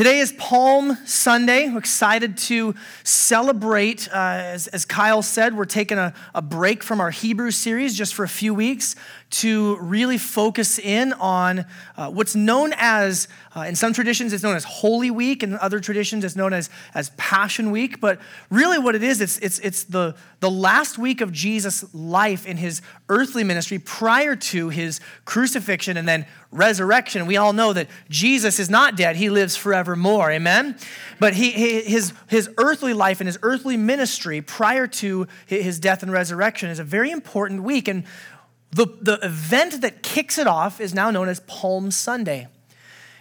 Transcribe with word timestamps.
Today 0.00 0.20
is 0.20 0.32
Palm 0.32 0.96
Sunday. 1.04 1.68
We're 1.68 1.76
excited 1.76 2.38
to 2.38 2.74
celebrate. 3.04 4.08
Uh, 4.08 4.14
as, 4.14 4.66
as, 4.68 4.86
Kyle 4.86 5.20
said, 5.20 5.54
we're 5.54 5.66
taking 5.66 5.98
a, 5.98 6.14
a 6.34 6.40
break 6.40 6.82
from 6.82 7.02
our 7.02 7.10
Hebrew 7.10 7.50
series 7.50 7.94
just 7.94 8.14
for 8.14 8.24
a 8.24 8.28
few 8.28 8.54
weeks 8.54 8.96
to 9.30 9.76
really 9.76 10.18
focus 10.18 10.78
in 10.78 11.12
on 11.14 11.64
uh, 11.96 12.10
what's 12.10 12.34
known 12.34 12.72
as, 12.76 13.28
uh, 13.54 13.60
in 13.60 13.76
some 13.76 13.92
traditions, 13.92 14.32
it's 14.32 14.42
known 14.42 14.56
as 14.56 14.64
Holy 14.64 15.10
Week, 15.10 15.44
and 15.44 15.52
in 15.52 15.58
other 15.60 15.78
traditions, 15.78 16.24
it's 16.24 16.34
known 16.34 16.52
as, 16.52 16.68
as 16.94 17.10
Passion 17.16 17.70
Week. 17.70 18.00
But 18.00 18.20
really, 18.50 18.78
what 18.78 18.96
it 18.96 19.04
is, 19.04 19.20
it's, 19.20 19.38
it's, 19.38 19.60
it's 19.60 19.84
the, 19.84 20.16
the 20.40 20.50
last 20.50 20.98
week 20.98 21.20
of 21.20 21.32
Jesus' 21.32 21.84
life 21.94 22.44
in 22.44 22.56
his 22.56 22.82
earthly 23.08 23.44
ministry 23.44 23.78
prior 23.78 24.34
to 24.34 24.68
his 24.68 25.00
crucifixion 25.24 25.96
and 25.96 26.08
then 26.08 26.26
resurrection. 26.50 27.26
We 27.26 27.36
all 27.36 27.52
know 27.52 27.72
that 27.72 27.88
Jesus 28.08 28.58
is 28.58 28.68
not 28.68 28.96
dead, 28.96 29.14
he 29.14 29.30
lives 29.30 29.54
forevermore. 29.54 30.32
Amen? 30.32 30.76
But 31.20 31.34
he, 31.34 31.50
his, 31.82 32.12
his 32.28 32.50
earthly 32.58 32.94
life 32.94 33.20
and 33.20 33.28
his 33.28 33.38
earthly 33.42 33.76
ministry 33.76 34.40
prior 34.40 34.88
to 34.88 35.28
his 35.46 35.78
death 35.78 36.02
and 36.02 36.10
resurrection 36.10 36.68
is 36.68 36.80
a 36.80 36.84
very 36.84 37.12
important 37.12 37.62
week. 37.62 37.86
And 37.86 38.04
the, 38.72 38.86
the 39.00 39.18
event 39.22 39.80
that 39.80 40.02
kicks 40.02 40.38
it 40.38 40.46
off 40.46 40.80
is 40.80 40.94
now 40.94 41.10
known 41.10 41.28
as 41.28 41.40
Palm 41.40 41.90
Sunday. 41.90 42.48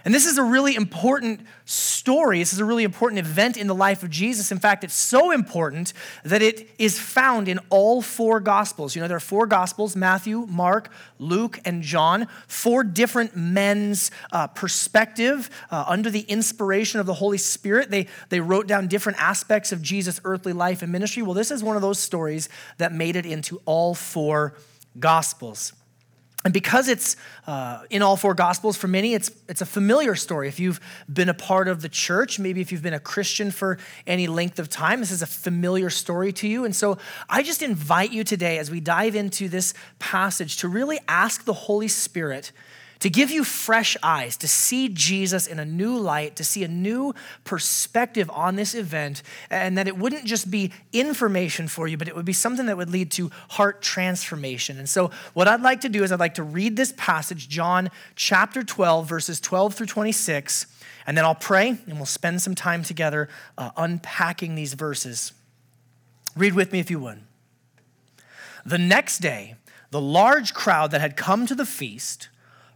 And 0.05 0.13
this 0.13 0.25
is 0.25 0.37
a 0.37 0.43
really 0.43 0.75
important 0.75 1.41
story. 1.65 2.39
This 2.39 2.53
is 2.53 2.59
a 2.59 2.65
really 2.65 2.85
important 2.85 3.19
event 3.19 3.57
in 3.57 3.67
the 3.67 3.75
life 3.75 4.01
of 4.01 4.09
Jesus. 4.09 4.51
In 4.51 4.57
fact, 4.57 4.83
it's 4.83 4.93
so 4.93 5.31
important 5.31 5.91
that 6.23 6.41
it 6.41 6.69
is 6.79 6.97
found 6.97 7.49
in 7.49 7.59
all 7.69 8.01
four 8.01 8.39
Gospels. 8.39 8.95
You 8.95 9.01
know, 9.01 9.09
there 9.09 9.17
are 9.17 9.19
four 9.19 9.45
Gospels 9.45 9.97
Matthew, 9.97 10.45
Mark, 10.47 10.89
Luke, 11.17 11.59
and 11.65 11.83
John. 11.83 12.27
Four 12.47 12.85
different 12.85 13.35
men's 13.35 14.09
uh, 14.31 14.47
perspective 14.47 15.49
uh, 15.69 15.83
under 15.87 16.09
the 16.09 16.21
inspiration 16.21 17.01
of 17.01 17.05
the 17.05 17.15
Holy 17.15 17.37
Spirit. 17.37 17.91
They, 17.91 18.07
they 18.29 18.39
wrote 18.39 18.67
down 18.67 18.87
different 18.87 19.21
aspects 19.21 19.73
of 19.73 19.81
Jesus' 19.81 20.21
earthly 20.23 20.53
life 20.53 20.81
and 20.81 20.91
ministry. 20.91 21.23
Well, 21.23 21.33
this 21.33 21.51
is 21.51 21.61
one 21.61 21.75
of 21.75 21.81
those 21.81 21.99
stories 21.99 22.47
that 22.77 22.93
made 22.93 23.17
it 23.17 23.25
into 23.25 23.61
all 23.65 23.95
four 23.95 24.55
Gospels. 24.99 25.73
And 26.45 26.53
because 26.53 26.87
it's 26.87 27.17
uh, 27.47 27.83
in 27.89 28.01
all 28.01 28.15
four 28.15 28.33
Gospels, 28.33 28.77
for 28.77 28.87
many, 28.87 29.13
it's, 29.13 29.29
it's 29.49 29.59
a 29.59 29.65
familiar 29.65 30.15
story. 30.15 30.47
If 30.47 30.57
you've 30.57 30.79
been 31.11 31.27
a 31.27 31.33
part 31.33 31.67
of 31.67 31.81
the 31.81 31.89
church, 31.89 32.39
maybe 32.39 32.61
if 32.61 32.71
you've 32.71 32.81
been 32.81 32.93
a 32.93 32.99
Christian 32.99 33.51
for 33.51 33.77
any 34.07 34.25
length 34.27 34.57
of 34.57 34.69
time, 34.69 35.01
this 35.01 35.11
is 35.11 35.21
a 35.21 35.27
familiar 35.27 35.89
story 35.89 36.31
to 36.33 36.47
you. 36.47 36.63
And 36.63 36.73
so 36.73 36.97
I 37.29 37.43
just 37.43 37.61
invite 37.61 38.13
you 38.13 38.23
today, 38.23 38.57
as 38.57 38.71
we 38.71 38.79
dive 38.79 39.15
into 39.15 39.49
this 39.49 39.73
passage, 39.99 40.55
to 40.57 40.69
really 40.69 40.99
ask 41.09 41.43
the 41.43 41.53
Holy 41.53 41.89
Spirit 41.89 42.53
to 42.99 43.09
give 43.09 43.31
you 43.31 43.43
fresh 43.43 43.95
eyes, 44.03 44.35
to 44.37 44.47
see 44.47 44.89
Jesus 44.89 45.47
in 45.47 45.57
a 45.57 45.65
new 45.65 45.97
light, 45.97 46.35
to 46.35 46.43
see 46.43 46.63
a 46.63 46.67
new 46.67 47.13
perspective 47.45 48.29
on 48.33 48.55
this 48.55 48.75
event, 48.75 49.23
and 49.49 49.77
that 49.77 49.87
it 49.87 49.97
wouldn't 49.97 50.25
just 50.25 50.51
be 50.51 50.71
information 50.91 51.67
for 51.67 51.87
you, 51.87 51.97
but 51.97 52.07
it 52.07 52.15
would 52.15 52.25
be 52.25 52.33
something 52.33 52.65
that 52.65 52.75
would 52.75 52.89
lead 52.89 53.09
to 53.11 53.31
heart 53.51 53.81
transformation. 53.81 54.77
And 54.77 54.89
so, 54.89 55.11
what 55.33 55.47
I'd 55.47 55.61
like 55.61 55.81
to 55.81 55.89
do 55.89 56.03
is 56.03 56.11
I'd 56.11 56.19
like 56.19 56.35
to 56.35 56.43
read 56.43 56.75
this 56.75 56.93
passage, 56.97 57.47
John 57.47 57.89
chapter 58.15 58.63
12, 58.63 59.07
verses 59.07 59.39
12 59.39 59.75
through 59.75 59.87
26, 59.87 60.65
and 61.07 61.17
then 61.17 61.23
I'll 61.23 61.35
pray 61.35 61.69
and 61.69 61.95
we'll 61.95 62.05
spend 62.05 62.41
some 62.41 62.55
time 62.55 62.83
together 62.83 63.29
uh, 63.57 63.71
unpacking 63.77 64.55
these 64.55 64.73
verses. 64.73 65.31
Read 66.35 66.53
with 66.53 66.71
me 66.71 66.79
if 66.79 66.91
you 66.91 66.99
would. 66.99 67.21
The 68.65 68.77
next 68.77 69.19
day, 69.19 69.55
the 69.91 70.01
large 70.01 70.53
crowd 70.53 70.91
that 70.91 71.01
had 71.01 71.15
come 71.15 71.47
to 71.47 71.55
the 71.55 71.65
feast, 71.65 72.29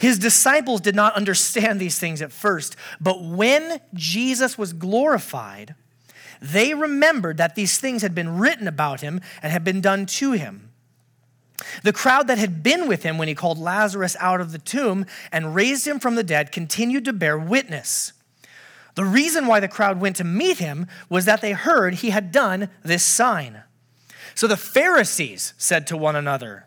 His 0.00 0.18
disciples 0.18 0.80
did 0.80 0.96
not 0.96 1.14
understand 1.14 1.78
these 1.78 1.98
things 1.98 2.22
at 2.22 2.32
first, 2.32 2.74
but 3.02 3.22
when 3.22 3.82
Jesus 3.92 4.56
was 4.56 4.72
glorified, 4.72 5.74
they 6.40 6.72
remembered 6.72 7.36
that 7.36 7.54
these 7.54 7.76
things 7.76 8.00
had 8.00 8.14
been 8.14 8.38
written 8.38 8.66
about 8.66 9.02
him 9.02 9.20
and 9.42 9.52
had 9.52 9.62
been 9.62 9.82
done 9.82 10.06
to 10.06 10.32
him. 10.32 10.70
The 11.82 11.92
crowd 11.92 12.28
that 12.28 12.38
had 12.38 12.62
been 12.62 12.88
with 12.88 13.02
him 13.02 13.18
when 13.18 13.28
he 13.28 13.34
called 13.34 13.58
Lazarus 13.58 14.16
out 14.20 14.40
of 14.40 14.52
the 14.52 14.58
tomb 14.58 15.04
and 15.30 15.54
raised 15.54 15.86
him 15.86 16.00
from 16.00 16.14
the 16.14 16.24
dead 16.24 16.50
continued 16.50 17.04
to 17.04 17.12
bear 17.12 17.38
witness. 17.38 18.14
The 18.94 19.04
reason 19.04 19.46
why 19.46 19.60
the 19.60 19.68
crowd 19.68 20.00
went 20.00 20.16
to 20.16 20.24
meet 20.24 20.56
him 20.56 20.86
was 21.10 21.26
that 21.26 21.42
they 21.42 21.52
heard 21.52 21.96
he 21.96 22.08
had 22.08 22.32
done 22.32 22.70
this 22.82 23.04
sign. 23.04 23.64
So 24.34 24.46
the 24.46 24.56
Pharisees 24.56 25.52
said 25.58 25.86
to 25.88 25.96
one 25.98 26.16
another, 26.16 26.66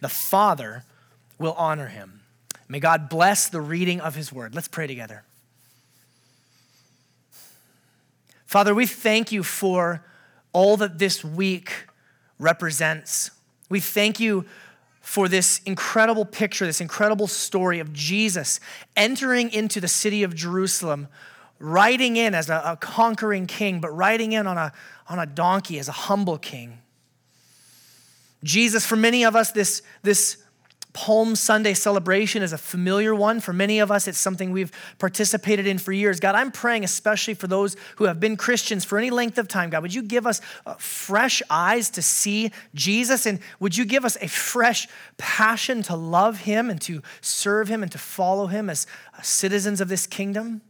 the 0.00 0.08
Father 0.08 0.84
will 1.38 1.54
honor 1.54 1.88
him. 1.88 2.20
May 2.68 2.80
God 2.80 3.08
bless 3.08 3.48
the 3.48 3.60
reading 3.60 4.00
of 4.00 4.14
his 4.14 4.32
word. 4.32 4.54
Let's 4.54 4.68
pray 4.68 4.86
together. 4.86 5.24
Father, 8.44 8.74
we 8.74 8.86
thank 8.86 9.30
you 9.32 9.42
for 9.42 10.04
all 10.52 10.76
that 10.78 10.98
this 10.98 11.24
week 11.24 11.86
represents. 12.38 13.30
We 13.68 13.80
thank 13.80 14.20
you 14.20 14.46
for 15.00 15.28
this 15.28 15.60
incredible 15.64 16.24
picture, 16.24 16.66
this 16.66 16.80
incredible 16.80 17.26
story 17.26 17.78
of 17.78 17.92
Jesus 17.92 18.60
entering 18.96 19.50
into 19.52 19.80
the 19.80 19.88
city 19.88 20.22
of 20.22 20.34
Jerusalem, 20.34 21.08
riding 21.58 22.16
in 22.16 22.34
as 22.34 22.50
a, 22.50 22.62
a 22.64 22.76
conquering 22.76 23.46
king, 23.46 23.80
but 23.80 23.90
riding 23.90 24.32
in 24.32 24.46
on 24.46 24.58
a, 24.58 24.72
on 25.08 25.18
a 25.18 25.26
donkey 25.26 25.78
as 25.78 25.88
a 25.88 25.92
humble 25.92 26.38
king. 26.38 26.78
Jesus, 28.44 28.86
for 28.86 28.96
many 28.96 29.24
of 29.24 29.34
us, 29.34 29.52
this, 29.52 29.82
this 30.02 30.38
Palm 30.92 31.36
Sunday 31.36 31.74
celebration 31.74 32.42
is 32.42 32.52
a 32.52 32.58
familiar 32.58 33.14
one. 33.14 33.40
For 33.40 33.52
many 33.52 33.78
of 33.78 33.90
us, 33.90 34.08
it's 34.08 34.18
something 34.18 34.50
we've 34.50 34.72
participated 34.98 35.66
in 35.66 35.78
for 35.78 35.92
years. 35.92 36.18
God, 36.18 36.34
I'm 36.34 36.50
praying 36.50 36.82
especially 36.82 37.34
for 37.34 37.46
those 37.46 37.76
who 37.96 38.04
have 38.04 38.18
been 38.18 38.36
Christians 38.36 38.84
for 38.84 38.98
any 38.98 39.10
length 39.10 39.38
of 39.38 39.48
time. 39.48 39.70
God, 39.70 39.82
would 39.82 39.94
you 39.94 40.02
give 40.02 40.26
us 40.26 40.40
uh, 40.66 40.74
fresh 40.74 41.42
eyes 41.50 41.90
to 41.90 42.02
see 42.02 42.50
Jesus? 42.74 43.26
And 43.26 43.38
would 43.60 43.76
you 43.76 43.84
give 43.84 44.04
us 44.04 44.16
a 44.20 44.28
fresh 44.28 44.88
passion 45.18 45.82
to 45.84 45.94
love 45.94 46.40
him 46.40 46.70
and 46.70 46.80
to 46.82 47.02
serve 47.20 47.68
him 47.68 47.82
and 47.82 47.92
to 47.92 47.98
follow 47.98 48.46
him 48.46 48.68
as 48.68 48.86
uh, 49.16 49.22
citizens 49.22 49.80
of 49.80 49.88
this 49.88 50.06
kingdom? 50.06 50.62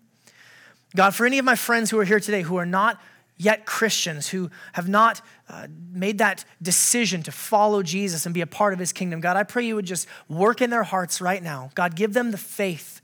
God, 0.97 1.15
for 1.15 1.27
any 1.27 1.39
of 1.39 1.45
my 1.45 1.55
friends 1.55 1.91
who 1.91 1.99
are 2.01 2.05
here 2.05 2.21
today 2.21 2.43
who 2.43 2.57
are 2.57 2.67
not 2.67 3.01
yet 3.39 3.65
Christians 3.65 4.29
who 4.29 4.51
have 4.73 4.89
not 4.89 5.23
uh, 5.49 5.69
made 5.93 6.19
that 6.19 6.45
decision 6.61 7.23
to 7.23 7.33
follow 7.33 7.83
Jesus 7.83 8.27
and 8.27 8.35
be 8.35 8.41
a 8.41 8.47
part 8.47 8.73
of 8.73 8.79
his 8.79 8.93
kingdom. 8.93 9.21
God, 9.21 9.37
I 9.37 9.45
pray 9.45 9.65
you 9.65 9.77
would 9.77 9.87
just 9.87 10.07
work 10.29 10.61
in 10.61 10.71
their 10.71 10.83
hearts 10.83 11.21
right 11.21 11.43
now. 11.43 11.71
God, 11.75 11.95
give 11.95 12.13
them 12.13 12.33
the 12.33 12.39
faith 12.39 13.01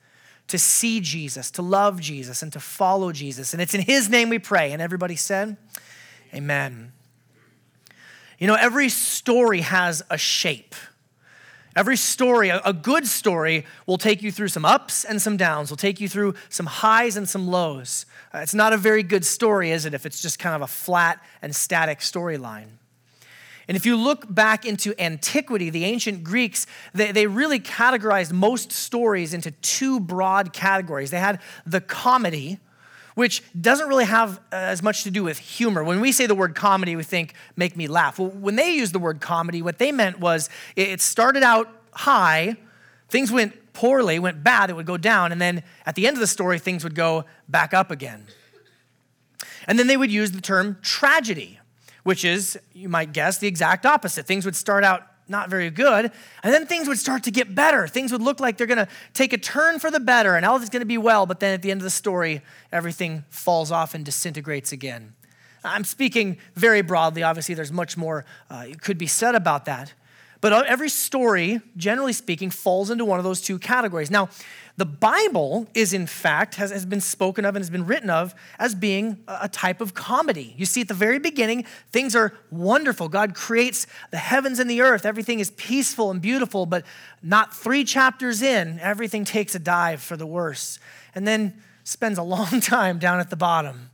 to 0.49 0.59
see 0.59 1.01
Jesus, 1.01 1.51
to 1.53 1.63
love 1.63 2.01
Jesus, 2.01 2.43
and 2.43 2.53
to 2.53 2.61
follow 2.61 3.13
Jesus. 3.13 3.53
And 3.53 3.63
it's 3.63 3.75
in 3.75 3.81
His 3.81 4.11
name 4.11 4.29
we 4.29 4.39
pray. 4.39 4.73
And 4.73 4.83
everybody 4.83 5.17
said, 5.17 5.57
Amen. 6.35 6.93
You 8.39 8.47
know, 8.47 8.57
every 8.57 8.89
story 8.89 9.61
has 9.61 10.03
a 10.11 10.19
shape. 10.19 10.75
Every 11.77 11.97
story, 11.97 12.51
a 12.51 12.73
good 12.73 13.05
story, 13.05 13.67
will 13.87 13.99
take 13.99 14.23
you 14.23 14.31
through 14.31 14.49
some 14.49 14.65
ups 14.65 15.05
and 15.05 15.21
some 15.21 15.37
downs, 15.37 15.71
will 15.71 15.77
take 15.77 16.01
you 16.01 16.09
through 16.09 16.35
some 16.49 16.67
highs 16.67 17.17
and 17.17 17.29
some 17.29 17.49
lows. 17.49 18.07
Uh, 18.33 18.39
it's 18.39 18.55
not 18.55 18.73
a 18.73 18.77
very 18.77 19.03
good 19.03 19.25
story, 19.25 19.73
is 19.73 19.85
it, 19.85 19.93
if 19.93 20.07
it's 20.07 20.23
just 20.23 20.39
kind 20.39 20.55
of 20.55 20.63
a 20.63 20.69
flat 20.69 21.21
and 21.43 21.55
static 21.55 21.99
storyline? 21.99 22.69
And 23.67 23.77
if 23.77 23.87
you 23.87 23.97
look 23.97 24.33
back 24.33 24.65
into 24.65 24.95
antiquity, 25.01 25.71
the 25.71 25.85
ancient 25.85 26.23
Greeks, 26.23 26.67
they, 26.93 27.11
they 27.11 27.27
really 27.27 27.59
categorized 27.59 28.31
most 28.33 28.71
stories 28.71 29.35
into 29.35 29.51
two 29.51 29.99
broad 29.99 30.53
categories. 30.53 31.11
They 31.11 31.19
had 31.19 31.41
the 31.67 31.81
comedy, 31.81 32.59
which 33.15 33.43
doesn't 33.61 33.89
really 33.89 34.05
have 34.05 34.39
uh, 34.53 34.57
as 34.57 34.83
much 34.83 35.05
to 35.05 35.11
do 35.11 35.23
with 35.23 35.39
humor. 35.39 35.85
When 35.85 36.01
we 36.01 36.13
say 36.13 36.27
the 36.27 36.35
word 36.35 36.55
comedy, 36.55 36.97
we 36.97 37.03
think, 37.03 37.35
make 37.57 37.77
me 37.77 37.87
laugh. 37.87 38.19
Well, 38.19 38.31
when 38.31 38.57
they 38.57 38.75
used 38.75 38.93
the 38.93 38.99
word 38.99 39.21
comedy, 39.21 39.63
what 39.63 39.79
they 39.79 39.93
meant 39.93 40.19
was 40.19 40.49
it 40.77 41.01
started 41.01 41.43
out 41.43 41.69
high, 41.93 42.57
things 43.09 43.31
went 43.31 43.73
poorly, 43.73 44.19
went 44.19 44.43
bad, 44.43 44.71
it 44.71 44.75
would 44.77 44.87
go 44.87 44.97
down, 44.97 45.33
and 45.33 45.41
then 45.41 45.63
at 45.87 45.95
the 45.95 46.07
end 46.07 46.17
of 46.17 46.21
the 46.21 46.27
story, 46.27 46.59
things 46.59 46.83
would 46.85 46.95
go 46.95 47.25
back 47.49 47.73
up 47.73 47.91
again. 47.91 48.27
And 49.67 49.79
then 49.79 49.87
they 49.87 49.97
would 49.97 50.11
use 50.11 50.33
the 50.33 50.41
term 50.41 50.79
tragedy, 50.83 51.59
which 52.03 52.25
is, 52.25 52.59
you 52.73 52.89
might 52.89 53.13
guess, 53.13 53.39
the 53.39 53.47
exact 53.47 53.87
opposite. 53.87 54.27
Things 54.27 54.45
would 54.45 54.57
start 54.57 54.85
out 54.85 55.07
not 55.29 55.49
very 55.49 55.71
good. 55.71 56.11
And 56.43 56.53
then 56.53 56.67
things 56.67 56.89
would 56.89 56.99
start 56.99 57.25
to 57.25 57.31
get 57.31 57.55
better. 57.55 57.87
Things 57.87 58.13
would 58.13 58.23
look 58.23 58.41
like 58.41 58.57
they're 58.57 58.67
going 58.67 58.85
to 58.85 58.89
take 59.15 59.33
a 59.33 59.39
turn 59.39 59.79
for 59.79 59.91
the 59.91 60.01
better 60.01 60.37
and 60.37 60.45
all 60.45 60.61
is 60.61 60.69
going 60.69 60.81
to 60.81 60.87
be 60.87 60.99
well. 60.99 61.27
But 61.27 61.41
then 61.41 61.55
at 61.55 61.63
the 61.63 61.71
end 61.71 61.81
of 61.81 61.85
the 61.85 61.91
story, 61.91 62.43
everything 62.73 63.25
falls 63.31 63.71
off 63.71 63.95
and 63.95 64.05
disintegrates 64.05 64.73
again. 64.73 65.15
I'm 65.65 65.85
speaking 65.85 66.37
very 66.55 66.83
broadly. 66.83 67.23
Obviously, 67.23 67.55
there's 67.55 67.73
much 67.73 67.97
more 67.97 68.27
uh, 68.51 68.67
could 68.81 68.99
be 68.99 69.07
said 69.07 69.35
about 69.35 69.65
that. 69.65 69.95
But 70.45 70.53
uh, 70.53 70.63
every 70.67 70.91
story, 70.91 71.63
generally 71.75 72.13
speaking, 72.13 72.51
falls 72.51 72.91
into 72.91 73.07
one 73.07 73.19
of 73.19 73.25
those 73.25 73.41
two 73.41 73.59
categories. 73.59 74.11
Now, 74.11 74.29
the 74.77 74.85
Bible 74.85 75.67
is, 75.73 75.95
in 75.95 76.07
fact, 76.07 76.57
has, 76.57 76.71
has 76.71 76.85
been 76.85 77.01
spoken 77.01 77.47
of 77.47 77.57
and 77.57 77.63
has 77.63 77.71
been 77.71 77.87
written 77.87 78.11
of 78.11 78.35
as 78.59 78.75
being 78.75 79.25
a 79.27 79.49
type 79.49 79.81
of 79.81 79.95
comedy. 79.95 80.55
You 80.59 80.67
see, 80.67 80.83
at 80.83 80.89
the 80.89 80.93
very 80.93 81.19
beginning, 81.19 81.65
things 81.93 82.15
are 82.15 82.35
wonderful. 82.51 83.09
God 83.09 83.35
creates 83.35 83.87
the 84.11 84.19
heavens 84.19 84.59
and 84.59 84.69
the 84.69 84.83
earth. 84.83 85.07
Everything 85.07 85.41
is 85.41 85.51
peaceful 85.53 86.11
and 86.11 86.21
beautiful, 86.21 86.67
but 86.67 86.85
not 87.23 87.57
three 87.57 87.83
chapters 87.83 88.43
in, 88.43 88.79
everything 88.81 89.25
takes 89.25 89.55
a 89.55 89.59
dive 89.59 90.03
for 90.03 90.19
the 90.19 90.27
worse. 90.27 90.79
And 91.15 91.27
then 91.27 91.55
spends 91.85 92.19
a 92.19 92.23
long 92.37 92.61
time 92.61 92.99
down 92.99 93.19
at 93.19 93.31
the 93.31 93.37
bottom. 93.37 93.89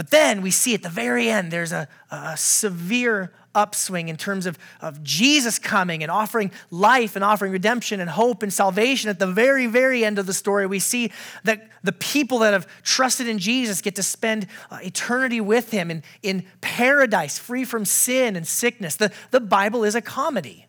But 0.00 0.08
then 0.08 0.40
we 0.40 0.50
see 0.50 0.72
at 0.72 0.82
the 0.82 0.88
very 0.88 1.28
end, 1.28 1.50
there's 1.50 1.72
a, 1.72 1.86
a 2.10 2.34
severe 2.34 3.34
upswing 3.54 4.08
in 4.08 4.16
terms 4.16 4.46
of, 4.46 4.58
of 4.80 5.02
Jesus 5.02 5.58
coming 5.58 6.02
and 6.02 6.10
offering 6.10 6.52
life 6.70 7.16
and 7.16 7.22
offering 7.22 7.52
redemption 7.52 8.00
and 8.00 8.08
hope 8.08 8.42
and 8.42 8.50
salvation. 8.50 9.10
At 9.10 9.18
the 9.18 9.26
very, 9.26 9.66
very 9.66 10.02
end 10.02 10.18
of 10.18 10.24
the 10.24 10.32
story, 10.32 10.66
we 10.66 10.78
see 10.78 11.12
that 11.44 11.68
the 11.82 11.92
people 11.92 12.38
that 12.38 12.54
have 12.54 12.66
trusted 12.82 13.28
in 13.28 13.38
Jesus 13.38 13.82
get 13.82 13.94
to 13.96 14.02
spend 14.02 14.46
uh, 14.70 14.78
eternity 14.82 15.38
with 15.38 15.70
him 15.70 15.90
in, 15.90 16.02
in 16.22 16.46
paradise, 16.62 17.38
free 17.38 17.66
from 17.66 17.84
sin 17.84 18.36
and 18.36 18.48
sickness. 18.48 18.96
The, 18.96 19.12
the 19.32 19.40
Bible 19.40 19.84
is 19.84 19.94
a 19.94 20.00
comedy. 20.00 20.64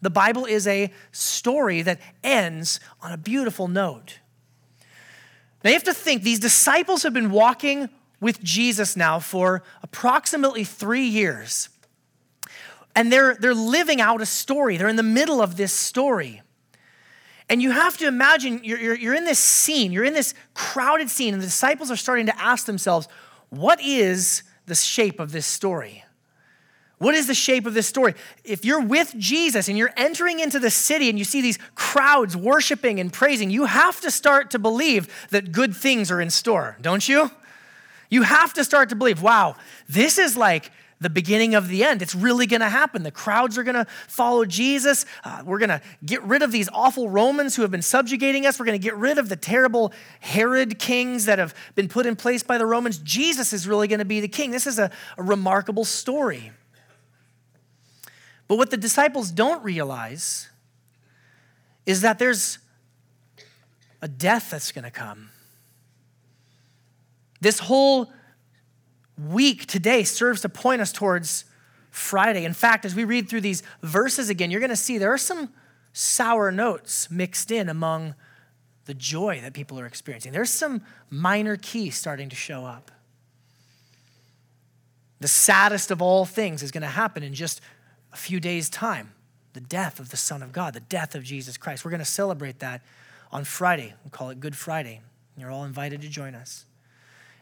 The 0.00 0.08
Bible 0.08 0.46
is 0.46 0.66
a 0.66 0.90
story 1.12 1.82
that 1.82 2.00
ends 2.24 2.80
on 3.02 3.12
a 3.12 3.18
beautiful 3.18 3.68
note. 3.68 4.20
Now 5.62 5.68
you 5.68 5.74
have 5.74 5.84
to 5.84 5.92
think 5.92 6.22
these 6.22 6.40
disciples 6.40 7.02
have 7.02 7.12
been 7.12 7.30
walking 7.30 7.90
with 8.20 8.42
Jesus 8.42 8.96
now 8.96 9.18
for 9.18 9.62
approximately 9.82 10.64
three 10.64 11.06
years 11.06 11.70
and 12.96 13.12
they're, 13.12 13.34
they're 13.36 13.54
living 13.54 14.00
out 14.00 14.20
a 14.20 14.26
story. 14.26 14.76
They're 14.76 14.88
in 14.88 14.96
the 14.96 15.02
middle 15.02 15.40
of 15.40 15.56
this 15.56 15.72
story. 15.72 16.42
And 17.48 17.60
you 17.60 17.70
have 17.70 17.96
to 17.98 18.06
imagine 18.06 18.60
you're, 18.62 18.78
you're, 18.78 18.94
you're 18.94 19.14
in 19.14 19.24
this 19.24 19.38
scene, 19.38 19.92
you're 19.92 20.04
in 20.04 20.14
this 20.14 20.34
crowded 20.54 21.10
scene, 21.10 21.34
and 21.34 21.42
the 21.42 21.46
disciples 21.46 21.90
are 21.90 21.96
starting 21.96 22.26
to 22.26 22.40
ask 22.40 22.66
themselves, 22.66 23.08
what 23.48 23.80
is 23.80 24.42
the 24.66 24.74
shape 24.74 25.18
of 25.18 25.32
this 25.32 25.46
story? 25.46 26.04
What 26.98 27.14
is 27.14 27.26
the 27.26 27.34
shape 27.34 27.66
of 27.66 27.74
this 27.74 27.86
story? 27.86 28.14
If 28.44 28.64
you're 28.64 28.82
with 28.82 29.14
Jesus 29.16 29.68
and 29.68 29.78
you're 29.78 29.92
entering 29.96 30.38
into 30.38 30.58
the 30.58 30.70
city 30.70 31.08
and 31.08 31.18
you 31.18 31.24
see 31.24 31.40
these 31.40 31.58
crowds 31.74 32.36
worshiping 32.36 33.00
and 33.00 33.10
praising, 33.10 33.50
you 33.50 33.64
have 33.64 34.00
to 34.02 34.10
start 34.10 34.50
to 34.50 34.58
believe 34.58 35.08
that 35.30 35.50
good 35.50 35.74
things 35.74 36.10
are 36.10 36.20
in 36.20 36.28
store, 36.28 36.76
don't 36.82 37.08
you? 37.08 37.30
You 38.10 38.22
have 38.22 38.52
to 38.54 38.64
start 38.64 38.90
to 38.90 38.96
believe, 38.96 39.22
wow, 39.22 39.56
this 39.88 40.18
is 40.18 40.36
like 40.36 40.70
the 41.00 41.08
beginning 41.08 41.54
of 41.54 41.68
the 41.68 41.82
end. 41.82 42.02
It's 42.02 42.14
really 42.14 42.46
going 42.46 42.60
to 42.60 42.68
happen. 42.68 43.02
The 43.04 43.10
crowds 43.10 43.56
are 43.56 43.62
going 43.62 43.76
to 43.76 43.86
follow 44.06 44.44
Jesus. 44.44 45.06
Uh, 45.24 45.42
we're 45.46 45.58
going 45.58 45.70
to 45.70 45.80
get 46.04 46.22
rid 46.24 46.42
of 46.42 46.52
these 46.52 46.68
awful 46.72 47.08
Romans 47.08 47.56
who 47.56 47.62
have 47.62 47.70
been 47.70 47.80
subjugating 47.80 48.44
us. 48.44 48.58
We're 48.58 48.66
going 48.66 48.78
to 48.78 48.84
get 48.84 48.96
rid 48.96 49.16
of 49.16 49.30
the 49.30 49.36
terrible 49.36 49.92
Herod 50.20 50.78
kings 50.78 51.24
that 51.24 51.38
have 51.38 51.54
been 51.74 51.88
put 51.88 52.04
in 52.04 52.16
place 52.16 52.42
by 52.42 52.58
the 52.58 52.66
Romans. 52.66 52.98
Jesus 52.98 53.54
is 53.54 53.66
really 53.66 53.88
going 53.88 54.00
to 54.00 54.04
be 54.04 54.20
the 54.20 54.28
king. 54.28 54.50
This 54.50 54.66
is 54.66 54.78
a, 54.78 54.90
a 55.16 55.22
remarkable 55.22 55.86
story. 55.86 56.52
But 58.46 58.56
what 58.56 58.70
the 58.70 58.76
disciples 58.76 59.30
don't 59.30 59.62
realize 59.64 60.50
is 61.86 62.02
that 62.02 62.18
there's 62.18 62.58
a 64.02 64.08
death 64.08 64.50
that's 64.50 64.70
going 64.70 64.84
to 64.84 64.90
come. 64.90 65.29
This 67.40 67.58
whole 67.58 68.12
week 69.28 69.66
today 69.66 70.04
serves 70.04 70.42
to 70.42 70.48
point 70.48 70.80
us 70.80 70.92
towards 70.92 71.44
Friday. 71.90 72.44
In 72.44 72.54
fact, 72.54 72.84
as 72.84 72.94
we 72.94 73.04
read 73.04 73.28
through 73.28 73.40
these 73.40 73.62
verses 73.82 74.30
again, 74.30 74.50
you're 74.50 74.60
going 74.60 74.70
to 74.70 74.76
see 74.76 74.98
there 74.98 75.12
are 75.12 75.18
some 75.18 75.52
sour 75.92 76.52
notes 76.52 77.10
mixed 77.10 77.50
in 77.50 77.68
among 77.68 78.14
the 78.84 78.94
joy 78.94 79.40
that 79.42 79.52
people 79.52 79.78
are 79.78 79.86
experiencing. 79.86 80.32
There's 80.32 80.50
some 80.50 80.82
minor 81.10 81.56
keys 81.56 81.96
starting 81.96 82.28
to 82.28 82.36
show 82.36 82.64
up. 82.64 82.90
The 85.20 85.28
saddest 85.28 85.90
of 85.90 86.00
all 86.00 86.24
things 86.24 86.62
is 86.62 86.70
going 86.70 86.82
to 86.82 86.88
happen 86.88 87.22
in 87.22 87.34
just 87.34 87.60
a 88.12 88.16
few 88.16 88.40
days' 88.40 88.70
time 88.70 89.12
the 89.52 89.60
death 89.60 89.98
of 89.98 90.10
the 90.10 90.16
Son 90.16 90.44
of 90.44 90.52
God, 90.52 90.74
the 90.74 90.80
death 90.80 91.16
of 91.16 91.24
Jesus 91.24 91.56
Christ. 91.56 91.84
We're 91.84 91.90
going 91.90 91.98
to 91.98 92.04
celebrate 92.04 92.60
that 92.60 92.82
on 93.32 93.42
Friday. 93.42 93.94
We 94.04 94.10
call 94.10 94.30
it 94.30 94.38
Good 94.38 94.54
Friday. 94.54 95.00
You're 95.36 95.50
all 95.50 95.64
invited 95.64 96.02
to 96.02 96.08
join 96.08 96.36
us. 96.36 96.66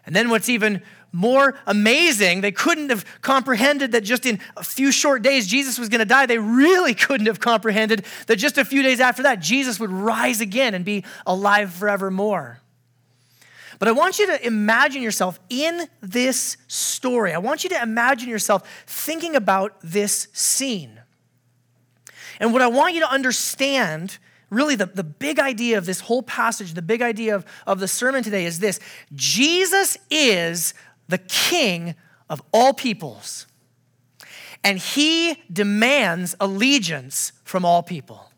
And 0.09 0.17
then 0.17 0.31
what's 0.31 0.49
even 0.49 0.81
more 1.13 1.59
amazing, 1.67 2.41
they 2.41 2.50
couldn't 2.50 2.88
have 2.88 3.05
comprehended 3.21 3.93
that 3.93 4.05
just 4.05 4.25
in 4.25 4.41
a 4.57 4.65
few 4.65 4.91
short 4.91 5.21
days 5.21 5.47
Jesus 5.47 5.79
was 5.79 5.91
going 5.91 5.99
to 5.99 6.07
die. 6.07 6.25
They 6.25 6.38
really 6.38 6.95
couldn't 6.95 7.27
have 7.27 7.41
comprehended 7.41 8.07
that 8.27 8.37
just 8.37 8.57
a 8.57 8.65
few 8.65 8.83
days 8.83 9.00
after 9.00 9.25
that 9.25 9.41
Jesus 9.41 9.79
would 9.79 9.91
rise 9.91 10.41
again 10.41 10.73
and 10.73 10.83
be 10.83 11.05
alive 11.27 11.75
forevermore. 11.75 12.61
But 13.79 13.88
I 13.88 13.93
want 13.93 14.19
you 14.19 14.29
to 14.29 14.47
imagine 14.47 15.03
yourself 15.03 15.38
in 15.50 15.87
this 16.00 16.57
story. 16.69 17.35
I 17.35 17.38
want 17.38 17.65
you 17.65 17.69
to 17.69 17.83
imagine 17.83 18.31
yourself 18.31 18.67
thinking 18.87 19.37
about 19.37 19.77
this 19.83 20.29
scene. 20.33 21.03
And 22.41 22.55
what 22.55 22.62
I 22.62 22.69
want 22.69 22.95
you 22.95 23.00
to 23.00 23.12
understand 23.12 24.17
really 24.50 24.76
the, 24.76 24.87
the 24.87 25.05
big 25.05 25.38
idea 25.38 25.78
of 25.78 25.87
this 25.87 26.00
whole 26.00 26.23
passage, 26.23 26.75
the 26.75 26.83
big 26.83 27.02
idea 27.02 27.35
of, 27.35 27.45
of 27.67 27.81
the 27.81 27.88
sermon 27.88 28.23
today 28.23 28.45
is 28.45 28.59
this 28.59 28.81
Jesus 29.14 29.99
is 30.11 30.75
the 31.09 31.19
king 31.19 31.95
of 32.28 32.43
all 32.52 32.73
peoples, 32.75 33.47
and 34.62 34.78
he 34.78 35.43
demands 35.52 36.35
allegiance 36.40 37.33
from 37.45 37.64
all 37.64 37.83
people. 37.83 38.31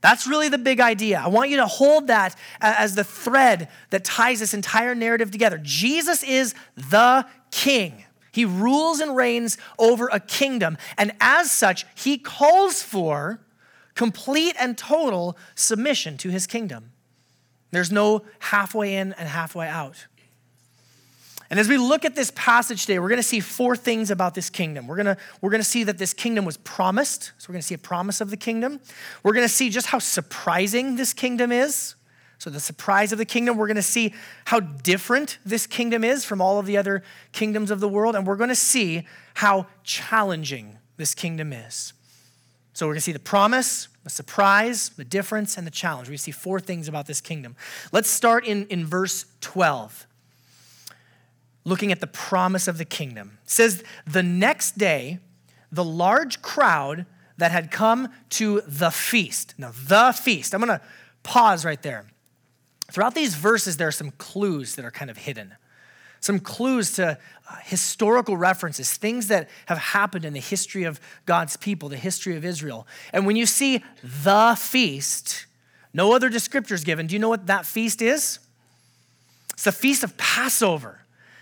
That's 0.00 0.26
really 0.26 0.50
the 0.50 0.58
big 0.58 0.80
idea. 0.80 1.22
I 1.24 1.28
want 1.28 1.48
you 1.48 1.56
to 1.56 1.66
hold 1.66 2.08
that 2.08 2.36
as 2.60 2.94
the 2.94 3.04
thread 3.04 3.68
that 3.88 4.04
ties 4.04 4.40
this 4.40 4.52
entire 4.52 4.94
narrative 4.94 5.30
together. 5.30 5.58
Jesus 5.62 6.22
is 6.22 6.54
the 6.76 7.24
king. 7.50 8.04
He 8.30 8.44
rules 8.44 9.00
and 9.00 9.16
reigns 9.16 9.56
over 9.78 10.08
a 10.12 10.20
kingdom, 10.20 10.76
and 10.98 11.12
as 11.20 11.50
such, 11.50 11.86
he 11.94 12.18
calls 12.18 12.82
for 12.82 13.40
complete 13.94 14.56
and 14.58 14.76
total 14.76 15.36
submission 15.54 16.16
to 16.18 16.30
his 16.30 16.46
kingdom. 16.46 16.92
There's 17.70 17.90
no 17.90 18.22
halfway 18.38 18.96
in 18.96 19.12
and 19.14 19.28
halfway 19.28 19.68
out. 19.68 20.06
And 21.50 21.60
as 21.60 21.68
we 21.68 21.76
look 21.76 22.04
at 22.04 22.14
this 22.14 22.32
passage 22.34 22.82
today, 22.82 22.98
we're 22.98 23.08
going 23.08 23.18
to 23.18 23.22
see 23.22 23.40
four 23.40 23.76
things 23.76 24.10
about 24.10 24.34
this 24.34 24.50
kingdom. 24.50 24.86
We're 24.86 24.96
going 24.96 25.06
to, 25.06 25.16
we're 25.40 25.50
going 25.50 25.62
to 25.62 25.68
see 25.68 25.84
that 25.84 25.98
this 25.98 26.12
kingdom 26.12 26.44
was 26.44 26.56
promised. 26.56 27.32
So 27.38 27.46
we're 27.48 27.54
going 27.54 27.62
to 27.62 27.66
see 27.66 27.74
a 27.74 27.78
promise 27.78 28.20
of 28.20 28.30
the 28.30 28.36
kingdom. 28.36 28.80
We're 29.22 29.34
going 29.34 29.46
to 29.46 29.52
see 29.52 29.70
just 29.70 29.88
how 29.88 29.98
surprising 29.98 30.96
this 30.96 31.12
kingdom 31.12 31.52
is. 31.52 31.94
So, 32.38 32.50
the 32.50 32.60
surprise 32.60 33.12
of 33.12 33.18
the 33.18 33.24
kingdom, 33.24 33.56
we're 33.56 33.68
going 33.68 33.76
to 33.76 33.82
see 33.82 34.12
how 34.46 34.60
different 34.60 35.38
this 35.46 35.66
kingdom 35.66 36.04
is 36.04 36.24
from 36.24 36.40
all 36.40 36.58
of 36.58 36.66
the 36.66 36.76
other 36.76 37.02
kingdoms 37.32 37.70
of 37.70 37.80
the 37.80 37.88
world. 37.88 38.16
And 38.16 38.26
we're 38.26 38.36
going 38.36 38.48
to 38.48 38.54
see 38.54 39.06
how 39.34 39.66
challenging 39.82 40.78
this 40.96 41.14
kingdom 41.14 41.52
is. 41.52 41.92
So 42.74 42.86
we're 42.86 42.94
going 42.94 42.98
to 42.98 43.02
see 43.02 43.12
the 43.12 43.20
promise, 43.20 43.86
the 44.02 44.10
surprise, 44.10 44.90
the 44.90 45.04
difference, 45.04 45.56
and 45.56 45.64
the 45.64 45.70
challenge. 45.70 46.10
We 46.10 46.16
see 46.16 46.32
four 46.32 46.58
things 46.58 46.88
about 46.88 47.06
this 47.06 47.20
kingdom. 47.20 47.54
Let's 47.92 48.10
start 48.10 48.44
in, 48.44 48.66
in 48.66 48.84
verse 48.84 49.26
12, 49.40 50.06
looking 51.64 51.92
at 51.92 52.00
the 52.00 52.08
promise 52.08 52.66
of 52.66 52.76
the 52.76 52.84
kingdom. 52.84 53.38
It 53.44 53.50
says, 53.50 53.84
The 54.08 54.24
next 54.24 54.76
day, 54.76 55.20
the 55.70 55.84
large 55.84 56.42
crowd 56.42 57.06
that 57.36 57.52
had 57.52 57.70
come 57.70 58.08
to 58.30 58.60
the 58.66 58.90
feast. 58.90 59.54
Now, 59.56 59.70
the 59.72 60.12
feast. 60.12 60.52
I'm 60.52 60.60
going 60.60 60.78
to 60.78 60.84
pause 61.22 61.64
right 61.64 61.80
there. 61.80 62.06
Throughout 62.90 63.14
these 63.14 63.36
verses, 63.36 63.76
there 63.76 63.88
are 63.88 63.92
some 63.92 64.10
clues 64.12 64.74
that 64.74 64.84
are 64.84 64.90
kind 64.90 65.10
of 65.10 65.18
hidden 65.18 65.54
some 66.24 66.40
clues 66.40 66.92
to 66.92 67.18
uh, 67.50 67.54
historical 67.64 68.34
references, 68.34 68.94
things 68.94 69.28
that 69.28 69.50
have 69.66 69.76
happened 69.76 70.24
in 70.24 70.32
the 70.32 70.40
history 70.40 70.84
of 70.84 70.98
God's 71.26 71.58
people, 71.58 71.90
the 71.90 71.98
history 71.98 72.34
of 72.34 72.46
Israel. 72.46 72.86
And 73.12 73.26
when 73.26 73.36
you 73.36 73.44
see 73.44 73.84
the 74.02 74.56
feast, 74.58 75.44
no 75.92 76.14
other 76.14 76.30
descriptors 76.30 76.82
given. 76.82 77.06
Do 77.06 77.14
you 77.14 77.18
know 77.18 77.28
what 77.28 77.46
that 77.48 77.66
feast 77.66 78.00
is? 78.00 78.38
It's 79.52 79.64
the 79.64 79.72
feast 79.72 80.02
of 80.02 80.16
Passover. 80.16 81.00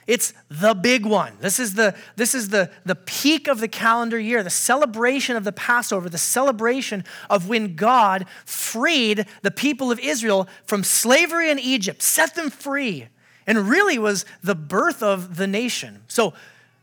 It's 0.08 0.34
the 0.50 0.74
big 0.74 1.06
one. 1.06 1.34
This 1.38 1.60
is 1.60 1.74
the, 1.74 1.94
this 2.16 2.34
is 2.34 2.48
the, 2.48 2.68
the 2.84 2.96
peak 2.96 3.46
of 3.46 3.60
the 3.60 3.68
calendar 3.68 4.18
year, 4.18 4.42
the 4.42 4.50
celebration 4.50 5.36
of 5.36 5.44
the 5.44 5.52
Passover, 5.52 6.08
the 6.08 6.18
celebration 6.18 7.04
of 7.30 7.48
when 7.48 7.76
God 7.76 8.26
freed 8.44 9.26
the 9.42 9.52
people 9.52 9.92
of 9.92 10.00
Israel 10.00 10.48
from 10.64 10.82
slavery 10.82 11.52
in 11.52 11.60
Egypt, 11.60 12.02
set 12.02 12.34
them 12.34 12.50
free, 12.50 13.06
and 13.46 13.68
really 13.68 13.98
was 13.98 14.24
the 14.42 14.54
birth 14.54 15.02
of 15.02 15.36
the 15.36 15.46
nation. 15.46 16.02
So 16.08 16.34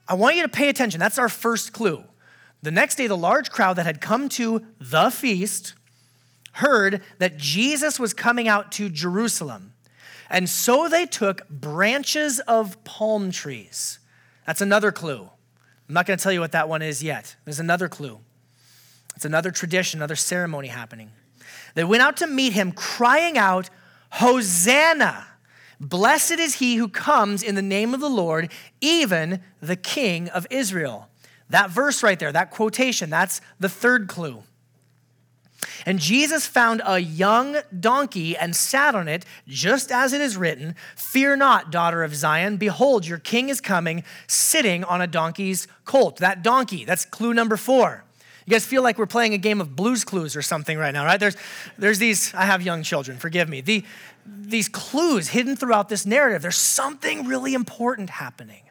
I 0.07 0.15
want 0.15 0.35
you 0.35 0.41
to 0.41 0.49
pay 0.49 0.69
attention. 0.69 0.99
That's 0.99 1.19
our 1.19 1.29
first 1.29 1.73
clue. 1.73 2.03
The 2.61 2.71
next 2.71 2.95
day, 2.95 3.07
the 3.07 3.17
large 3.17 3.51
crowd 3.51 3.75
that 3.77 3.85
had 3.85 4.01
come 4.01 4.27
to 4.29 4.65
the 4.79 5.09
feast 5.09 5.73
heard 6.53 7.01
that 7.19 7.37
Jesus 7.37 7.99
was 7.99 8.13
coming 8.13 8.47
out 8.47 8.71
to 8.73 8.89
Jerusalem. 8.89 9.73
And 10.29 10.49
so 10.49 10.87
they 10.89 11.05
took 11.05 11.47
branches 11.49 12.39
of 12.41 12.83
palm 12.83 13.31
trees. 13.31 13.99
That's 14.45 14.61
another 14.61 14.91
clue. 14.91 15.29
I'm 15.87 15.93
not 15.93 16.05
going 16.05 16.17
to 16.17 16.23
tell 16.23 16.31
you 16.31 16.39
what 16.39 16.51
that 16.51 16.69
one 16.69 16.81
is 16.81 17.01
yet. 17.01 17.35
There's 17.45 17.59
another 17.59 17.87
clue. 17.87 18.19
It's 19.15 19.25
another 19.25 19.51
tradition, 19.51 19.99
another 19.99 20.15
ceremony 20.15 20.67
happening. 20.67 21.11
They 21.75 21.83
went 21.83 22.03
out 22.03 22.17
to 22.17 22.27
meet 22.27 22.53
him, 22.53 22.71
crying 22.71 23.37
out, 23.37 23.69
Hosanna! 24.11 25.25
Blessed 25.79 26.39
is 26.39 26.55
he 26.55 26.75
who 26.75 26.89
comes 26.89 27.41
in 27.41 27.55
the 27.55 27.62
name 27.62 27.93
of 27.93 28.01
the 28.01 28.09
Lord, 28.09 28.51
even 28.81 29.41
the 29.62 29.77
King 29.77 30.27
of 30.29 30.45
Israel. 30.50 31.07
That 31.50 31.69
verse 31.69 32.03
right 32.03 32.19
there, 32.19 32.31
that 32.31 32.51
quotation, 32.51 33.09
that's 33.09 33.41
the 33.59 33.69
third 33.69 34.07
clue. 34.07 34.43
And 35.86 36.00
Jesus 36.00 36.45
found 36.45 36.81
a 36.86 37.00
young 37.00 37.57
donkey 37.77 38.36
and 38.36 38.55
sat 38.55 38.95
on 38.95 39.07
it, 39.07 39.25
just 39.48 39.91
as 39.91 40.13
it 40.13 40.21
is 40.21 40.38
written 40.38 40.75
Fear 40.95 41.38
not, 41.38 41.71
daughter 41.71 42.03
of 42.03 42.15
Zion. 42.15 42.57
Behold, 42.57 43.07
your 43.07 43.17
king 43.17 43.50
is 43.50 43.62
coming, 43.62 44.03
sitting 44.27 44.83
on 44.83 45.01
a 45.01 45.07
donkey's 45.07 45.67
colt. 45.86 46.17
That 46.17 46.43
donkey, 46.43 46.86
that's 46.86 47.05
clue 47.05 47.33
number 47.33 47.57
four. 47.57 48.03
You 48.50 48.56
guys 48.56 48.65
feel 48.65 48.82
like 48.82 48.98
we're 48.98 49.06
playing 49.06 49.36
a 49.36 49.38
game 49.38 49.62
of 49.62 49.75
Blue's 49.75 50.03
Clues 50.03 50.36
or 50.36 50.41
something 50.41 50.75
right 50.75 50.91
now, 50.91 51.06
right? 51.06 51.20
There's, 51.20 51.38
there's 51.77 52.00
these, 52.00 52.34
I 52.34 52.46
have 52.46 52.63
young 52.63 52.82
children, 52.82 53.20
forgive 53.20 53.48
me. 53.48 53.62
The, 53.62 53.86
these 54.25 54.68
clues 54.68 55.27
hidden 55.27 55.56
throughout 55.56 55.88
this 55.88 56.03
narrative. 56.03 56.41
There's 56.41 56.58
something 56.58 57.27
really 57.27 57.53
important 57.53 58.10
happening. 58.10 58.63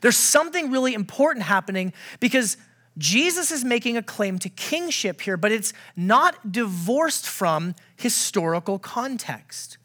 There's 0.00 0.16
something 0.16 0.72
really 0.72 0.92
important 0.92 1.44
happening 1.44 1.92
because 2.18 2.56
Jesus 2.96 3.52
is 3.52 3.64
making 3.64 3.96
a 3.96 4.02
claim 4.02 4.40
to 4.40 4.48
kingship 4.48 5.20
here, 5.20 5.36
but 5.36 5.52
it's 5.52 5.72
not 5.94 6.50
divorced 6.50 7.28
from 7.28 7.76
historical 7.94 8.80
context. 8.80 9.77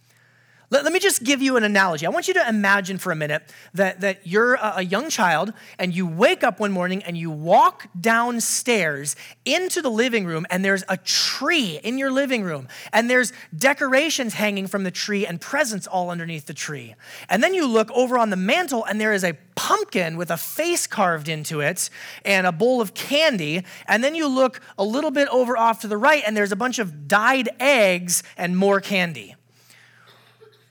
Let, 0.73 0.85
let, 0.85 0.91
me 0.91 0.97
just 0.97 1.23
give 1.23 1.39
you 1.39 1.55
an 1.55 1.63
analogy. 1.63 2.07
I 2.07 2.09
want 2.09 2.27
you 2.27 2.33
to 2.33 2.49
imagine 2.49 2.97
for 2.97 3.11
a 3.11 3.15
minute 3.15 3.43
that, 3.75 4.01
that 4.01 4.25
you're 4.25 4.55
a, 4.55 4.77
a 4.77 4.81
young 4.81 5.11
child 5.11 5.53
and 5.77 5.95
you 5.95 6.07
wake 6.07 6.43
up 6.43 6.59
one 6.59 6.71
morning 6.71 7.03
and 7.03 7.15
you 7.15 7.29
walk 7.29 7.87
downstairs 8.01 9.15
into 9.45 9.83
the 9.83 9.91
living 9.91 10.25
room 10.25 10.47
and 10.49 10.65
there's 10.65 10.83
a 10.89 10.97
tree 10.97 11.79
in 11.83 11.99
your 11.99 12.09
living 12.09 12.41
room 12.41 12.67
and 12.91 13.07
there's 13.07 13.33
decorations 13.55 14.33
hanging 14.33 14.65
from 14.65 14.83
the 14.83 14.89
tree 14.89 15.27
and 15.27 15.39
presents 15.39 15.85
all 15.85 16.09
underneath 16.09 16.47
the 16.47 16.55
tree. 16.55 16.95
And 17.29 17.43
then 17.43 17.53
you 17.53 17.67
look 17.67 17.91
over 17.91 18.17
on 18.17 18.31
the 18.31 18.35
mantle 18.35 18.83
and 18.83 18.99
there 18.99 19.13
is 19.13 19.23
a 19.23 19.33
pumpkin 19.53 20.17
with 20.17 20.31
a 20.31 20.37
face 20.37 20.87
carved 20.87 21.29
into 21.29 21.59
it 21.59 21.91
and 22.25 22.47
a 22.47 22.51
bowl 22.51 22.81
of 22.81 22.95
candy. 22.95 23.63
And 23.87 24.03
then 24.03 24.15
you 24.15 24.27
look 24.27 24.59
a 24.79 24.83
little 24.83 25.11
bit 25.11 25.27
over 25.27 25.55
off 25.55 25.81
to 25.81 25.87
the 25.87 25.97
right 25.97 26.23
and 26.25 26.35
there's 26.35 26.51
a 26.51 26.55
bunch 26.55 26.79
of 26.79 27.07
dyed 27.07 27.49
eggs 27.59 28.23
and 28.37 28.57
more 28.57 28.81
candy. 28.81 29.35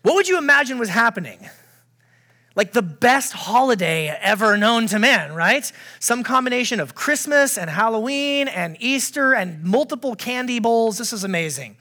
What 0.03 0.15
would 0.17 0.29
you 0.29 0.39
imagine 0.39 0.79
was 0.79 0.89
happening? 0.89 1.49
Like 2.55 2.73
the 2.73 2.83
best 2.83 3.33
holiday 3.33 4.09
ever 4.09 4.59
known 4.59 4.87
to 4.89 4.99
man, 4.99 5.33
right? 5.35 5.71
Some 6.01 6.23
combination 6.23 6.81
of 6.81 6.95
Christmas 6.95 7.57
and 7.57 7.71
Halloween 7.71 8.49
and 8.49 8.77
Easter 8.79 9.33
and 9.33 9.63
multiple 9.65 10.15
candy 10.15 10.59
bowls. 10.59 10.99
This 10.99 11.13
is 11.13 11.25
amazing. 11.25 11.77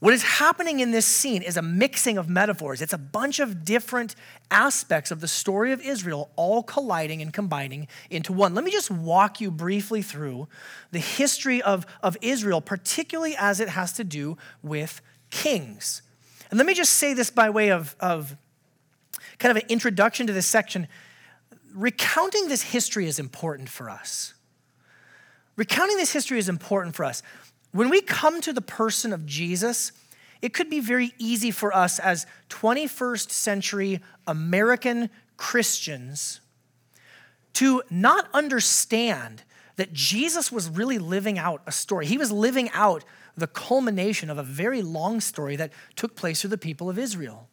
What 0.00 0.14
is 0.14 0.22
happening 0.22 0.80
in 0.80 0.92
this 0.92 1.04
scene 1.04 1.42
is 1.42 1.58
a 1.58 1.62
mixing 1.62 2.16
of 2.16 2.28
metaphors. 2.28 2.80
It's 2.80 2.94
a 2.94 2.98
bunch 2.98 3.38
of 3.38 3.64
different 3.64 4.14
aspects 4.50 5.10
of 5.10 5.20
the 5.20 5.28
story 5.28 5.72
of 5.72 5.80
Israel 5.82 6.30
all 6.36 6.62
colliding 6.62 7.20
and 7.20 7.32
combining 7.32 7.86
into 8.08 8.32
one. 8.32 8.54
Let 8.54 8.64
me 8.64 8.70
just 8.70 8.90
walk 8.90 9.42
you 9.42 9.50
briefly 9.50 10.00
through 10.00 10.48
the 10.90 10.98
history 10.98 11.60
of, 11.60 11.86
of 12.02 12.16
Israel, 12.22 12.62
particularly 12.62 13.36
as 13.38 13.60
it 13.60 13.68
has 13.68 13.92
to 13.94 14.04
do 14.04 14.38
with 14.62 15.02
kings. 15.28 16.00
And 16.50 16.58
let 16.58 16.66
me 16.66 16.74
just 16.74 16.94
say 16.94 17.14
this 17.14 17.30
by 17.30 17.48
way 17.50 17.70
of, 17.70 17.94
of 18.00 18.36
kind 19.38 19.56
of 19.56 19.62
an 19.62 19.68
introduction 19.68 20.26
to 20.26 20.32
this 20.32 20.46
section. 20.46 20.88
Recounting 21.74 22.48
this 22.48 22.62
history 22.62 23.06
is 23.06 23.18
important 23.18 23.68
for 23.68 23.88
us. 23.88 24.34
Recounting 25.56 25.96
this 25.96 26.12
history 26.12 26.38
is 26.38 26.48
important 26.48 26.96
for 26.96 27.04
us. 27.04 27.22
When 27.72 27.88
we 27.88 28.00
come 28.00 28.40
to 28.40 28.52
the 28.52 28.60
person 28.60 29.12
of 29.12 29.26
Jesus, 29.26 29.92
it 30.42 30.54
could 30.54 30.68
be 30.68 30.80
very 30.80 31.12
easy 31.18 31.50
for 31.50 31.74
us 31.74 31.98
as 31.98 32.26
21st 32.48 33.30
century 33.30 34.00
American 34.26 35.10
Christians 35.36 36.40
to 37.54 37.82
not 37.90 38.28
understand 38.32 39.42
that 39.80 39.94
Jesus 39.94 40.52
was 40.52 40.68
really 40.68 40.98
living 40.98 41.38
out 41.38 41.62
a 41.66 41.72
story. 41.72 42.04
He 42.04 42.18
was 42.18 42.30
living 42.30 42.68
out 42.74 43.02
the 43.34 43.46
culmination 43.46 44.28
of 44.28 44.36
a 44.36 44.42
very 44.42 44.82
long 44.82 45.22
story 45.22 45.56
that 45.56 45.72
took 45.96 46.14
place 46.14 46.42
through 46.42 46.50
the 46.50 46.58
people 46.58 46.90
of 46.90 46.98
Israel. 46.98 47.48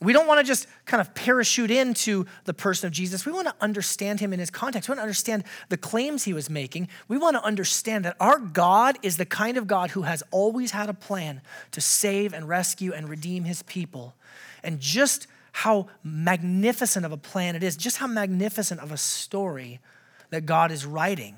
We 0.00 0.12
don't 0.12 0.28
want 0.28 0.38
to 0.38 0.44
just 0.44 0.68
kind 0.86 1.00
of 1.00 1.12
parachute 1.14 1.72
into 1.72 2.26
the 2.44 2.54
person 2.54 2.86
of 2.86 2.92
Jesus. 2.92 3.26
We 3.26 3.32
want 3.32 3.48
to 3.48 3.54
understand 3.60 4.20
him 4.20 4.32
in 4.32 4.38
his 4.38 4.50
context. 4.50 4.88
We 4.88 4.92
want 4.92 5.00
to 5.00 5.02
understand 5.02 5.42
the 5.68 5.76
claims 5.76 6.22
he 6.22 6.32
was 6.32 6.48
making. 6.48 6.88
We 7.08 7.18
want 7.18 7.34
to 7.36 7.42
understand 7.42 8.04
that 8.04 8.16
our 8.20 8.38
God 8.38 8.96
is 9.02 9.16
the 9.16 9.26
kind 9.26 9.56
of 9.56 9.66
God 9.66 9.90
who 9.90 10.02
has 10.02 10.22
always 10.30 10.70
had 10.70 10.88
a 10.88 10.94
plan 10.94 11.40
to 11.72 11.80
save 11.80 12.32
and 12.32 12.48
rescue 12.48 12.92
and 12.92 13.08
redeem 13.08 13.44
his 13.44 13.62
people. 13.64 14.14
And 14.62 14.78
just 14.78 15.26
how 15.52 15.88
magnificent 16.04 17.04
of 17.04 17.10
a 17.10 17.16
plan 17.16 17.56
it 17.56 17.64
is, 17.64 17.76
just 17.76 17.96
how 17.96 18.06
magnificent 18.06 18.80
of 18.80 18.92
a 18.92 18.96
story 18.96 19.80
that 20.30 20.46
God 20.46 20.72
is 20.72 20.86
writing 20.86 21.36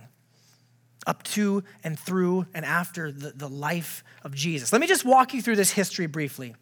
up 1.07 1.23
to 1.25 1.65
and 1.83 1.99
through 1.99 2.47
and 2.55 2.65
after 2.65 3.11
the, 3.11 3.31
the 3.31 3.49
life 3.49 4.05
of 4.23 4.35
Jesus. 4.35 4.73
Let 4.73 4.81
me 4.81 4.87
just 4.87 5.05
walk 5.05 5.35
you 5.35 5.43
through 5.43 5.57
this 5.57 5.73
history 5.73 6.07
briefly. 6.07 6.55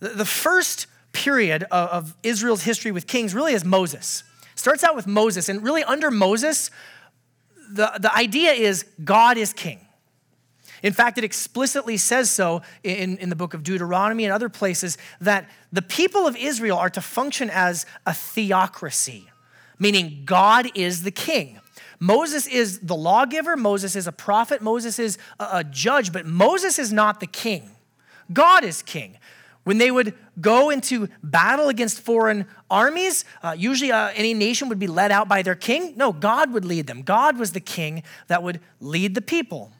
The, 0.00 0.10
the 0.10 0.24
first 0.24 0.86
period 1.12 1.64
of, 1.64 1.88
of 1.90 2.16
Israel's 2.22 2.62
history 2.62 2.92
with 2.92 3.06
kings 3.06 3.34
really 3.34 3.52
is 3.52 3.64
Moses. 3.64 4.24
It 4.52 4.58
starts 4.58 4.82
out 4.84 4.96
with 4.96 5.06
Moses, 5.06 5.48
and 5.48 5.62
really 5.62 5.84
under 5.84 6.10
Moses, 6.10 6.70
the, 7.70 7.92
the 8.00 8.14
idea 8.14 8.52
is 8.52 8.84
God 9.04 9.36
is 9.36 9.52
king. 9.52 9.80
In 10.82 10.92
fact, 10.92 11.18
it 11.18 11.24
explicitly 11.24 11.96
says 11.96 12.30
so 12.30 12.62
in, 12.84 13.18
in 13.18 13.30
the 13.30 13.36
book 13.36 13.52
of 13.52 13.62
Deuteronomy 13.62 14.24
and 14.24 14.32
other 14.32 14.48
places 14.48 14.96
that 15.20 15.48
the 15.72 15.82
people 15.82 16.26
of 16.26 16.36
Israel 16.36 16.78
are 16.78 16.90
to 16.90 17.00
function 17.00 17.50
as 17.50 17.84
a 18.06 18.14
theocracy, 18.14 19.28
meaning 19.78 20.22
God 20.24 20.70
is 20.74 21.02
the 21.02 21.10
king. 21.10 21.60
Moses 22.00 22.46
is 22.46 22.80
the 22.80 22.94
lawgiver, 22.94 23.56
Moses 23.56 23.96
is 23.96 24.06
a 24.06 24.12
prophet, 24.12 24.62
Moses 24.62 24.98
is 24.98 25.18
a, 25.40 25.64
judge, 25.64 26.12
but 26.12 26.26
Moses 26.26 26.78
is 26.78 26.92
not 26.92 27.20
the 27.20 27.26
king. 27.26 27.70
God 28.32 28.64
is 28.64 28.82
king. 28.82 29.18
When 29.64 29.78
they 29.78 29.90
would 29.90 30.14
go 30.40 30.70
into 30.70 31.08
battle 31.22 31.68
against 31.68 32.00
foreign 32.00 32.46
armies, 32.70 33.24
uh, 33.42 33.54
usually 33.58 33.92
uh, 33.92 34.10
any 34.14 34.32
nation 34.32 34.68
would 34.68 34.78
be 34.78 34.86
led 34.86 35.10
out 35.10 35.28
by 35.28 35.42
their 35.42 35.54
king. 35.54 35.94
No, 35.96 36.12
God 36.12 36.52
would 36.52 36.64
lead 36.64 36.86
them. 36.86 37.02
God 37.02 37.36
was 37.36 37.52
the 37.52 37.60
king 37.60 38.02
that 38.28 38.42
would 38.42 38.60
lead 38.80 39.14
the 39.14 39.20
people. 39.20 39.72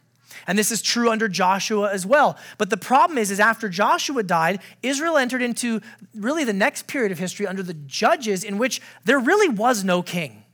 And 0.47 0.59
this 0.59 0.71
is 0.71 0.83
true 0.83 1.11
under 1.11 1.29
Joshua 1.29 1.93
as 1.93 2.07
well. 2.07 2.39
But 2.57 2.71
the 2.71 2.77
problem 2.77 3.19
is, 3.19 3.31
is 3.31 3.41
after 3.41 3.69
Joshua 3.69 4.23
died, 4.23 4.61
Israel 4.83 5.19
entered 5.19 5.43
into 5.43 5.81
really 6.15 6.45
the 6.45 6.53
next 6.53 6.87
period 6.87 7.13
of 7.13 7.19
history 7.19 7.47
under 7.47 7.63
the 7.63 7.75
judges 7.75 8.45
in 8.45 8.59
which 8.59 8.81
there 9.05 9.19
really 9.19 9.49
was 9.49 9.85
no 9.85 10.03
king. 10.03 10.45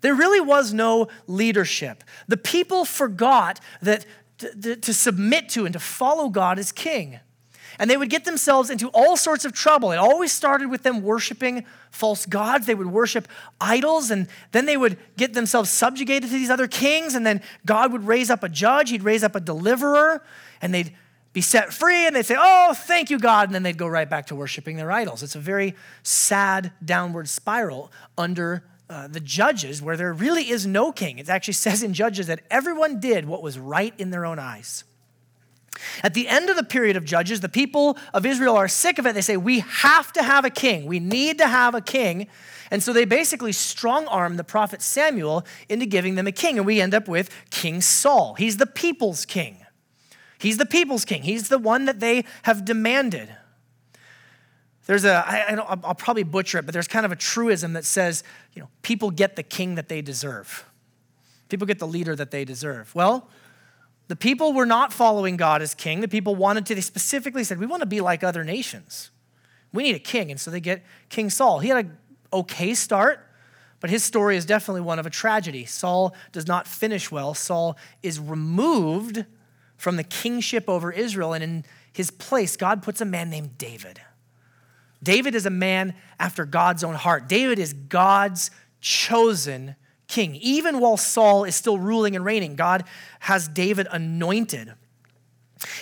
There 0.00 0.14
really 0.14 0.40
was 0.40 0.72
no 0.72 1.08
leadership. 1.26 2.04
The 2.26 2.36
people 2.36 2.84
forgot 2.84 3.60
that 3.80 4.04
to, 4.38 4.54
to, 4.60 4.76
to 4.76 4.94
submit 4.94 5.48
to 5.50 5.64
and 5.64 5.72
to 5.72 5.78
follow 5.78 6.28
God 6.28 6.58
as 6.58 6.72
king. 6.72 7.20
And 7.78 7.90
they 7.90 7.96
would 7.96 8.10
get 8.10 8.24
themselves 8.24 8.70
into 8.70 8.88
all 8.88 9.16
sorts 9.16 9.44
of 9.44 9.52
trouble. 9.52 9.92
It 9.92 9.96
always 9.96 10.32
started 10.32 10.70
with 10.70 10.82
them 10.82 11.02
worshiping 11.02 11.64
false 11.90 12.26
gods. 12.26 12.66
They 12.66 12.74
would 12.74 12.88
worship 12.88 13.28
idols, 13.60 14.10
and 14.10 14.28
then 14.52 14.66
they 14.66 14.76
would 14.76 14.98
get 15.16 15.34
themselves 15.34 15.70
subjugated 15.70 16.30
to 16.30 16.36
these 16.36 16.50
other 16.50 16.68
kings. 16.68 17.14
And 17.14 17.26
then 17.26 17.42
God 17.66 17.92
would 17.92 18.06
raise 18.06 18.30
up 18.30 18.42
a 18.42 18.48
judge, 18.48 18.90
He'd 18.90 19.02
raise 19.02 19.24
up 19.24 19.34
a 19.34 19.40
deliverer, 19.40 20.24
and 20.60 20.72
they'd 20.72 20.92
be 21.32 21.40
set 21.40 21.72
free. 21.72 22.06
And 22.06 22.14
they'd 22.14 22.26
say, 22.26 22.36
Oh, 22.38 22.74
thank 22.74 23.10
you, 23.10 23.18
God. 23.18 23.48
And 23.48 23.54
then 23.54 23.62
they'd 23.62 23.78
go 23.78 23.86
right 23.86 24.08
back 24.08 24.26
to 24.26 24.34
worshiping 24.34 24.76
their 24.76 24.92
idols. 24.92 25.22
It's 25.22 25.34
a 25.34 25.40
very 25.40 25.74
sad 26.02 26.72
downward 26.84 27.28
spiral 27.28 27.90
under 28.18 28.64
uh, 28.92 29.08
the 29.08 29.20
judges 29.20 29.80
where 29.80 29.96
there 29.96 30.12
really 30.12 30.50
is 30.50 30.66
no 30.66 30.92
king. 30.92 31.18
It 31.18 31.30
actually 31.30 31.54
says 31.66 31.82
in 31.82 31.94
Judges 31.94 32.26
that 32.26 32.40
everyone 32.50 33.00
did 33.00 33.24
what 33.24 33.42
was 33.42 33.58
right 33.58 33.94
in 33.98 34.10
their 34.10 34.26
own 34.26 34.38
eyes. 34.38 34.84
At 36.02 36.14
the 36.14 36.28
end 36.28 36.50
of 36.50 36.56
the 36.56 36.64
period 36.64 36.96
of 36.96 37.04
Judges, 37.04 37.40
the 37.40 37.48
people 37.48 37.98
of 38.14 38.26
Israel 38.26 38.56
are 38.56 38.68
sick 38.68 38.98
of 38.98 39.06
it. 39.06 39.14
They 39.14 39.20
say, 39.20 39.36
We 39.36 39.60
have 39.60 40.12
to 40.12 40.22
have 40.22 40.44
a 40.44 40.50
king. 40.50 40.86
We 40.86 41.00
need 41.00 41.38
to 41.38 41.46
have 41.46 41.74
a 41.74 41.80
king. 41.80 42.28
And 42.70 42.82
so 42.82 42.92
they 42.92 43.04
basically 43.04 43.52
strong 43.52 44.06
arm 44.06 44.36
the 44.36 44.44
prophet 44.44 44.80
Samuel 44.80 45.44
into 45.68 45.84
giving 45.84 46.14
them 46.14 46.26
a 46.26 46.32
king. 46.32 46.56
And 46.56 46.66
we 46.66 46.80
end 46.80 46.94
up 46.94 47.06
with 47.06 47.28
King 47.50 47.82
Saul. 47.82 48.34
He's 48.34 48.56
the 48.56 48.66
people's 48.66 49.26
king. 49.26 49.58
He's 50.38 50.56
the 50.56 50.66
people's 50.66 51.04
king. 51.04 51.22
He's 51.22 51.48
the 51.48 51.58
one 51.58 51.84
that 51.84 52.00
they 52.00 52.24
have 52.44 52.64
demanded. 52.64 53.28
There's 54.86 55.04
a, 55.04 55.24
I, 55.26 55.54
I'll 55.54 55.94
probably 55.94 56.24
butcher 56.24 56.58
it, 56.58 56.66
but 56.66 56.72
there's 56.72 56.88
kind 56.88 57.06
of 57.06 57.12
a 57.12 57.16
truism 57.16 57.74
that 57.74 57.84
says, 57.84 58.24
you 58.54 58.62
know, 58.62 58.68
people 58.82 59.10
get 59.10 59.36
the 59.36 59.42
king 59.42 59.76
that 59.76 59.88
they 59.88 60.02
deserve. 60.02 60.64
People 61.48 61.66
get 61.66 61.78
the 61.78 61.86
leader 61.86 62.16
that 62.16 62.30
they 62.30 62.44
deserve. 62.44 62.94
Well, 62.94 63.28
the 64.12 64.16
people 64.16 64.52
were 64.52 64.66
not 64.66 64.92
following 64.92 65.38
God 65.38 65.62
as 65.62 65.74
king. 65.74 66.02
The 66.02 66.06
people 66.06 66.34
wanted 66.34 66.66
to, 66.66 66.74
they 66.74 66.82
specifically 66.82 67.44
said, 67.44 67.58
We 67.58 67.64
want 67.64 67.80
to 67.80 67.86
be 67.86 68.02
like 68.02 68.22
other 68.22 68.44
nations. 68.44 69.10
We 69.72 69.84
need 69.84 69.96
a 69.96 69.98
king. 69.98 70.30
And 70.30 70.38
so 70.38 70.50
they 70.50 70.60
get 70.60 70.84
King 71.08 71.30
Saul. 71.30 71.60
He 71.60 71.70
had 71.70 71.86
an 71.86 71.98
okay 72.30 72.74
start, 72.74 73.26
but 73.80 73.88
his 73.88 74.04
story 74.04 74.36
is 74.36 74.44
definitely 74.44 74.82
one 74.82 74.98
of 74.98 75.06
a 75.06 75.10
tragedy. 75.10 75.64
Saul 75.64 76.14
does 76.30 76.46
not 76.46 76.66
finish 76.66 77.10
well. 77.10 77.32
Saul 77.32 77.78
is 78.02 78.20
removed 78.20 79.24
from 79.78 79.96
the 79.96 80.04
kingship 80.04 80.68
over 80.68 80.92
Israel, 80.92 81.32
and 81.32 81.42
in 81.42 81.64
his 81.90 82.10
place, 82.10 82.54
God 82.54 82.82
puts 82.82 83.00
a 83.00 83.06
man 83.06 83.30
named 83.30 83.56
David. 83.56 83.98
David 85.02 85.34
is 85.34 85.46
a 85.46 85.50
man 85.50 85.94
after 86.20 86.44
God's 86.44 86.84
own 86.84 86.96
heart. 86.96 87.30
David 87.30 87.58
is 87.58 87.72
God's 87.72 88.50
chosen 88.82 89.74
king. 90.12 90.36
Even 90.36 90.78
while 90.78 90.96
Saul 90.96 91.44
is 91.44 91.56
still 91.56 91.78
ruling 91.78 92.14
and 92.14 92.24
reigning, 92.24 92.54
God 92.54 92.84
has 93.20 93.48
David 93.48 93.88
anointed. 93.90 94.74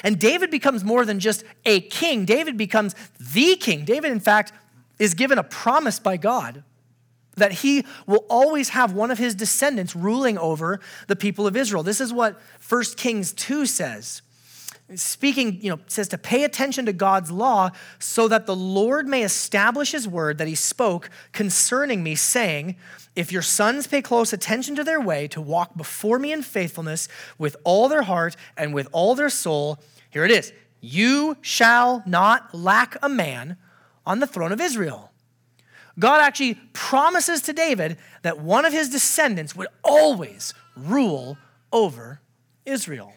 And 0.04 0.18
David 0.18 0.50
becomes 0.50 0.84
more 0.84 1.04
than 1.04 1.20
just 1.20 1.44
a 1.66 1.80
king, 1.80 2.24
David 2.24 2.56
becomes 2.56 2.94
the 3.18 3.56
king. 3.56 3.84
David, 3.84 4.12
in 4.12 4.20
fact, 4.20 4.52
is 4.98 5.14
given 5.14 5.38
a 5.38 5.42
promise 5.42 5.98
by 5.98 6.16
God 6.16 6.62
that 7.36 7.52
he 7.52 7.84
will 8.06 8.24
always 8.28 8.70
have 8.70 8.92
one 8.92 9.10
of 9.10 9.18
his 9.18 9.34
descendants 9.34 9.96
ruling 9.96 10.38
over 10.38 10.80
the 11.08 11.16
people 11.16 11.46
of 11.46 11.56
Israel. 11.56 11.82
This 11.82 12.00
is 12.00 12.12
what 12.12 12.38
1 12.68 12.82
Kings 12.96 13.32
2 13.32 13.66
says 13.66 14.22
speaking, 14.94 15.60
you 15.62 15.70
know, 15.70 15.80
says 15.86 16.08
to 16.08 16.18
pay 16.18 16.44
attention 16.44 16.86
to 16.86 16.92
God's 16.92 17.30
law 17.30 17.70
so 17.98 18.28
that 18.28 18.46
the 18.46 18.56
Lord 18.56 19.06
may 19.06 19.22
establish 19.22 19.92
his 19.92 20.08
word 20.08 20.38
that 20.38 20.48
he 20.48 20.54
spoke 20.54 21.10
concerning 21.32 22.02
me, 22.02 22.14
saying, 22.14 22.76
If 23.14 23.32
your 23.32 23.42
sons 23.42 23.86
pay 23.86 24.02
close 24.02 24.32
attention 24.32 24.74
to 24.76 24.84
their 24.84 25.00
way 25.00 25.28
to 25.28 25.40
walk 25.40 25.76
before 25.76 26.18
me 26.18 26.32
in 26.32 26.42
faithfulness 26.42 27.08
with 27.38 27.56
all 27.64 27.88
their 27.88 28.02
heart 28.02 28.36
and 28.56 28.74
with 28.74 28.88
all 28.92 29.14
their 29.14 29.30
soul, 29.30 29.78
here 30.10 30.24
it 30.24 30.30
is, 30.30 30.52
you 30.80 31.36
shall 31.40 32.02
not 32.06 32.54
lack 32.54 32.96
a 33.02 33.08
man 33.08 33.56
on 34.06 34.20
the 34.20 34.26
throne 34.26 34.52
of 34.52 34.60
Israel. 34.60 35.12
God 35.98 36.20
actually 36.20 36.54
promises 36.72 37.42
to 37.42 37.52
David 37.52 37.98
that 38.22 38.40
one 38.40 38.64
of 38.64 38.72
his 38.72 38.88
descendants 38.88 39.54
would 39.54 39.68
always 39.84 40.54
rule 40.74 41.36
over 41.72 42.20
Israel. 42.64 43.12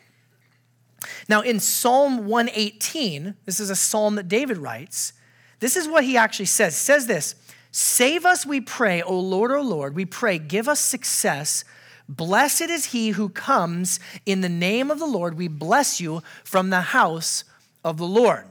Now, 1.30 1.42
in 1.42 1.60
Psalm 1.60 2.26
118, 2.26 3.36
this 3.46 3.60
is 3.60 3.70
a 3.70 3.76
psalm 3.76 4.16
that 4.16 4.28
David 4.28 4.58
writes, 4.58 5.14
this 5.60 5.78
is 5.78 5.88
what 5.88 6.04
he 6.04 6.18
actually 6.18 6.46
says. 6.46 6.74
He 6.76 6.84
says 6.84 7.08
this 7.08 7.36
Save 7.72 8.26
us, 8.26 8.46
we 8.46 8.62
pray, 8.62 9.02
O 9.02 9.18
Lord, 9.18 9.52
O 9.52 9.62
Lord, 9.62 9.96
we 9.96 10.06
pray, 10.06 10.38
give 10.38 10.68
us 10.68 10.80
success. 10.80 11.64
Blessed 12.10 12.64
is 12.64 12.88
he 12.88 13.12
who 13.12 13.30
comes 13.30 14.00
in 14.26 14.42
the 14.42 14.50
name 14.50 14.92
of 14.92 15.00
the 15.00 15.06
Lord. 15.06 15.38
We 15.38 15.48
bless 15.48 16.02
you 16.02 16.22
from 16.44 16.70
the 16.70 16.82
house 16.82 17.46
of 17.84 17.98
the 17.98 18.06
Lord. 18.06 18.46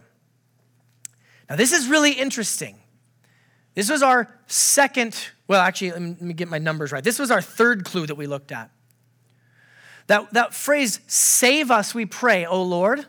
Now, 1.50 1.56
this 1.56 1.72
is 1.72 1.86
really 1.86 2.12
interesting. 2.12 2.76
This 3.74 3.90
was 3.90 4.02
our 4.02 4.34
second, 4.46 5.14
well, 5.48 5.60
actually, 5.60 5.92
let 5.92 6.20
me 6.22 6.32
get 6.32 6.48
my 6.48 6.58
numbers 6.58 6.92
right. 6.92 7.04
This 7.04 7.18
was 7.18 7.30
our 7.30 7.42
third 7.42 7.84
clue 7.84 8.06
that 8.06 8.14
we 8.14 8.26
looked 8.26 8.52
at. 8.52 8.70
That, 10.06 10.32
that 10.32 10.54
phrase, 10.54 11.00
save 11.06 11.70
us, 11.70 11.94
we 11.94 12.06
pray, 12.06 12.44
O 12.44 12.62
Lord, 12.62 13.06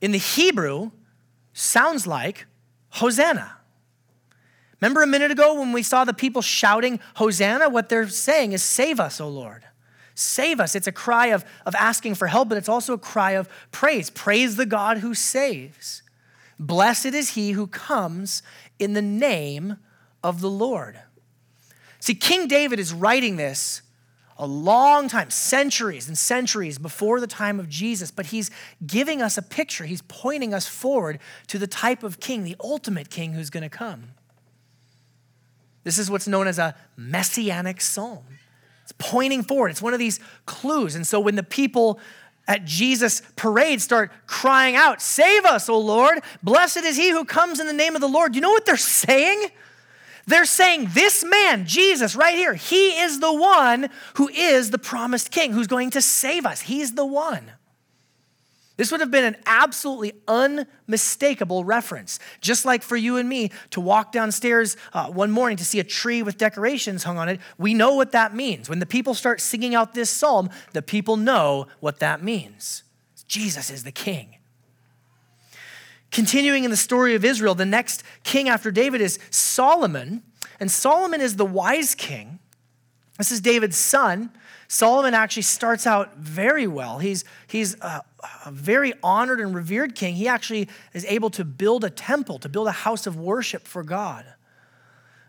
in 0.00 0.12
the 0.12 0.18
Hebrew 0.18 0.90
sounds 1.52 2.06
like 2.06 2.46
Hosanna. 2.90 3.56
Remember 4.80 5.02
a 5.02 5.06
minute 5.06 5.30
ago 5.30 5.58
when 5.58 5.72
we 5.72 5.82
saw 5.82 6.04
the 6.04 6.14
people 6.14 6.42
shouting 6.42 7.00
Hosanna? 7.16 7.68
What 7.68 7.88
they're 7.88 8.08
saying 8.08 8.52
is, 8.52 8.62
Save 8.62 9.00
us, 9.00 9.20
O 9.20 9.28
Lord. 9.28 9.64
Save 10.14 10.60
us. 10.60 10.74
It's 10.74 10.86
a 10.86 10.92
cry 10.92 11.26
of, 11.28 11.44
of 11.64 11.74
asking 11.76 12.16
for 12.16 12.26
help, 12.26 12.48
but 12.48 12.58
it's 12.58 12.68
also 12.68 12.92
a 12.92 12.98
cry 12.98 13.32
of 13.32 13.48
praise. 13.70 14.10
Praise 14.10 14.56
the 14.56 14.66
God 14.66 14.98
who 14.98 15.14
saves. 15.14 16.02
Blessed 16.58 17.06
is 17.06 17.30
he 17.30 17.52
who 17.52 17.68
comes 17.68 18.42
in 18.78 18.94
the 18.94 19.02
name 19.02 19.76
of 20.22 20.40
the 20.40 20.50
Lord. 20.50 20.98
See, 22.00 22.14
King 22.14 22.48
David 22.48 22.80
is 22.80 22.92
writing 22.92 23.36
this 23.36 23.82
a 24.38 24.46
long 24.46 25.08
time, 25.08 25.30
centuries 25.30 26.06
and 26.06 26.16
centuries 26.16 26.78
before 26.78 27.20
the 27.20 27.26
time 27.26 27.58
of 27.58 27.68
Jesus, 27.68 28.10
but 28.10 28.26
he's 28.26 28.50
giving 28.86 29.20
us 29.20 29.36
a 29.36 29.42
picture. 29.42 29.84
He's 29.84 30.02
pointing 30.02 30.54
us 30.54 30.66
forward 30.66 31.18
to 31.48 31.58
the 31.58 31.66
type 31.66 32.02
of 32.04 32.20
king, 32.20 32.44
the 32.44 32.56
ultimate 32.60 33.10
king 33.10 33.32
who's 33.32 33.50
going 33.50 33.64
to 33.64 33.68
come. 33.68 34.10
This 35.82 35.98
is 35.98 36.10
what's 36.10 36.28
known 36.28 36.46
as 36.46 36.58
a 36.58 36.76
messianic 36.96 37.80
psalm. 37.80 38.24
It's 38.84 38.92
pointing 38.96 39.42
forward, 39.42 39.70
it's 39.70 39.82
one 39.82 39.92
of 39.92 39.98
these 39.98 40.20
clues. 40.46 40.94
And 40.94 41.06
so 41.06 41.18
when 41.18 41.34
the 41.34 41.42
people 41.42 41.98
at 42.46 42.64
Jesus' 42.64 43.20
parade 43.36 43.82
start 43.82 44.10
crying 44.26 44.76
out, 44.76 45.02
Save 45.02 45.44
us, 45.44 45.68
O 45.68 45.78
Lord! 45.78 46.20
Blessed 46.42 46.78
is 46.78 46.96
he 46.96 47.10
who 47.10 47.24
comes 47.24 47.60
in 47.60 47.66
the 47.66 47.72
name 47.72 47.94
of 47.94 48.00
the 48.00 48.08
Lord. 48.08 48.34
You 48.34 48.40
know 48.40 48.50
what 48.50 48.64
they're 48.64 48.76
saying? 48.76 49.50
They're 50.28 50.44
saying 50.44 50.90
this 50.92 51.24
man, 51.24 51.64
Jesus, 51.64 52.14
right 52.14 52.36
here, 52.36 52.52
he 52.52 53.00
is 53.00 53.18
the 53.18 53.32
one 53.32 53.88
who 54.16 54.28
is 54.28 54.70
the 54.70 54.78
promised 54.78 55.30
king 55.30 55.54
who's 55.54 55.66
going 55.66 55.88
to 55.90 56.02
save 56.02 56.44
us. 56.44 56.60
He's 56.60 56.92
the 56.92 57.06
one. 57.06 57.52
This 58.76 58.92
would 58.92 59.00
have 59.00 59.10
been 59.10 59.24
an 59.24 59.36
absolutely 59.46 60.12
unmistakable 60.28 61.64
reference. 61.64 62.18
Just 62.42 62.66
like 62.66 62.82
for 62.82 62.94
you 62.94 63.16
and 63.16 63.26
me 63.26 63.50
to 63.70 63.80
walk 63.80 64.12
downstairs 64.12 64.76
uh, 64.92 65.06
one 65.06 65.30
morning 65.30 65.56
to 65.56 65.64
see 65.64 65.80
a 65.80 65.84
tree 65.84 66.22
with 66.22 66.36
decorations 66.36 67.04
hung 67.04 67.16
on 67.16 67.30
it, 67.30 67.40
we 67.56 67.72
know 67.72 67.94
what 67.94 68.12
that 68.12 68.34
means. 68.34 68.68
When 68.68 68.80
the 68.80 68.86
people 68.86 69.14
start 69.14 69.40
singing 69.40 69.74
out 69.74 69.94
this 69.94 70.10
psalm, 70.10 70.50
the 70.74 70.82
people 70.82 71.16
know 71.16 71.68
what 71.80 72.00
that 72.00 72.22
means. 72.22 72.82
Jesus 73.26 73.70
is 73.70 73.82
the 73.82 73.92
king. 73.92 74.37
Continuing 76.10 76.64
in 76.64 76.70
the 76.70 76.76
story 76.76 77.14
of 77.14 77.24
Israel, 77.24 77.54
the 77.54 77.66
next 77.66 78.02
king 78.24 78.48
after 78.48 78.70
David 78.70 79.00
is 79.00 79.18
Solomon. 79.30 80.22
And 80.60 80.70
Solomon 80.70 81.20
is 81.20 81.36
the 81.36 81.44
wise 81.44 81.94
king. 81.94 82.38
This 83.18 83.30
is 83.30 83.40
David's 83.40 83.76
son. 83.76 84.30
Solomon 84.68 85.14
actually 85.14 85.42
starts 85.42 85.86
out 85.86 86.16
very 86.16 86.66
well. 86.66 86.98
He's, 86.98 87.24
he's 87.46 87.74
a, 87.80 88.02
a, 88.44 88.50
very 88.50 88.92
honored 89.02 89.40
and 89.40 89.54
revered 89.54 89.94
king. 89.94 90.14
He 90.14 90.28
actually 90.28 90.68
is 90.92 91.04
able 91.06 91.30
to 91.30 91.44
build 91.44 91.84
a 91.84 91.90
temple, 91.90 92.38
to 92.40 92.48
build 92.48 92.68
a 92.68 92.72
house 92.72 93.06
of 93.06 93.18
worship 93.18 93.66
for 93.66 93.82
God. 93.82 94.26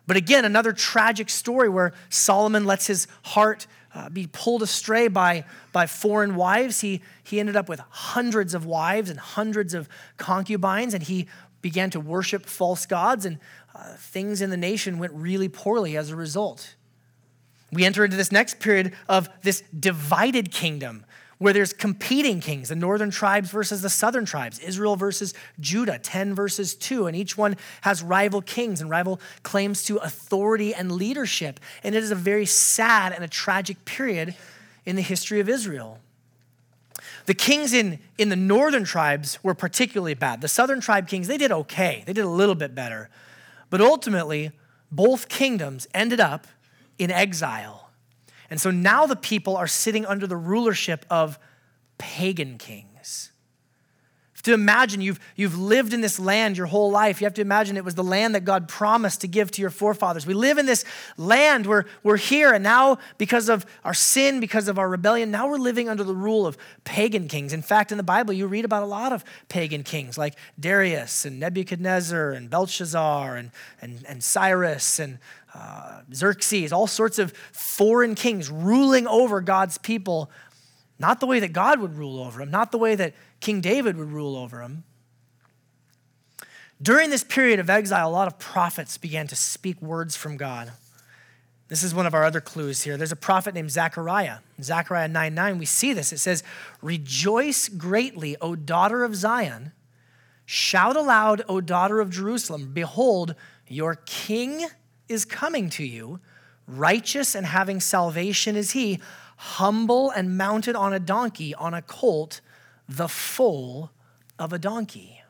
But 0.08 0.18
again, 0.18 0.44
another 0.44 0.74
tragic 0.74 1.30
story 1.30 1.70
where 1.70 1.94
Solomon 2.10 2.66
lets 2.66 2.88
his 2.88 3.08
heart 3.24 3.66
uh, 3.94 4.10
be 4.10 4.28
pulled 4.32 4.62
astray 4.62 5.08
by, 5.08 5.46
by 5.72 5.88
foreign 5.88 6.36
wives. 6.36 6.82
He, 6.82 7.02
he 7.24 7.40
ended 7.40 7.56
up 7.56 7.70
with 7.70 7.80
hundreds 7.90 8.54
of 8.54 8.66
wives 8.66 9.10
and 9.10 9.20
hundreds 9.20 9.74
of 9.74 9.90
concubines, 10.18 10.94
and 10.94 11.04
he 11.04 11.28
began 11.62 11.90
to 11.90 12.00
worship 12.00 12.46
false 12.46 12.86
gods, 12.86 13.26
and 13.26 13.40
uh, 13.76 13.96
things 13.98 14.42
in 14.42 14.50
the 14.50 14.58
nation 14.58 15.00
went 15.00 15.14
really 15.14 15.50
poorly 15.50 15.98
as 15.98 16.10
a 16.10 16.16
result. 16.16 16.76
We 17.72 17.86
enter 17.86 18.04
into 18.04 18.18
this 18.18 18.32
next 18.32 18.60
period 18.60 18.94
of 19.08 19.30
this 19.44 19.64
divided 19.78 20.52
kingdom 20.52 21.06
where 21.40 21.54
there's 21.54 21.74
competing 21.74 22.42
kings, 22.42 22.70
the 22.70 22.76
northern 22.76 23.10
tribes 23.10 23.50
versus 23.50 23.82
the 23.82 23.90
southern 23.90 24.26
tribes, 24.26 24.60
Israel 24.60 24.98
versus 24.98 25.34
Judah, 25.60 25.98
10 25.98 26.36
versus 26.36 26.76
2, 26.76 27.08
and 27.08 27.16
each 27.16 27.38
one 27.38 27.56
has 27.82 28.04
rival 28.04 28.42
kings 28.42 28.82
and 28.82 28.90
rival 28.90 29.20
claims 29.42 29.84
to 29.86 29.98
authority 29.98 30.74
and 30.76 30.92
leadership. 30.92 31.60
And 31.82 31.96
it 31.96 32.04
is 32.04 32.12
a 32.12 32.16
very 32.16 32.46
sad 32.46 33.14
and 33.14 33.24
a 33.24 33.28
tragic 33.28 33.86
period 33.86 34.36
in 34.86 34.98
the 34.98 35.02
history 35.02 35.40
of 35.40 35.48
Israel. 35.48 36.00
The 37.26 37.34
kings 37.34 37.74
in, 37.74 38.00
in 38.18 38.28
the 38.28 38.36
northern 38.36 38.84
tribes 38.84 39.42
were 39.42 39.54
particularly 39.54 40.16
bad. 40.16 40.42
The 40.42 40.48
southern 40.50 40.82
tribe 40.82 41.08
kings, 41.08 41.28
they 41.28 41.38
did 41.38 41.54
okay, 41.54 42.04
they 42.06 42.14
did 42.14 42.26
a 42.26 42.30
little 42.30 42.56
bit 42.56 42.76
better. 42.76 43.10
But 43.70 43.80
ultimately, 43.80 44.52
both 44.92 45.30
kingdoms 45.30 45.88
ended 45.94 46.20
up 46.20 46.48
in 46.98 47.12
exile. 47.12 47.79
And 48.50 48.60
so 48.60 48.72
now 48.72 49.06
the 49.06 49.16
people 49.16 49.56
are 49.58 49.68
sitting 49.68 50.06
under 50.06 50.28
the 50.28 50.38
rulership 50.38 51.06
of 51.10 51.38
pagan 51.98 52.58
kings. 52.58 53.32
To 54.44 54.54
imagine 54.54 55.02
you've, 55.02 55.20
you've 55.36 55.60
lived 55.60 55.94
in 55.94 56.02
this 56.02 56.20
land 56.20 56.58
your 56.58 56.66
whole 56.66 56.90
life, 56.90 57.22
you 57.22 57.26
have 57.26 57.34
to 57.36 57.42
imagine 57.42 57.78
it 57.78 57.86
was 57.86 57.94
the 57.94 58.04
land 58.04 58.34
that 58.34 58.46
God 58.46 58.68
promised 58.68 59.22
to 59.22 59.28
give 59.28 59.52
to 59.52 59.62
your 59.62 59.70
forefathers. 59.70 60.26
We 60.26 60.34
live 60.34 60.58
in 60.58 60.66
this 60.66 60.86
land 61.18 61.68
where 61.68 61.86
we're 62.04 62.18
here, 62.18 62.54
and 62.54 62.64
now 62.64 62.98
because 63.20 63.48
of 63.48 63.64
our 63.84 63.94
sin, 63.94 64.40
because 64.40 64.68
of 64.68 64.80
our 64.80 64.90
rebellion, 64.90 65.30
now 65.30 65.48
we're 65.50 65.58
living 65.58 65.88
under 65.88 66.04
the 66.04 66.16
rule 66.16 66.48
of 66.48 66.58
pagan 66.84 67.28
kings. 67.28 67.52
In 67.54 67.62
fact, 67.62 67.92
in 67.92 67.98
the 67.98 68.04
Bible, 68.04 68.34
you 68.34 68.48
read 68.48 68.66
about 68.66 68.82
a 68.82 68.88
lot 68.88 69.12
of 69.12 69.24
pagan 69.50 69.84
kings 69.84 70.18
like 70.18 70.36
Darius 70.60 71.26
and 71.26 71.40
Nebuchadnezzar 71.40 72.32
and 72.32 72.50
Belshazzar 72.50 73.36
and, 73.36 73.52
and, 73.82 74.04
and 74.08 74.24
Cyrus 74.24 75.00
and 75.00 75.20
uh, 75.54 76.02
Xerxes, 76.14 76.72
all 76.72 76.88
sorts 76.88 77.20
of 77.20 77.34
foreign 77.52 78.16
kings 78.16 78.50
ruling 78.50 79.08
over 79.08 79.42
God's 79.42 79.78
people, 79.78 80.30
not 81.00 81.20
the 81.20 81.26
way 81.26 81.40
that 81.40 81.54
God 81.54 81.80
would 81.80 81.96
rule 81.96 82.22
over 82.22 82.40
them, 82.40 82.52
not 82.52 82.72
the 82.72 82.78
way 82.78 82.96
that 82.96 83.14
King 83.40 83.62
David 83.62 83.98
would 83.98 84.12
rule 84.12 84.36
over 84.36 84.60
them. 84.60 84.84
During 86.82 87.10
this 87.10 87.24
period 87.24 87.60
of 87.60 87.70
exile, 87.70 88.08
a 88.08 88.12
lot 88.12 88.28
of 88.28 88.40
prophets 88.40 88.98
began 88.98 89.28
to 89.28 89.36
speak 89.36 89.82
words 89.82 90.16
from 90.16 90.38
God. 90.38 90.72
This 91.68 91.84
is 91.84 91.94
one 91.94 92.08
of 92.08 92.14
our 92.14 92.24
other 92.24 92.42
clues 92.42 92.84
here. 92.84 92.98
There's 92.98 93.12
a 93.12 93.18
prophet 93.18 93.54
named 93.54 93.70
Zechariah. 93.70 94.38
In 94.58 94.64
Zechariah 94.64 95.08
9 95.08 95.36
9, 95.36 95.58
we 95.58 95.66
see 95.66 95.94
this. 95.94 96.12
It 96.12 96.18
says, 96.18 96.42
Rejoice 96.82 97.70
greatly, 97.70 98.36
O 98.42 98.56
daughter 98.56 99.04
of 99.04 99.16
Zion. 99.16 99.72
Shout 100.46 100.96
aloud, 100.96 101.44
O 101.48 101.62
daughter 101.62 102.00
of 102.00 102.10
Jerusalem. 102.10 102.72
Behold, 102.74 103.36
your 103.68 103.96
king 104.08 104.66
is 105.10 105.26
coming 105.26 105.70
to 105.72 105.84
you. 105.84 106.20
Righteous 106.68 107.36
and 107.36 107.46
having 107.46 107.80
salvation 107.80 108.56
is 108.56 108.72
he, 108.72 109.00
humble 109.38 110.12
and 110.12 110.38
mounted 110.38 110.76
on 110.76 110.94
a 110.94 111.00
donkey, 111.00 111.56
on 111.56 111.74
a 111.74 111.82
colt, 111.82 112.42
the 112.88 113.08
foal 113.08 113.92
of 114.38 114.54
a 114.54 114.60
donkey. 114.60 115.22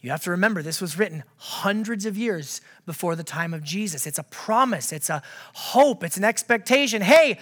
You 0.00 0.10
have 0.10 0.22
to 0.24 0.30
remember, 0.32 0.62
this 0.62 0.82
was 0.82 0.98
written 0.98 1.24
hundreds 1.38 2.04
of 2.04 2.18
years 2.18 2.60
before 2.84 3.16
the 3.16 3.24
time 3.24 3.54
of 3.54 3.62
Jesus. 3.62 4.06
It's 4.06 4.18
a 4.18 4.24
promise, 4.24 4.92
it's 4.92 5.08
a 5.08 5.22
hope, 5.54 6.04
it's 6.04 6.18
an 6.18 6.24
expectation. 6.24 7.00
Hey, 7.00 7.38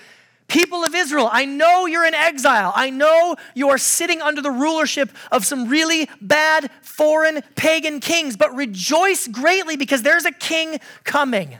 People 0.48 0.84
of 0.84 0.94
Israel, 0.94 1.28
I 1.30 1.44
know 1.44 1.86
you're 1.86 2.04
in 2.04 2.14
exile. 2.14 2.72
I 2.74 2.90
know 2.90 3.36
you 3.54 3.70
are 3.70 3.78
sitting 3.78 4.20
under 4.20 4.42
the 4.42 4.50
rulership 4.50 5.10
of 5.30 5.46
some 5.46 5.68
really 5.68 6.08
bad 6.20 6.70
foreign 6.82 7.42
pagan 7.54 8.00
kings, 8.00 8.36
but 8.36 8.54
rejoice 8.54 9.28
greatly 9.28 9.76
because 9.76 10.02
there's 10.02 10.26
a 10.26 10.32
king 10.32 10.78
coming. 11.04 11.58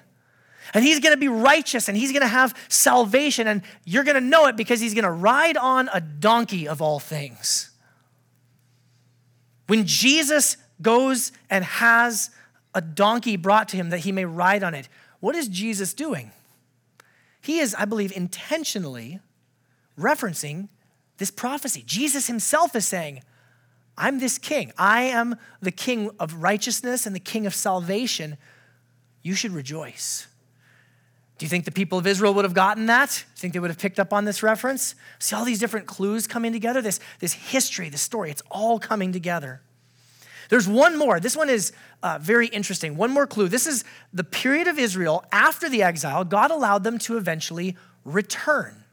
And 0.74 0.84
he's 0.84 1.00
going 1.00 1.14
to 1.14 1.20
be 1.20 1.28
righteous 1.28 1.88
and 1.88 1.96
he's 1.96 2.12
going 2.12 2.22
to 2.22 2.28
have 2.28 2.54
salvation. 2.68 3.46
And 3.46 3.62
you're 3.84 4.04
going 4.04 4.14
to 4.14 4.20
know 4.20 4.46
it 4.46 4.56
because 4.56 4.80
he's 4.80 4.94
going 4.94 5.04
to 5.04 5.10
ride 5.10 5.56
on 5.56 5.88
a 5.92 6.00
donkey 6.00 6.66
of 6.66 6.80
all 6.80 6.98
things. 6.98 7.70
When 9.66 9.86
Jesus 9.86 10.56
goes 10.80 11.32
and 11.48 11.64
has 11.64 12.30
a 12.74 12.80
donkey 12.80 13.36
brought 13.36 13.68
to 13.68 13.76
him 13.76 13.90
that 13.90 14.00
he 14.00 14.12
may 14.12 14.24
ride 14.24 14.62
on 14.62 14.74
it, 14.74 14.88
what 15.20 15.34
is 15.34 15.48
Jesus 15.48 15.94
doing? 15.94 16.32
He 17.42 17.58
is, 17.58 17.74
I 17.74 17.84
believe, 17.84 18.16
intentionally 18.16 19.20
referencing 19.98 20.68
this 21.18 21.30
prophecy. 21.30 21.82
Jesus 21.84 22.28
himself 22.28 22.74
is 22.74 22.86
saying, 22.86 23.22
I'm 23.98 24.20
this 24.20 24.38
king. 24.38 24.72
I 24.78 25.02
am 25.02 25.36
the 25.60 25.72
king 25.72 26.10
of 26.18 26.34
righteousness 26.34 27.04
and 27.04 27.14
the 27.14 27.20
king 27.20 27.46
of 27.46 27.54
salvation. 27.54 28.38
You 29.22 29.34
should 29.34 29.52
rejoice. 29.52 30.28
Do 31.38 31.44
you 31.44 31.50
think 31.50 31.64
the 31.64 31.72
people 31.72 31.98
of 31.98 32.06
Israel 32.06 32.32
would 32.34 32.44
have 32.44 32.54
gotten 32.54 32.86
that? 32.86 33.10
Do 33.10 33.32
you 33.32 33.40
think 33.40 33.52
they 33.52 33.58
would 33.58 33.70
have 33.70 33.78
picked 33.78 33.98
up 33.98 34.12
on 34.12 34.24
this 34.24 34.42
reference? 34.42 34.94
See 35.18 35.34
all 35.34 35.44
these 35.44 35.58
different 35.58 35.86
clues 35.86 36.28
coming 36.28 36.52
together? 36.52 36.80
This, 36.80 37.00
this 37.18 37.32
history, 37.32 37.88
this 37.88 38.02
story, 38.02 38.30
it's 38.30 38.42
all 38.50 38.78
coming 38.78 39.12
together. 39.12 39.60
There's 40.52 40.68
one 40.68 40.98
more. 40.98 41.18
This 41.18 41.34
one 41.34 41.48
is 41.48 41.72
uh, 42.02 42.18
very 42.20 42.46
interesting. 42.48 42.94
One 42.94 43.10
more 43.10 43.26
clue. 43.26 43.48
This 43.48 43.66
is 43.66 43.84
the 44.12 44.22
period 44.22 44.68
of 44.68 44.78
Israel 44.78 45.24
after 45.32 45.66
the 45.66 45.82
exile. 45.82 46.26
God 46.26 46.50
allowed 46.50 46.84
them 46.84 46.98
to 46.98 47.16
eventually 47.16 47.74
return. 48.04 48.84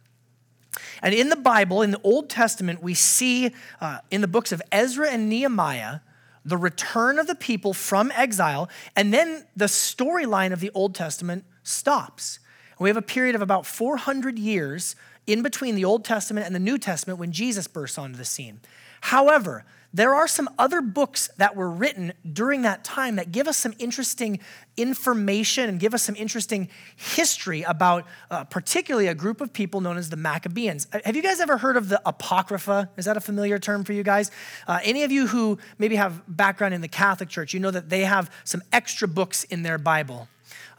And 1.02 1.14
in 1.14 1.28
the 1.28 1.36
Bible, 1.36 1.82
in 1.82 1.92
the 1.92 2.00
Old 2.02 2.30
Testament, 2.30 2.82
we 2.82 2.94
see 2.94 3.54
uh, 3.82 3.98
in 4.10 4.22
the 4.22 4.28
books 4.28 4.54
of 4.54 4.62
Ezra 4.72 5.10
and 5.10 5.28
Nehemiah 5.28 6.00
the 6.46 6.56
return 6.56 7.20
of 7.20 7.28
the 7.28 7.36
people 7.36 7.74
from 7.74 8.10
exile, 8.16 8.70
and 8.96 9.14
then 9.14 9.46
the 9.54 9.66
storyline 9.66 10.54
of 10.54 10.62
the 10.62 10.72
Old 10.74 10.96
Testament 10.96 11.44
stops. 11.64 12.40
we 12.80 12.88
have 12.90 12.96
a 12.96 13.02
period 13.02 13.36
of 13.36 13.42
about 13.42 13.66
400 13.66 14.40
years 14.40 14.96
in 15.28 15.42
between 15.42 15.76
the 15.76 15.84
Old 15.84 16.06
Testament 16.06 16.46
and 16.46 16.56
the 16.56 16.60
New 16.60 16.78
Testament 16.78 17.20
when 17.20 17.34
Jesus 17.34 17.68
bursts 17.68 17.98
onto 17.98 18.18
the 18.18 18.24
scene. 18.24 18.62
However, 19.02 19.66
there 19.94 20.14
are 20.14 20.28
some 20.28 20.50
other 20.60 20.82
books 20.82 21.30
that 21.38 21.56
were 21.56 21.70
written 21.70 22.14
during 22.32 22.62
that 22.62 22.84
time 22.84 23.16
that 23.16 23.32
give 23.32 23.48
us 23.48 23.58
some 23.58 23.74
interesting 23.80 24.40
information 24.78 25.68
and 25.68 25.80
give 25.80 25.94
us 25.94 26.04
some 26.04 26.16
interesting 26.16 26.70
history 26.96 27.64
about 27.64 28.06
uh, 28.30 28.44
particularly 28.44 29.08
a 29.08 29.16
group 29.16 29.42
of 29.42 29.52
people 29.52 29.82
known 29.82 29.98
as 29.98 30.10
the 30.10 30.16
Maccabees. 30.16 30.88
Uh, 30.94 31.00
have 31.06 31.16
you 31.16 31.24
guys 31.24 31.40
ever 31.40 31.58
heard 31.58 31.76
of 31.76 31.90
the 31.90 32.00
Apocrypha? 32.06 32.90
Is 32.98 33.06
that 33.06 33.18
a 33.18 33.22
familiar 33.22 33.58
term 33.58 33.84
for 33.84 33.94
you 33.94 34.04
guys? 34.04 34.30
Uh, 34.68 34.80
any 34.84 35.04
of 35.04 35.12
you 35.12 35.28
who 35.28 35.58
maybe 35.80 35.96
have 35.96 36.22
background 36.28 36.74
in 36.74 36.82
the 36.82 36.88
Catholic 36.88 37.30
Church, 37.30 37.54
you 37.54 37.60
know 37.60 37.72
that 37.72 37.90
they 37.90 38.02
have 38.02 38.32
some 38.44 38.62
extra 38.72 39.08
books 39.08 39.44
in 39.46 39.64
their 39.64 39.80
Bible. 39.80 40.28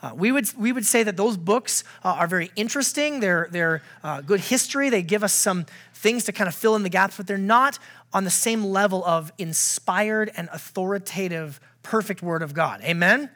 Uh, 0.03 0.13
we, 0.15 0.33
would, 0.33 0.51
we 0.57 0.73
would 0.73 0.87
say 0.87 1.03
that 1.03 1.17
those 1.17 1.37
books 1.37 1.85
uh, 2.03 2.09
are 2.09 2.27
very 2.27 2.51
interesting. 2.57 3.21
They're, 3.21 3.49
they're 3.51 3.83
uh, 4.03 4.23
good 4.23 4.41
history. 4.41 4.89
They 4.89 5.03
give 5.03 5.23
us 5.23 5.33
some 5.33 5.67
things 6.01 6.25
to 6.25 6.33
kind 6.33 6.49
of 6.49 6.55
fill 6.55 6.77
in 6.77 6.83
the 6.83 6.89
gaps, 6.89 7.19
but 7.19 7.27
they're 7.27 7.37
not 7.37 7.79
on 8.13 8.25
the 8.25 8.31
same 8.31 8.65
level 8.65 9.05
of 9.05 9.31
inspired 9.37 10.31
and 10.35 10.49
authoritative, 10.51 11.61
perfect 11.83 12.23
word 12.23 12.43
of 12.43 12.55
God. 12.55 12.81
Amen? 12.83 13.29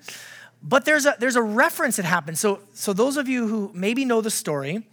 But 0.62 0.86
there's 0.86 1.04
a, 1.04 1.14
there's 1.18 1.36
a 1.36 1.42
reference 1.42 1.96
that 1.96 2.06
happens. 2.06 2.40
So, 2.40 2.60
so, 2.72 2.94
those 2.94 3.18
of 3.18 3.28
you 3.28 3.46
who 3.46 3.70
maybe 3.74 4.06
know 4.06 4.22
the 4.22 4.30
story, 4.30 4.86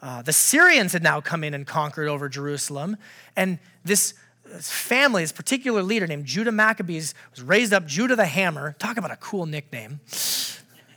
uh, 0.00 0.22
the 0.22 0.32
Syrians 0.32 0.92
had 0.92 1.02
now 1.02 1.20
come 1.20 1.42
in 1.42 1.52
and 1.52 1.66
conquered 1.66 2.06
over 2.06 2.28
Jerusalem. 2.28 2.96
And 3.34 3.58
this, 3.84 4.14
family, 4.60 5.24
this 5.24 5.32
particular 5.32 5.82
leader 5.82 6.06
named 6.06 6.26
Judah 6.26 6.52
Maccabees, 6.52 7.12
was 7.32 7.42
raised 7.42 7.72
up 7.72 7.86
Judah 7.86 8.14
the 8.14 8.26
Hammer. 8.26 8.76
Talk 8.78 8.98
about 8.98 9.10
a 9.10 9.16
cool 9.16 9.46
nickname. 9.46 9.98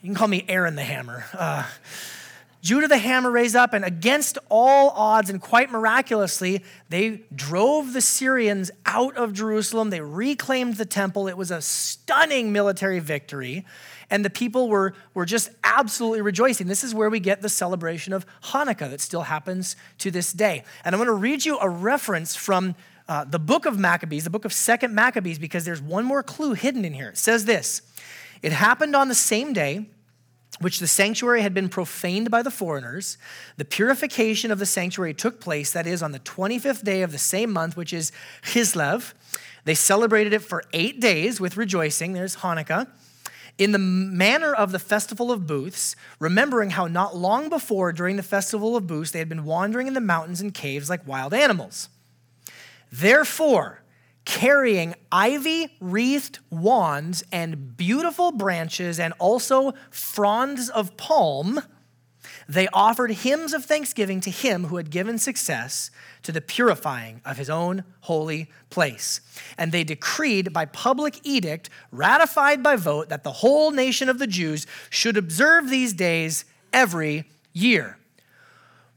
You 0.02 0.10
can 0.10 0.16
call 0.16 0.28
me 0.28 0.46
Aaron 0.48 0.76
the 0.76 0.84
Hammer. 0.84 1.26
Uh, 1.34 1.66
Judah 2.62 2.90
the 2.90 2.98
Hammer 2.98 3.32
raised 3.32 3.56
up, 3.56 3.74
and 3.74 3.86
against 3.86 4.38
all 4.50 4.90
odds 4.90 5.30
and 5.30 5.42
quite 5.42 5.72
miraculously, 5.72 6.64
they 6.90 7.22
drove 7.34 7.94
the 7.94 8.02
Syrians 8.02 8.70
out 8.86 9.16
of 9.16 9.32
Jerusalem. 9.32 9.92
They 9.92 10.02
reclaimed 10.02 10.76
the 10.76 10.86
temple. 10.86 11.30
It 11.30 11.38
was 11.38 11.52
a 11.52 11.62
stunning 11.62 12.52
military 12.52 13.00
victory, 13.00 13.66
and 14.10 14.26
the 14.26 14.30
people 14.30 14.68
were, 14.68 14.94
were 15.14 15.26
just 15.26 15.52
absolutely 15.64 16.22
rejoicing. 16.22 16.68
This 16.68 16.84
is 16.84 16.94
where 16.94 17.10
we 17.10 17.22
get 17.22 17.42
the 17.42 17.50
celebration 17.50 18.12
of 18.12 18.26
Hanukkah 18.46 18.90
that 18.90 19.00
still 19.00 19.24
happens 19.24 19.78
to 20.00 20.12
this 20.12 20.34
day. 20.34 20.64
And 20.84 20.94
I'm 20.94 21.00
going 21.00 21.08
to 21.08 21.14
read 21.14 21.46
you 21.46 21.60
a 21.60 21.70
reference 21.70 22.36
from 22.36 22.76
uh, 23.08 23.24
the 23.24 23.40
book 23.40 23.66
of 23.66 23.80
Maccabees, 23.80 24.26
the 24.26 24.30
book 24.30 24.46
of 24.46 24.52
Second 24.52 24.94
Maccabees, 24.94 25.40
because 25.40 25.64
there's 25.64 25.82
one 25.82 26.04
more 26.04 26.24
clue 26.24 26.54
hidden 26.54 26.84
in 26.84 26.94
here. 26.94 27.10
It 27.10 27.18
says 27.18 27.46
this 27.46 27.82
It 28.42 28.52
happened 28.52 28.98
on 28.98 29.08
the 29.08 29.16
same 29.16 29.54
day 29.54 29.88
which 30.60 30.80
the 30.80 30.88
sanctuary 30.88 31.42
had 31.42 31.54
been 31.54 31.70
profaned 31.70 32.30
by 32.30 32.42
the 32.42 32.52
foreigners, 32.52 33.18
the 33.58 33.66
purification 33.66 34.52
of 34.52 34.60
the 34.60 34.66
sanctuary 34.66 35.14
took 35.14 35.40
place, 35.40 35.72
that 35.72 35.88
is, 35.88 36.04
on 36.04 36.12
the 36.12 36.20
25th 36.20 36.84
day 36.84 37.02
of 37.02 37.12
the 37.12 37.18
same 37.18 37.52
month, 37.52 37.78
which 37.78 37.94
is 37.94 38.12
Kislev. 38.44 39.14
They 39.66 39.76
celebrated 39.76 40.34
it 40.34 40.40
for 40.40 40.64
eight 40.74 41.00
days 41.00 41.40
with 41.40 41.58
rejoicing. 41.58 42.14
There's 42.14 42.38
Hanukkah. 42.38 42.88
In 43.58 43.74
the 43.74 43.80
manner 43.80 44.54
of 44.54 44.72
the 44.72 44.80
festival 44.80 45.32
of 45.34 45.46
booths, 45.46 45.96
remembering 46.18 46.72
how 46.72 46.88
not 46.88 47.16
long 47.16 47.50
before, 47.50 47.92
during 47.92 48.16
the 48.16 48.24
festival 48.24 48.78
of 48.78 48.88
booths, 48.88 49.12
they 49.12 49.20
had 49.20 49.28
been 49.28 49.44
wandering 49.44 49.88
in 49.88 49.94
the 49.94 50.02
mountains 50.02 50.40
and 50.40 50.54
caves 50.54 50.90
like 50.90 51.06
wild 51.06 51.34
animals. 51.34 51.90
Therefore, 52.92 53.82
carrying 54.26 54.96
ivy 55.12 55.76
wreathed 55.80 56.40
wands 56.50 57.24
and 57.32 57.76
beautiful 57.76 58.32
branches 58.32 59.00
and 59.00 59.14
also 59.20 59.74
fronds 59.90 60.70
of 60.70 60.96
palm, 60.98 61.62
they 62.48 62.68
offered 62.74 63.12
hymns 63.12 63.54
of 63.54 63.66
thanksgiving 63.66 64.22
to 64.22 64.32
him 64.32 64.66
who 64.66 64.78
had 64.78 64.90
given 64.90 65.18
success 65.18 65.92
to 66.24 66.32
the 66.32 66.42
purifying 66.42 67.22
of 67.24 67.38
his 67.38 67.50
own 67.50 67.84
holy 68.02 68.50
place. 68.70 69.22
And 69.58 69.72
they 69.72 69.84
decreed 69.84 70.52
by 70.52 70.66
public 70.66 71.20
edict, 71.24 71.70
ratified 71.92 72.62
by 72.64 72.76
vote, 72.76 73.10
that 73.10 73.24
the 73.24 73.32
whole 73.32 73.72
nation 73.72 74.10
of 74.10 74.20
the 74.20 74.28
Jews 74.28 74.66
should 74.90 75.16
observe 75.16 75.70
these 75.70 75.94
days 75.94 76.46
every 76.74 77.26
year. 77.54 77.98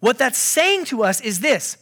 What 0.00 0.18
that's 0.18 0.38
saying 0.38 0.86
to 0.86 1.04
us 1.04 1.20
is 1.20 1.40
this 1.40 1.76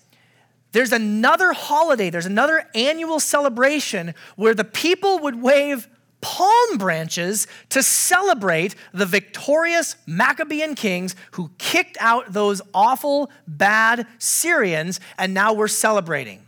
there's 0.72 0.92
another 0.92 1.52
holiday, 1.52 2.10
there's 2.10 2.26
another 2.26 2.68
annual 2.74 3.20
celebration 3.20 4.14
where 4.36 4.54
the 4.54 4.64
people 4.64 5.18
would 5.20 5.40
wave 5.40 5.88
palm 6.20 6.76
branches 6.76 7.46
to 7.70 7.82
celebrate 7.82 8.74
the 8.92 9.06
victorious 9.06 9.96
Maccabean 10.06 10.74
kings 10.74 11.16
who 11.32 11.50
kicked 11.58 11.96
out 12.00 12.32
those 12.32 12.60
awful, 12.74 13.30
bad 13.48 14.06
Syrians, 14.18 15.00
and 15.18 15.32
now 15.34 15.52
we're 15.52 15.68
celebrating. 15.68 16.46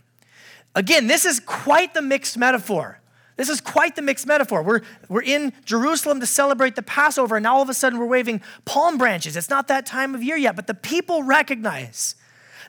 Again, 0.74 1.06
this 1.06 1.24
is 1.24 1.40
quite 1.40 1.94
the 1.94 2.02
mixed 2.02 2.36
metaphor. 2.38 3.00
This 3.36 3.48
is 3.48 3.60
quite 3.60 3.96
the 3.96 4.02
mixed 4.02 4.26
metaphor. 4.26 4.62
We're, 4.62 4.82
we're 5.08 5.22
in 5.22 5.52
Jerusalem 5.64 6.20
to 6.20 6.26
celebrate 6.26 6.76
the 6.76 6.82
Passover, 6.82 7.36
and 7.36 7.42
now 7.42 7.56
all 7.56 7.62
of 7.62 7.70
a 7.70 7.74
sudden 7.74 7.98
we're 7.98 8.06
waving 8.06 8.42
palm 8.64 8.98
branches. 8.98 9.36
It's 9.36 9.50
not 9.50 9.68
that 9.68 9.86
time 9.86 10.14
of 10.14 10.22
year 10.22 10.36
yet, 10.36 10.54
but 10.54 10.66
the 10.66 10.74
people 10.74 11.22
recognize 11.22 12.14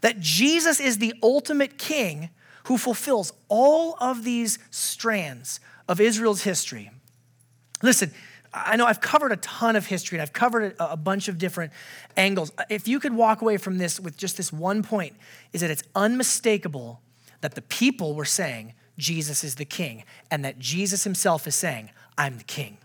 that 0.03 0.19
Jesus 0.19 0.81
is 0.81 0.97
the 0.97 1.13
ultimate 1.23 1.77
king 1.77 2.29
who 2.65 2.77
fulfills 2.77 3.31
all 3.47 3.95
of 4.01 4.25
these 4.25 4.59
strands 4.69 5.61
of 5.87 6.01
Israel's 6.01 6.43
history. 6.43 6.91
Listen, 7.81 8.11
I 8.53 8.75
know 8.75 8.85
I've 8.85 8.99
covered 8.99 9.31
a 9.31 9.37
ton 9.37 9.77
of 9.77 9.87
history 9.87 10.17
and 10.17 10.21
I've 10.21 10.33
covered 10.33 10.75
a, 10.77 10.97
bunch 10.97 11.29
of 11.29 11.37
different 11.37 11.71
angles. 12.17 12.51
If 12.69 12.85
you 12.85 12.99
could 12.99 13.13
walk 13.13 13.41
away 13.41 13.55
from 13.55 13.77
this 13.77 13.97
with 13.97 14.17
just 14.17 14.35
this 14.35 14.51
one 14.51 14.83
point, 14.83 15.15
is 15.53 15.61
that 15.61 15.71
it's 15.71 15.83
unmistakable 15.95 16.99
that 17.39 17.55
the 17.55 17.61
people 17.61 18.13
were 18.13 18.25
saying 18.25 18.73
Jesus 18.97 19.41
is 19.41 19.55
the 19.55 19.65
king 19.65 20.03
and 20.29 20.43
that 20.43 20.59
Jesus 20.59 21.05
himself 21.05 21.47
is 21.47 21.55
saying, 21.55 21.91
I'm 22.17 22.39
the 22.39 22.43
king. 22.43 22.77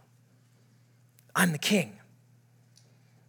I'm 1.34 1.50
the 1.50 1.58
king. 1.58 1.98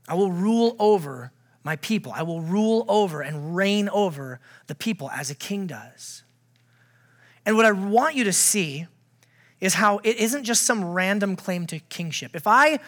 I 0.08 0.13
will 0.13 0.32
rule 0.32 0.75
over 0.78 1.32
my 1.63 1.76
people. 1.78 2.12
I 2.15 2.24
will 2.24 2.41
rule 2.41 2.86
over 2.88 3.22
and 3.22 3.56
reign 3.56 3.89
over 3.89 4.39
the 4.67 4.76
people 4.76 5.10
as 5.12 5.30
a 5.30 5.36
king 5.36 5.67
does. 5.67 6.24
And 7.45 7.56
what 7.56 7.65
I 7.65 7.72
want 7.72 8.15
you 8.15 8.24
to 8.26 8.34
see 8.34 8.88
is 9.60 9.74
how 9.74 10.00
it 10.04 10.17
isn't 10.17 10.43
just 10.43 10.63
some 10.63 10.86
random 10.86 11.36
claim 11.36 11.65
to 11.67 11.80
kingship. 11.80 12.36
If 12.36 12.48
I 12.48 12.80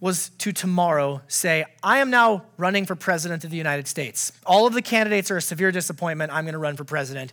was 0.00 0.30
to 0.38 0.52
tomorrow 0.52 1.22
say, 1.26 1.64
I 1.82 1.98
am 1.98 2.10
now 2.10 2.44
running 2.56 2.84
for 2.84 2.94
president 2.94 3.44
of 3.44 3.50
the 3.50 3.56
United 3.56 3.88
States, 3.88 4.32
all 4.44 4.66
of 4.66 4.74
the 4.74 4.82
candidates 4.82 5.30
are 5.30 5.38
a 5.38 5.42
severe 5.42 5.72
disappointment, 5.72 6.32
I'm 6.32 6.44
gonna 6.44 6.58
run 6.58 6.76
for 6.76 6.84
president, 6.84 7.32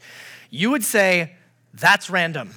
you 0.49 0.71
would 0.71 0.83
say, 0.83 1.35
that's 1.73 2.09
random, 2.09 2.51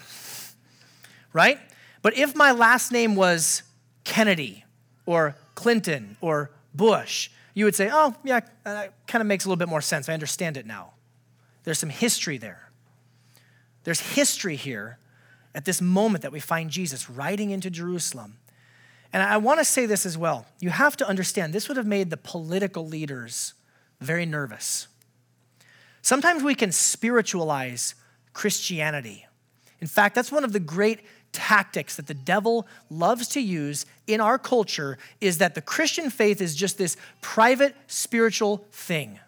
right? 1.33 1.59
But 2.03 2.17
if 2.17 2.37
my 2.37 2.53
last 2.53 2.93
name 2.93 3.17
was 3.17 3.63
Kennedy 4.05 4.65
or 5.07 5.35
Clinton 5.55 6.17
or 6.21 6.51
Bush, 6.75 7.31
you 7.57 7.65
would 7.65 7.75
say, 7.75 7.89
oh, 7.91 8.15
yeah, 8.23 8.41
uh, 8.67 8.75
that 8.75 9.07
kind 9.07 9.23
of 9.23 9.27
makes 9.27 9.47
a 9.47 9.49
little 9.49 9.57
bit 9.57 9.71
more 9.71 9.81
sense. 9.81 10.11
I 10.11 10.13
understand 10.13 10.59
it 10.59 10.67
now. 10.67 10.93
There's 11.65 11.79
some 11.79 11.89
history 11.89 12.37
there. 12.37 12.71
There's 13.83 13.99
history 13.99 14.57
here 14.57 14.99
at 15.55 15.65
this 15.65 15.81
moment 15.81 16.21
that 16.21 16.33
we 16.33 16.39
find 16.39 16.69
Jesus 16.69 17.09
riding 17.09 17.51
into 17.51 17.71
Jerusalem. 17.71 18.37
And 19.11 19.23
I 19.23 19.39
want 19.39 19.59
to 19.61 19.65
say 19.65 19.87
this 19.87 20.05
as 20.05 20.19
well. 20.19 20.45
You 20.61 20.69
have 20.69 20.99
to 20.99 21.09
understand, 21.09 21.55
this 21.55 21.67
would 21.67 21.79
have 21.79 21.87
made 21.87 22.11
the 22.11 22.19
political 22.19 22.87
leaders 22.87 23.55
very 24.03 24.27
nervous. 24.27 24.89
Sometimes 26.03 26.43
we 26.43 26.55
can 26.55 26.73
spiritualize 26.73 27.95
Christianity. 28.35 29.25
In 29.81 29.87
fact, 29.87 30.15
that's 30.15 30.31
one 30.31 30.45
of 30.45 30.53
the 30.53 30.61
great 30.61 31.01
tactics 31.37 31.97
that 31.97 32.07
the 32.07 32.15
devil 32.15 32.67
loves 32.89 33.29
to 33.29 33.41
use 33.41 33.85
in 34.07 34.21
our 34.21 34.39
culture 34.39 34.97
is 35.21 35.37
that 35.39 35.55
the 35.55 35.61
Christian 35.61 36.09
faith 36.09 36.41
is 36.41 36.57
just 36.57 36.79
this 36.79 36.97
private 37.21 37.77
spiritual 37.87 38.65
thing. 38.73 39.21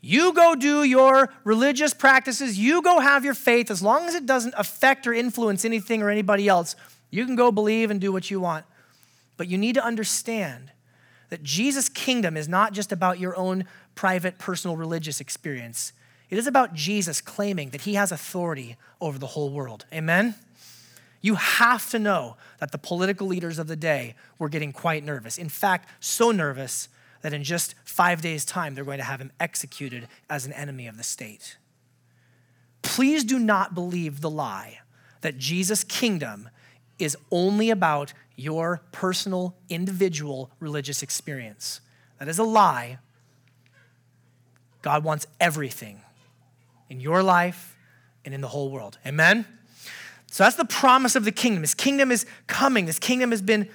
You 0.00 0.32
go 0.32 0.54
do 0.54 0.84
your 0.84 1.32
religious 1.44 1.94
practices, 1.94 2.58
you 2.58 2.80
go 2.80 3.00
have 3.00 3.24
your 3.24 3.34
faith, 3.34 3.70
as 3.70 3.82
long 3.82 4.06
as 4.06 4.14
it 4.14 4.24
doesn't 4.24 4.54
affect 4.56 5.06
or 5.06 5.12
influence 5.12 5.64
anything 5.64 6.00
or 6.00 6.10
anybody 6.10 6.48
else, 6.48 6.76
you 7.10 7.26
can 7.26 7.36
go 7.36 7.52
believe 7.52 7.90
and 7.90 8.00
do 8.00 8.12
what 8.12 8.30
you 8.30 8.40
want. 8.40 8.64
But 9.36 9.48
you 9.48 9.58
need 9.58 9.74
to 9.74 9.84
understand 9.84 10.70
that 11.30 11.42
Jesus' 11.42 11.88
kingdom 11.88 12.36
is 12.36 12.48
not 12.48 12.72
just 12.72 12.92
about 12.92 13.18
your 13.18 13.36
own 13.36 13.64
private, 13.94 14.38
personal 14.38 14.76
religious 14.76 15.20
experience. 15.20 15.92
It 16.30 16.38
is 16.38 16.46
about 16.46 16.74
Jesus 16.74 17.20
claiming 17.20 17.70
that 17.70 17.82
he 17.82 17.94
has 17.94 18.10
authority 18.10 18.76
over 19.00 19.18
the 19.18 19.28
whole 19.28 19.50
world. 19.50 19.84
Amen? 19.92 20.34
You 21.22 21.36
have 21.36 21.88
to 21.90 21.98
know 21.98 22.36
that 22.58 22.72
the 22.72 22.78
political 22.78 23.28
leaders 23.28 23.58
of 23.58 23.68
the 23.68 23.76
day 23.76 24.16
were 24.38 24.48
getting 24.48 24.72
quite 24.72 25.04
nervous. 25.04 25.38
In 25.38 25.48
fact, 25.48 25.88
so 26.00 26.32
nervous 26.32 26.88
that 27.22 27.32
in 27.32 27.44
just 27.44 27.76
five 27.84 28.20
days' 28.20 28.44
time, 28.44 28.74
they're 28.74 28.84
going 28.84 28.98
to 28.98 29.04
have 29.04 29.20
him 29.20 29.30
executed 29.38 30.08
as 30.28 30.44
an 30.44 30.52
enemy 30.52 30.88
of 30.88 30.96
the 30.96 31.04
state. 31.04 31.56
Please 32.82 33.22
do 33.22 33.38
not 33.38 33.74
believe 33.74 34.20
the 34.20 34.28
lie 34.28 34.80
that 35.20 35.38
Jesus' 35.38 35.84
kingdom 35.84 36.48
is 36.98 37.16
only 37.30 37.70
about 37.70 38.12
your 38.34 38.82
personal, 38.90 39.54
individual 39.68 40.50
religious 40.58 41.02
experience. 41.02 41.80
That 42.18 42.26
is 42.28 42.40
a 42.40 42.44
lie. 42.44 42.98
God 44.82 45.04
wants 45.04 45.28
everything 45.40 46.00
in 46.88 47.00
your 47.00 47.22
life 47.22 47.76
and 48.24 48.34
in 48.34 48.40
the 48.40 48.48
whole 48.48 48.70
world. 48.70 48.98
Amen? 49.06 49.46
So 50.32 50.44
that's 50.44 50.56
the 50.56 50.64
promise 50.64 51.14
of 51.14 51.26
the 51.26 51.30
kingdom. 51.30 51.60
His 51.60 51.74
kingdom 51.74 52.10
is 52.10 52.24
coming, 52.46 52.86
this 52.86 52.98
kingdom 52.98 53.32
has 53.32 53.42
been 53.42 53.68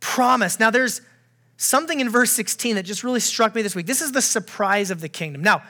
promised. 0.00 0.58
Now, 0.58 0.70
there's 0.70 1.02
something 1.58 2.00
in 2.00 2.08
verse 2.08 2.32
16 2.32 2.76
that 2.76 2.84
just 2.84 3.04
really 3.04 3.20
struck 3.20 3.54
me 3.54 3.60
this 3.60 3.76
week. 3.76 3.84
This 3.84 4.00
is 4.00 4.12
the 4.12 4.22
surprise 4.22 4.90
of 4.90 5.02
the 5.02 5.08
kingdom. 5.10 5.42
Now, 5.42 5.62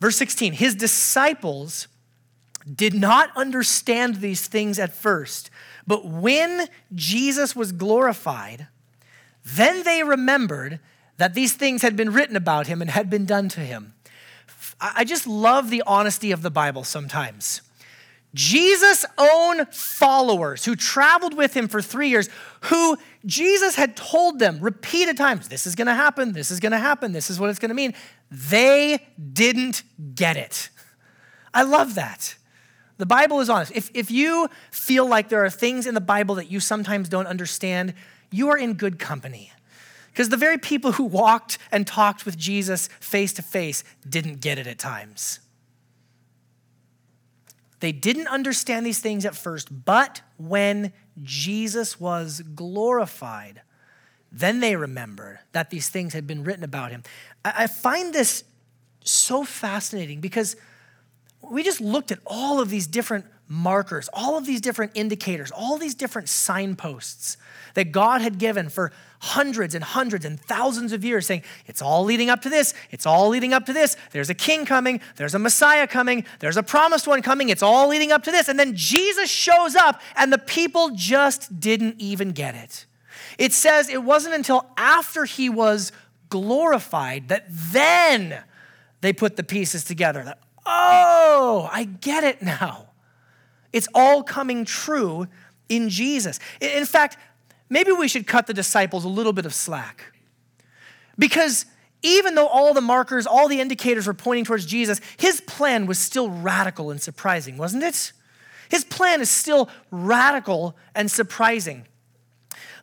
verse 0.00 0.16
16, 0.16 0.54
his 0.54 0.74
disciples 0.74 1.86
did 2.74 2.92
not 2.92 3.30
understand 3.36 4.16
these 4.16 4.48
things 4.48 4.80
at 4.80 4.92
first, 4.92 5.48
but 5.86 6.04
when 6.04 6.66
Jesus 6.92 7.54
was 7.54 7.70
glorified, 7.70 8.66
then 9.44 9.84
they 9.84 10.02
remembered 10.02 10.80
that 11.18 11.34
these 11.34 11.54
things 11.54 11.82
had 11.82 11.94
been 11.94 12.12
written 12.12 12.34
about 12.34 12.66
him 12.66 12.82
and 12.82 12.90
had 12.90 13.08
been 13.08 13.26
done 13.26 13.48
to 13.50 13.60
him. 13.60 13.94
I 14.80 15.04
just 15.04 15.28
love 15.28 15.70
the 15.70 15.84
honesty 15.86 16.32
of 16.32 16.42
the 16.42 16.50
Bible 16.50 16.82
sometimes. 16.82 17.62
Jesus' 18.34 19.04
own 19.18 19.66
followers 19.66 20.64
who 20.64 20.76
traveled 20.76 21.36
with 21.36 21.54
him 21.54 21.68
for 21.68 21.82
three 21.82 22.08
years, 22.08 22.28
who 22.62 22.96
Jesus 23.26 23.74
had 23.74 23.96
told 23.96 24.38
them 24.38 24.60
repeated 24.60 25.16
times, 25.16 25.48
this 25.48 25.66
is 25.66 25.74
gonna 25.74 25.94
happen, 25.94 26.32
this 26.32 26.50
is 26.50 26.60
gonna 26.60 26.78
happen, 26.78 27.12
this 27.12 27.28
is 27.30 27.40
what 27.40 27.50
it's 27.50 27.58
gonna 27.58 27.74
mean, 27.74 27.94
they 28.30 29.06
didn't 29.32 29.82
get 30.14 30.36
it. 30.36 30.70
I 31.52 31.62
love 31.62 31.96
that. 31.96 32.36
The 32.98 33.06
Bible 33.06 33.40
is 33.40 33.48
honest. 33.48 33.72
If, 33.74 33.90
if 33.94 34.10
you 34.10 34.48
feel 34.70 35.06
like 35.06 35.30
there 35.30 35.44
are 35.44 35.50
things 35.50 35.86
in 35.86 35.94
the 35.94 36.00
Bible 36.00 36.36
that 36.36 36.50
you 36.50 36.60
sometimes 36.60 37.08
don't 37.08 37.26
understand, 37.26 37.94
you 38.30 38.50
are 38.50 38.58
in 38.58 38.74
good 38.74 38.98
company. 38.98 39.52
Because 40.12 40.28
the 40.28 40.36
very 40.36 40.58
people 40.58 40.92
who 40.92 41.04
walked 41.04 41.58
and 41.72 41.86
talked 41.86 42.26
with 42.26 42.36
Jesus 42.36 42.88
face 43.00 43.32
to 43.32 43.42
face 43.42 43.82
didn't 44.08 44.40
get 44.40 44.58
it 44.58 44.66
at 44.66 44.78
times. 44.78 45.40
They 47.80 47.92
didn't 47.92 48.28
understand 48.28 48.84
these 48.84 49.00
things 49.00 49.24
at 49.24 49.34
first, 49.34 49.84
but 49.84 50.20
when 50.36 50.92
Jesus 51.22 51.98
was 51.98 52.42
glorified, 52.54 53.62
then 54.30 54.60
they 54.60 54.76
remembered 54.76 55.40
that 55.52 55.70
these 55.70 55.88
things 55.88 56.12
had 56.12 56.26
been 56.26 56.44
written 56.44 56.62
about 56.62 56.90
him. 56.90 57.02
I 57.44 57.66
find 57.66 58.12
this 58.12 58.44
so 59.02 59.44
fascinating 59.44 60.20
because 60.20 60.56
we 61.42 61.62
just 61.62 61.80
looked 61.80 62.12
at 62.12 62.20
all 62.26 62.60
of 62.60 62.68
these 62.68 62.86
different 62.86 63.24
markers, 63.50 64.08
all 64.14 64.38
of 64.38 64.46
these 64.46 64.60
different 64.60 64.92
indicators, 64.94 65.50
all 65.50 65.76
these 65.76 65.96
different 65.96 66.28
signposts 66.28 67.36
that 67.74 67.90
God 67.90 68.22
had 68.22 68.38
given 68.38 68.68
for 68.68 68.92
hundreds 69.18 69.74
and 69.74 69.82
hundreds 69.82 70.24
and 70.24 70.40
thousands 70.40 70.92
of 70.92 71.04
years, 71.04 71.26
saying, 71.26 71.42
It's 71.66 71.82
all 71.82 72.04
leading 72.04 72.30
up 72.30 72.42
to 72.42 72.48
this, 72.48 72.72
it's 72.92 73.06
all 73.06 73.28
leading 73.28 73.52
up 73.52 73.66
to 73.66 73.72
this. 73.72 73.96
There's 74.12 74.30
a 74.30 74.34
king 74.34 74.64
coming, 74.64 75.00
there's 75.16 75.34
a 75.34 75.38
Messiah 75.38 75.88
coming, 75.88 76.24
there's 76.38 76.56
a 76.56 76.62
promised 76.62 77.08
one 77.08 77.22
coming, 77.22 77.48
it's 77.48 77.62
all 77.62 77.88
leading 77.88 78.12
up 78.12 78.22
to 78.22 78.30
this. 78.30 78.48
And 78.48 78.58
then 78.58 78.76
Jesus 78.76 79.28
shows 79.28 79.74
up, 79.74 80.00
and 80.16 80.32
the 80.32 80.38
people 80.38 80.90
just 80.94 81.58
didn't 81.58 81.96
even 81.98 82.30
get 82.30 82.54
it. 82.54 82.86
It 83.36 83.52
says 83.52 83.88
it 83.88 84.04
wasn't 84.04 84.36
until 84.36 84.66
after 84.76 85.24
he 85.24 85.50
was 85.50 85.90
glorified 86.28 87.28
that 87.28 87.46
then 87.48 88.44
they 89.00 89.12
put 89.12 89.36
the 89.36 89.42
pieces 89.42 89.82
together. 89.82 90.22
That, 90.22 90.38
oh, 90.64 91.68
I 91.72 91.84
get 91.84 92.22
it 92.22 92.42
now. 92.42 92.89
It's 93.72 93.88
all 93.94 94.22
coming 94.22 94.64
true 94.64 95.26
in 95.68 95.88
Jesus. 95.88 96.38
In 96.60 96.84
fact, 96.84 97.16
maybe 97.68 97.92
we 97.92 98.08
should 98.08 98.26
cut 98.26 98.46
the 98.46 98.54
disciples 98.54 99.04
a 99.04 99.08
little 99.08 99.32
bit 99.32 99.46
of 99.46 99.54
slack. 99.54 100.12
Because 101.18 101.66
even 102.02 102.34
though 102.34 102.46
all 102.46 102.72
the 102.74 102.80
markers, 102.80 103.26
all 103.26 103.48
the 103.48 103.60
indicators 103.60 104.06
were 104.06 104.14
pointing 104.14 104.44
towards 104.44 104.66
Jesus, 104.66 105.00
his 105.18 105.40
plan 105.42 105.86
was 105.86 105.98
still 105.98 106.30
radical 106.30 106.90
and 106.90 107.00
surprising, 107.00 107.56
wasn't 107.56 107.82
it? 107.82 108.12
His 108.70 108.84
plan 108.84 109.20
is 109.20 109.28
still 109.28 109.68
radical 109.90 110.76
and 110.94 111.10
surprising. 111.10 111.86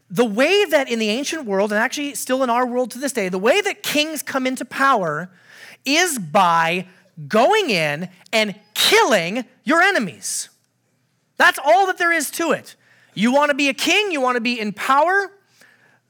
The 0.09 0.25
way 0.25 0.65
that 0.65 0.89
in 0.89 0.99
the 0.99 1.09
ancient 1.09 1.45
world, 1.45 1.71
and 1.71 1.79
actually 1.79 2.15
still 2.15 2.43
in 2.43 2.49
our 2.49 2.65
world 2.65 2.91
to 2.91 2.99
this 2.99 3.11
day, 3.11 3.29
the 3.29 3.39
way 3.39 3.59
that 3.61 3.83
kings 3.83 4.21
come 4.21 4.45
into 4.45 4.63
power 4.65 5.29
is 5.83 6.19
by 6.19 6.87
going 7.27 7.69
in 7.69 8.09
and 8.31 8.55
killing 8.73 9.45
your 9.63 9.81
enemies. 9.81 10.49
That's 11.37 11.59
all 11.63 11.87
that 11.87 11.97
there 11.97 12.11
is 12.11 12.29
to 12.31 12.51
it. 12.51 12.75
You 13.13 13.31
want 13.31 13.49
to 13.49 13.55
be 13.55 13.69
a 13.69 13.73
king, 13.73 14.11
you 14.11 14.21
want 14.21 14.35
to 14.35 14.41
be 14.41 14.59
in 14.59 14.73
power, 14.73 15.31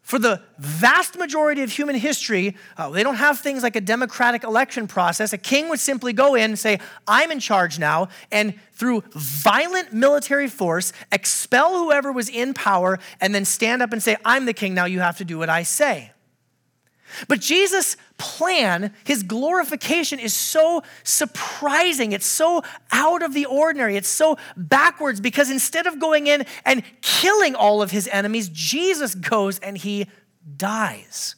for 0.08 0.20
the 0.20 0.42
vast 0.58 1.18
majority 1.18 1.64
of 1.64 1.70
human 1.70 1.96
history, 1.96 2.56
uh, 2.78 2.90
they 2.90 3.04
don't 3.04 3.16
have 3.16 3.40
things 3.40 3.62
like 3.62 3.76
a 3.76 3.82
democratic 3.82 4.46
election 4.46 4.88
process. 4.88 5.34
A 5.34 5.38
king 5.38 5.68
would 5.68 5.82
simply 5.82 6.14
go 6.14 6.34
in 6.34 6.52
and 6.52 6.58
say, 6.58 6.80
I'm 7.06 7.30
in 7.30 7.42
charge 7.42 7.78
now, 7.78 8.08
and 8.32 8.54
through 8.72 9.04
violent 9.12 9.92
military 9.92 10.48
force, 10.48 10.94
expel 11.12 11.78
whoever 11.78 12.14
was 12.14 12.30
in 12.30 12.54
power, 12.54 13.00
and 13.20 13.36
then 13.36 13.44
stand 13.44 13.82
up 13.82 13.92
and 13.92 14.02
say, 14.02 14.16
I'm 14.24 14.46
the 14.46 14.54
king, 14.54 14.74
now 14.74 14.86
you 14.86 15.02
have 15.02 15.18
to 15.18 15.26
do 15.26 15.38
what 15.38 15.50
I 15.50 15.64
say. 15.64 16.14
But 17.28 17.40
Jesus' 17.40 17.98
plan, 18.18 18.94
his 19.04 19.24
glorification 19.24 20.20
is 20.20 20.34
so 20.34 20.84
surprising. 21.04 22.12
It's 22.12 22.26
so 22.26 22.64
out 22.92 23.24
of 23.24 23.34
the 23.34 23.46
ordinary. 23.46 23.96
It's 23.96 24.08
so 24.08 24.38
backwards 24.56 25.20
because 25.20 25.50
instead 25.50 25.88
of 25.88 26.00
going 26.00 26.28
in 26.28 26.46
and 26.66 26.84
killing 27.02 27.56
all 27.56 27.82
of 27.82 27.92
his 27.92 28.08
enemies, 28.10 28.50
Jesus 28.50 29.16
goes 29.16 29.60
and 29.60 29.78
he 29.78 30.08
dies 30.56 31.36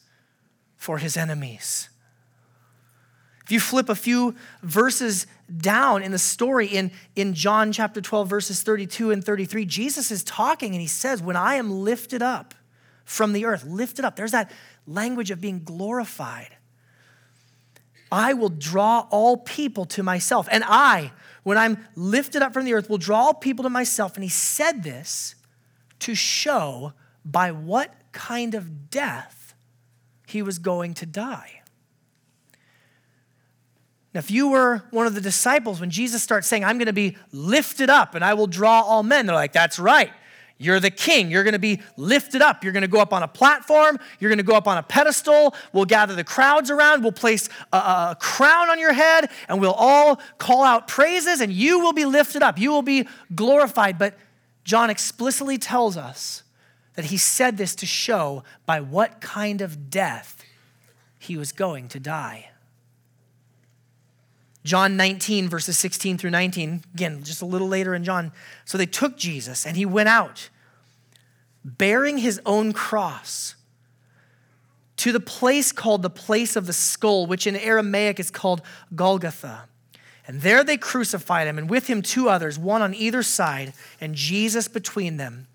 for 0.76 0.98
his 0.98 1.16
enemies. 1.16 1.88
If 3.44 3.52
you 3.54 3.60
flip 3.60 3.88
a 3.88 3.96
few 3.96 4.36
verses 4.62 5.26
down 5.56 6.04
in 6.04 6.12
the 6.12 6.18
story 6.18 6.68
in, 6.68 6.92
in 7.16 7.34
John 7.34 7.72
chapter 7.72 8.00
12, 8.00 8.28
verses 8.28 8.62
32 8.62 9.10
and 9.10 9.24
33, 9.24 9.64
Jesus 9.64 10.12
is 10.12 10.22
talking 10.22 10.72
and 10.72 10.80
he 10.80 10.86
says, 10.86 11.20
When 11.20 11.34
I 11.34 11.56
am 11.56 11.70
lifted 11.70 12.22
up 12.22 12.54
from 13.04 13.32
the 13.32 13.46
earth, 13.46 13.64
lifted 13.64 14.04
up, 14.04 14.14
there's 14.14 14.30
that 14.30 14.52
language 14.90 15.30
of 15.30 15.40
being 15.40 15.62
glorified. 15.62 16.56
I 18.12 18.32
will 18.32 18.48
draw 18.48 19.06
all 19.10 19.36
people 19.36 19.84
to 19.86 20.02
myself. 20.02 20.48
And 20.50 20.64
I, 20.66 21.12
when 21.42 21.56
I'm 21.56 21.86
lifted 21.94 22.42
up 22.42 22.52
from 22.52 22.64
the 22.64 22.74
earth, 22.74 22.90
will 22.90 22.98
draw 22.98 23.18
all 23.18 23.34
people 23.34 23.62
to 23.62 23.70
myself. 23.70 24.16
And 24.16 24.24
he 24.24 24.30
said 24.30 24.82
this 24.82 25.36
to 26.00 26.14
show 26.14 26.92
by 27.24 27.52
what 27.52 27.94
kind 28.12 28.54
of 28.54 28.90
death 28.90 29.54
he 30.26 30.42
was 30.42 30.58
going 30.58 30.94
to 30.94 31.06
die. 31.06 31.62
Now, 34.12 34.18
if 34.18 34.30
you 34.30 34.48
were 34.48 34.82
one 34.90 35.06
of 35.06 35.14
the 35.14 35.20
disciples, 35.20 35.80
when 35.80 35.90
Jesus 35.90 36.20
starts 36.22 36.48
saying, 36.48 36.64
I'm 36.64 36.78
going 36.78 36.86
to 36.86 36.92
be 36.92 37.16
lifted 37.32 37.90
up 37.90 38.16
and 38.16 38.24
I 38.24 38.34
will 38.34 38.48
draw 38.48 38.80
all 38.80 39.04
men, 39.04 39.26
they're 39.26 39.36
like, 39.36 39.52
that's 39.52 39.78
right. 39.78 40.10
You're 40.62 40.78
the 40.78 40.90
king. 40.90 41.30
You're 41.30 41.42
going 41.42 41.54
to 41.54 41.58
be 41.58 41.80
lifted 41.96 42.42
up. 42.42 42.62
You're 42.62 42.74
going 42.74 42.82
to 42.82 42.88
go 42.88 43.00
up 43.00 43.14
on 43.14 43.22
a 43.22 43.28
platform. 43.28 43.98
You're 44.18 44.28
going 44.28 44.36
to 44.36 44.44
go 44.44 44.54
up 44.54 44.68
on 44.68 44.76
a 44.76 44.82
pedestal. 44.82 45.54
We'll 45.72 45.86
gather 45.86 46.14
the 46.14 46.22
crowds 46.22 46.70
around. 46.70 47.02
We'll 47.02 47.12
place 47.12 47.48
a, 47.72 47.78
a, 47.78 48.16
crown 48.20 48.68
on 48.68 48.78
your 48.78 48.92
head 48.92 49.30
and 49.48 49.58
we'll 49.58 49.72
all 49.72 50.20
call 50.36 50.62
out 50.62 50.86
praises 50.86 51.40
and 51.40 51.50
you 51.50 51.80
will 51.80 51.94
be 51.94 52.04
lifted 52.04 52.42
up. 52.42 52.58
You 52.58 52.72
will 52.72 52.82
be 52.82 53.08
glorified. 53.34 53.98
But 53.98 54.18
John 54.62 54.90
explicitly 54.90 55.56
tells 55.56 55.96
us 55.96 56.42
that 56.94 57.06
he 57.06 57.16
said 57.16 57.56
this 57.56 57.74
to 57.76 57.86
show 57.86 58.44
by 58.66 58.80
what 58.80 59.22
kind 59.22 59.62
of 59.62 59.88
death 59.88 60.44
he 61.18 61.38
was 61.38 61.52
going 61.52 61.88
to 61.88 61.98
die. 61.98 62.49
John 64.64 64.96
19, 64.96 65.48
verses 65.48 65.78
16 65.78 66.18
through 66.18 66.30
19, 66.30 66.82
again, 66.94 67.22
just 67.22 67.40
a 67.42 67.46
little 67.46 67.68
later 67.68 67.94
in 67.94 68.04
John. 68.04 68.32
So 68.64 68.76
they 68.76 68.86
took 68.86 69.16
Jesus 69.16 69.66
and 69.66 69.76
he 69.76 69.86
went 69.86 70.08
out 70.08 70.50
bearing 71.64 72.18
his 72.18 72.40
own 72.46 72.72
cross 72.72 73.54
to 74.96 75.12
the 75.12 75.20
place 75.20 75.72
called 75.72 76.02
the 76.02 76.10
place 76.10 76.56
of 76.56 76.66
the 76.66 76.72
skull, 76.72 77.26
which 77.26 77.46
in 77.46 77.56
Aramaic 77.56 78.20
is 78.20 78.30
called 78.30 78.60
Golgotha. 78.94 79.66
And 80.26 80.42
there 80.42 80.62
they 80.62 80.76
crucified 80.76 81.48
him, 81.48 81.58
and 81.58 81.68
with 81.68 81.86
him 81.86 82.02
two 82.02 82.28
others, 82.28 82.58
one 82.58 82.82
on 82.82 82.94
either 82.94 83.22
side, 83.22 83.72
and 84.00 84.14
Jesus 84.14 84.68
between 84.68 85.16
them. 85.16 85.46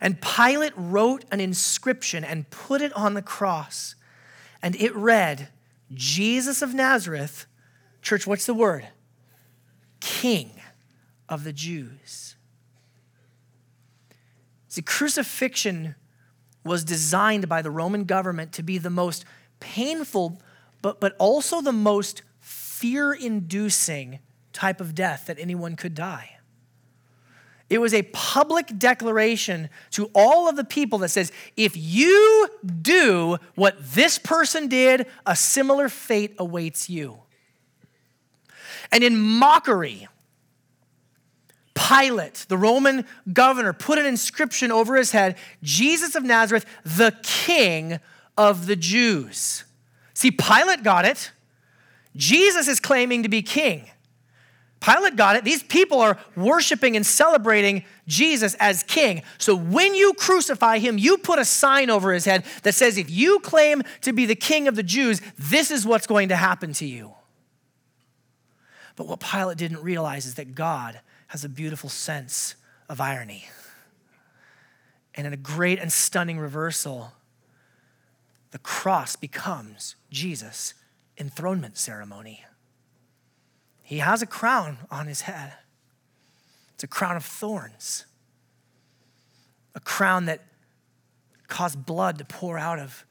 And 0.00 0.20
Pilate 0.20 0.74
wrote 0.76 1.24
an 1.32 1.40
inscription 1.40 2.22
and 2.22 2.50
put 2.50 2.82
it 2.82 2.92
on 2.92 3.14
the 3.14 3.22
cross. 3.22 3.94
And 4.62 4.76
it 4.76 4.94
read, 4.94 5.48
Jesus 5.92 6.62
of 6.62 6.74
Nazareth, 6.74 7.46
Church, 8.08 8.26
what's 8.26 8.46
the 8.46 8.54
word? 8.54 8.88
King 10.00 10.52
of 11.28 11.44
the 11.44 11.52
Jews. 11.52 12.36
See, 14.66 14.80
crucifixion 14.80 15.94
was 16.64 16.84
designed 16.84 17.50
by 17.50 17.60
the 17.60 17.70
Roman 17.70 18.04
government 18.04 18.52
to 18.54 18.62
be 18.62 18.78
the 18.78 18.88
most 18.88 19.26
painful, 19.60 20.40
but, 20.80 21.00
but 21.00 21.16
also 21.18 21.60
the 21.60 21.70
most 21.70 22.22
fear 22.40 23.12
inducing 23.12 24.20
type 24.54 24.80
of 24.80 24.94
death 24.94 25.26
that 25.26 25.38
anyone 25.38 25.76
could 25.76 25.94
die. 25.94 26.38
It 27.68 27.76
was 27.76 27.92
a 27.92 28.04
public 28.04 28.78
declaration 28.78 29.68
to 29.90 30.10
all 30.14 30.48
of 30.48 30.56
the 30.56 30.64
people 30.64 31.00
that 31.00 31.10
says, 31.10 31.30
if 31.58 31.76
you 31.76 32.48
do 32.80 33.36
what 33.54 33.76
this 33.78 34.18
person 34.18 34.66
did, 34.66 35.04
a 35.26 35.36
similar 35.36 35.90
fate 35.90 36.34
awaits 36.38 36.88
you. 36.88 37.24
And 38.90 39.04
in 39.04 39.18
mockery, 39.18 40.08
Pilate, 41.74 42.46
the 42.48 42.58
Roman 42.58 43.04
governor, 43.32 43.72
put 43.72 43.98
an 43.98 44.06
inscription 44.06 44.72
over 44.72 44.96
his 44.96 45.12
head 45.12 45.36
Jesus 45.62 46.14
of 46.14 46.24
Nazareth, 46.24 46.66
the 46.84 47.16
King 47.22 48.00
of 48.36 48.66
the 48.66 48.76
Jews. 48.76 49.64
See, 50.14 50.30
Pilate 50.30 50.82
got 50.82 51.04
it. 51.04 51.30
Jesus 52.16 52.66
is 52.66 52.80
claiming 52.80 53.22
to 53.22 53.28
be 53.28 53.42
king. 53.42 53.88
Pilate 54.80 55.16
got 55.16 55.36
it. 55.36 55.44
These 55.44 55.62
people 55.64 56.00
are 56.00 56.18
worshiping 56.36 56.96
and 56.96 57.04
celebrating 57.04 57.84
Jesus 58.06 58.54
as 58.60 58.82
king. 58.84 59.22
So 59.38 59.56
when 59.56 59.94
you 59.94 60.14
crucify 60.14 60.78
him, 60.78 60.98
you 60.98 61.18
put 61.18 61.38
a 61.38 61.44
sign 61.44 61.90
over 61.90 62.12
his 62.12 62.24
head 62.24 62.44
that 62.62 62.74
says, 62.74 62.96
if 62.96 63.10
you 63.10 63.40
claim 63.40 63.82
to 64.02 64.12
be 64.12 64.24
the 64.24 64.36
king 64.36 64.68
of 64.68 64.76
the 64.76 64.82
Jews, 64.82 65.20
this 65.36 65.70
is 65.70 65.84
what's 65.84 66.06
going 66.06 66.28
to 66.28 66.36
happen 66.36 66.72
to 66.74 66.86
you. 66.86 67.12
But 68.98 69.06
what 69.06 69.20
Pilate 69.20 69.56
didn't 69.56 69.84
realize 69.84 70.26
is 70.26 70.34
that 70.34 70.56
God 70.56 71.00
has 71.28 71.44
a 71.44 71.48
beautiful 71.48 71.88
sense 71.88 72.56
of 72.88 73.00
irony. 73.00 73.48
And 75.14 75.24
in 75.24 75.32
a 75.32 75.36
great 75.36 75.78
and 75.78 75.92
stunning 75.92 76.40
reversal, 76.40 77.12
the 78.50 78.58
cross 78.58 79.14
becomes 79.14 79.94
Jesus' 80.10 80.74
enthronement 81.16 81.78
ceremony. 81.78 82.44
He 83.84 83.98
has 83.98 84.20
a 84.20 84.26
crown 84.26 84.78
on 84.90 85.06
his 85.06 85.20
head. 85.20 85.52
It's 86.74 86.82
a 86.82 86.88
crown 86.88 87.16
of 87.16 87.24
thorns, 87.24 88.04
a 89.76 89.80
crown 89.80 90.24
that 90.24 90.44
caused 91.46 91.86
blood 91.86 92.18
to 92.18 92.24
pour 92.24 92.58
out 92.58 92.80
of 92.80 93.06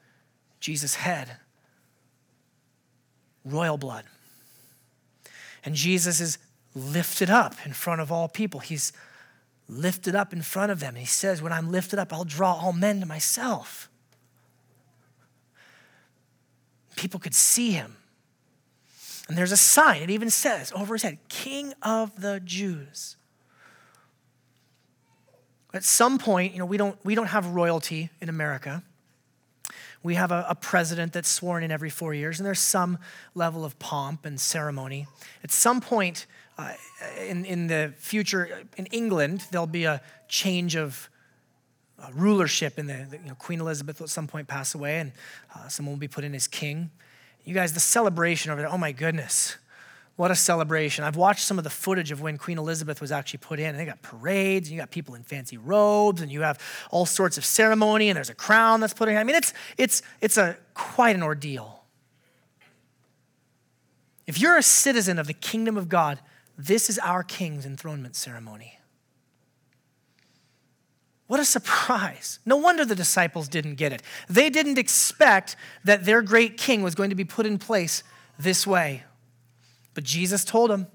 Jesus' 0.60 0.96
head, 0.96 1.38
royal 3.42 3.78
blood. 3.78 4.04
And 5.64 5.74
Jesus 5.74 6.20
is 6.20 6.38
lifted 6.74 7.30
up 7.30 7.54
in 7.64 7.72
front 7.72 8.00
of 8.00 8.12
all 8.12 8.28
people. 8.28 8.60
He's 8.60 8.92
lifted 9.68 10.14
up 10.14 10.32
in 10.32 10.42
front 10.42 10.72
of 10.72 10.80
them. 10.80 10.90
And 10.90 10.98
he 10.98 11.06
says, 11.06 11.42
When 11.42 11.52
I'm 11.52 11.70
lifted 11.70 11.98
up, 11.98 12.12
I'll 12.12 12.24
draw 12.24 12.54
all 12.54 12.72
men 12.72 13.00
to 13.00 13.06
myself. 13.06 13.88
People 16.96 17.20
could 17.20 17.34
see 17.34 17.72
him. 17.72 17.96
And 19.28 19.36
there's 19.36 19.52
a 19.52 19.58
sign, 19.58 20.02
it 20.02 20.10
even 20.10 20.30
says 20.30 20.72
over 20.74 20.94
his 20.94 21.02
head, 21.02 21.18
King 21.28 21.74
of 21.82 22.20
the 22.20 22.40
Jews. 22.40 23.16
At 25.74 25.84
some 25.84 26.18
point, 26.18 26.54
you 26.54 26.58
know, 26.58 26.64
we 26.64 26.78
don't, 26.78 26.98
we 27.04 27.14
don't 27.14 27.26
have 27.26 27.46
royalty 27.48 28.08
in 28.22 28.30
America. 28.30 28.82
We 30.02 30.14
have 30.14 30.30
a, 30.30 30.46
a, 30.48 30.54
president 30.54 31.12
that's 31.12 31.28
sworn 31.28 31.62
in 31.64 31.70
every 31.70 31.90
four 31.90 32.14
years, 32.14 32.38
and 32.38 32.46
there's 32.46 32.60
some 32.60 32.98
level 33.34 33.64
of 33.64 33.78
pomp 33.78 34.24
and 34.24 34.40
ceremony. 34.40 35.06
At 35.42 35.50
some 35.50 35.80
point 35.80 36.26
uh, 36.56 36.72
in, 37.26 37.44
in 37.44 37.66
the 37.66 37.92
future, 37.96 38.64
in 38.76 38.86
England, 38.86 39.44
there'll 39.50 39.66
be 39.66 39.84
a 39.84 40.00
change 40.28 40.76
of 40.76 41.08
uh, 41.98 42.08
rulership. 42.14 42.78
In 42.78 42.86
the, 42.86 43.06
the 43.10 43.18
you 43.18 43.28
know, 43.28 43.34
Queen 43.34 43.60
Elizabeth 43.60 43.98
will 43.98 44.04
at 44.04 44.10
some 44.10 44.26
point 44.26 44.48
pass 44.48 44.74
away, 44.74 44.98
and 44.98 45.12
uh, 45.54 45.68
someone 45.68 45.94
will 45.94 46.00
be 46.00 46.08
put 46.08 46.24
in 46.24 46.34
as 46.34 46.46
king. 46.46 46.90
You 47.44 47.54
guys, 47.54 47.72
the 47.72 47.80
celebration 47.80 48.52
over 48.52 48.60
there, 48.60 48.70
oh 48.70 48.78
my 48.78 48.92
goodness. 48.92 49.56
What 50.18 50.32
a 50.32 50.34
celebration. 50.34 51.04
I've 51.04 51.14
watched 51.14 51.44
some 51.44 51.58
of 51.58 51.64
the 51.64 51.70
footage 51.70 52.10
of 52.10 52.20
when 52.20 52.38
Queen 52.38 52.58
Elizabeth 52.58 53.00
was 53.00 53.12
actually 53.12 53.38
put 53.38 53.60
in. 53.60 53.66
And 53.66 53.78
they 53.78 53.84
got 53.84 54.02
parades, 54.02 54.68
and 54.68 54.74
you 54.74 54.80
got 54.82 54.90
people 54.90 55.14
in 55.14 55.22
fancy 55.22 55.56
robes, 55.56 56.20
and 56.20 56.28
you 56.28 56.40
have 56.40 56.58
all 56.90 57.06
sorts 57.06 57.38
of 57.38 57.44
ceremony, 57.44 58.08
and 58.08 58.16
there's 58.16 58.28
a 58.28 58.34
crown 58.34 58.80
that's 58.80 58.92
put 58.92 59.08
in. 59.08 59.16
I 59.16 59.22
mean, 59.22 59.36
it's, 59.36 59.54
it's, 59.76 60.02
it's 60.20 60.36
a, 60.36 60.56
quite 60.74 61.14
an 61.14 61.22
ordeal. 61.22 61.84
If 64.26 64.40
you're 64.40 64.56
a 64.56 64.62
citizen 64.62 65.20
of 65.20 65.28
the 65.28 65.34
kingdom 65.34 65.76
of 65.76 65.88
God, 65.88 66.18
this 66.56 66.90
is 66.90 66.98
our 66.98 67.22
king's 67.22 67.64
enthronement 67.64 68.16
ceremony. 68.16 68.80
What 71.28 71.38
a 71.38 71.44
surprise. 71.44 72.40
No 72.44 72.56
wonder 72.56 72.84
the 72.84 72.96
disciples 72.96 73.46
didn't 73.46 73.76
get 73.76 73.92
it. 73.92 74.02
They 74.28 74.50
didn't 74.50 74.78
expect 74.78 75.54
that 75.84 76.06
their 76.06 76.22
great 76.22 76.56
king 76.56 76.82
was 76.82 76.96
going 76.96 77.10
to 77.10 77.16
be 77.16 77.24
put 77.24 77.46
in 77.46 77.56
place 77.56 78.02
this 78.36 78.66
way. 78.66 79.04
But 79.98 80.04
Jesus 80.04 80.44
told 80.44 80.70
him, 80.70 80.86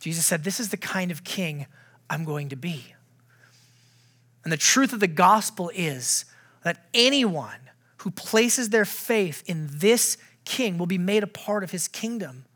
Jesus 0.00 0.24
said, 0.24 0.44
This 0.44 0.60
is 0.60 0.70
the 0.70 0.78
kind 0.78 1.10
of 1.10 1.24
king 1.24 1.66
I'm 2.08 2.24
going 2.24 2.48
to 2.48 2.56
be. 2.56 2.94
And 4.44 4.50
the 4.50 4.56
truth 4.56 4.94
of 4.94 5.00
the 5.00 5.06
gospel 5.06 5.70
is 5.74 6.24
that 6.64 6.86
anyone 6.94 7.68
who 7.98 8.10
places 8.10 8.70
their 8.70 8.86
faith 8.86 9.42
in 9.44 9.68
this 9.70 10.16
king 10.46 10.78
will 10.78 10.86
be 10.86 10.96
made 10.96 11.22
a 11.22 11.26
part 11.26 11.62
of 11.62 11.70
his 11.70 11.86
kingdom. 11.86 12.46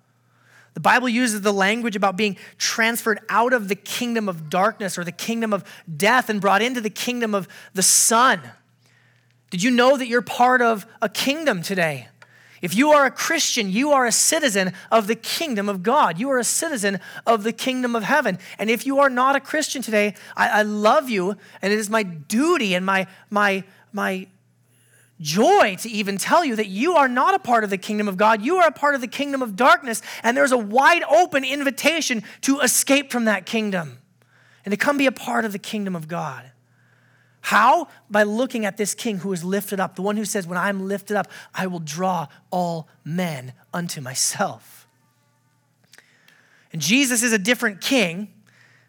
The 0.73 0.81
Bible 0.81 1.11
uses 1.11 1.43
the 1.43 1.53
language 1.53 1.97
about 1.97 2.17
being 2.17 2.39
transferred 2.57 3.21
out 3.29 3.53
of 3.53 3.69
the 3.69 3.75
kingdom 3.75 4.27
of 4.27 4.49
darkness 4.49 4.97
or 4.97 5.05
the 5.05 5.13
kingdom 5.13 5.53
of 5.53 5.65
death 5.99 6.31
and 6.31 6.41
brought 6.41 6.63
into 6.63 6.81
the 6.81 6.89
kingdom 6.89 7.35
of 7.35 7.47
the 7.75 7.83
Son. 7.83 8.41
Did 9.51 9.63
you 9.63 9.71
know 9.71 9.99
that 9.99 10.07
you're 10.07 10.23
part 10.23 10.63
of 10.63 10.87
a 11.03 11.11
kingdom 11.11 11.61
today? 11.61 12.09
If 12.63 12.75
you 12.75 12.91
are 12.91 13.07
a 13.07 13.11
Christian, 13.11 13.71
you 13.71 13.93
are 13.93 14.07
a 14.07 14.13
citizen 14.13 14.73
of 14.91 15.07
the 15.07 15.15
kingdom 15.15 15.69
of 15.69 15.83
God. 15.83 16.19
You 16.19 16.31
are 16.31 16.39
a 16.39 16.45
citizen 16.45 17.01
of 17.27 17.43
the 17.43 17.53
kingdom 17.53 17.97
of 17.97 18.03
heaven. 18.03 18.39
And 18.59 18.69
if 18.69 18.85
you 18.85 18.99
are 18.99 19.09
not 19.09 19.35
a 19.35 19.41
Christian 19.41 19.81
today, 19.81 20.15
I, 20.37 20.61
I 20.61 20.63
love 20.63 21.09
you, 21.09 21.37
and 21.63 21.73
it 21.73 21.79
is 21.79 21.89
my 21.89 22.03
duty 22.03 22.75
and 22.75 22.85
my, 22.85 23.07
my, 23.31 23.65
my 23.93 24.27
joy 25.21 25.77
to 25.77 25.89
even 25.89 26.19
tell 26.19 26.45
you 26.45 26.57
that 26.57 26.67
you 26.67 26.97
are 26.97 27.09
not 27.09 27.35
a 27.35 27.39
part 27.39 27.65
of 27.65 27.71
the 27.71 27.79
kingdom 27.79 28.09
of 28.09 28.17
God. 28.17 28.43
You 28.43 28.57
are 28.57 28.69
a 28.69 28.73
part 28.73 28.95
of 28.95 29.01
the 29.01 29.09
kingdom 29.09 29.43
of 29.43 29.57
darkness, 29.57 30.03
and 30.23 30.37
there's 30.37 30.53
a 30.53 30.59
wide 30.59 31.03
open 31.05 31.45
invitation 31.45 32.23
to 32.43 32.61
escape 32.61 33.11
from 33.11 33.25
that 33.25 33.47
kingdom 33.47 33.99
and 34.65 34.73
to 34.73 34.77
come 34.77 34.99
be 34.99 35.07
a 35.07 35.13
part 35.13 35.45
of 35.45 35.53
the 35.53 35.59
kingdom 35.59 35.97
of 35.97 36.09
God. 36.09 36.51
How? 37.41 37.89
By 38.11 38.23
looking 38.23 38.65
at 38.65 38.77
this 38.77 38.95
king 38.95 39.19
who 39.19 39.33
is 39.33 39.43
lifted 39.43 39.81
up, 39.81 39.97
the 39.97 40.03
one 40.03 40.17
who 40.17 40.25
says, 40.25 40.47
When 40.47 40.59
I'm 40.59 40.87
lifted 40.87 41.17
up, 41.17 41.29
I 41.55 41.67
will 41.67 41.79
draw 41.79 42.29
all 42.51 42.89
men 43.05 43.53
unto 43.73 44.01
myself. 44.01 44.87
And 46.73 46.81
Jesus 46.81 47.23
is 47.23 47.33
a 47.33 47.39
different 47.39 47.81
king, 47.81 48.33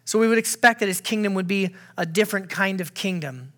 so 0.04 0.18
we 0.18 0.28
would 0.28 0.38
expect 0.38 0.80
that 0.80 0.86
his 0.86 1.00
kingdom 1.00 1.34
would 1.34 1.48
be 1.48 1.74
a 1.96 2.06
different 2.06 2.50
kind 2.50 2.80
of 2.80 2.94
kingdom. 2.94 3.52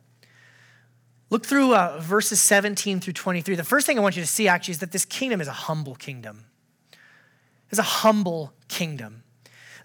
Look 1.31 1.45
through 1.45 1.75
uh, 1.75 1.99
verses 2.01 2.41
17 2.41 3.01
through 3.01 3.15
23. 3.15 3.57
The 3.57 3.65
first 3.65 3.87
thing 3.87 3.99
I 3.99 4.03
want 4.03 4.17
you 4.17 4.23
to 4.23 4.29
see 4.29 4.47
actually 4.47 4.73
is 4.73 4.79
that 4.79 4.93
this 4.93 5.05
kingdom 5.05 5.41
is 5.41 5.49
a 5.49 5.53
humble 5.53 5.97
kingdom. 5.97 6.45
It's 7.71 7.79
a 7.79 7.83
humble 7.83 8.53
kingdom. 8.69 9.24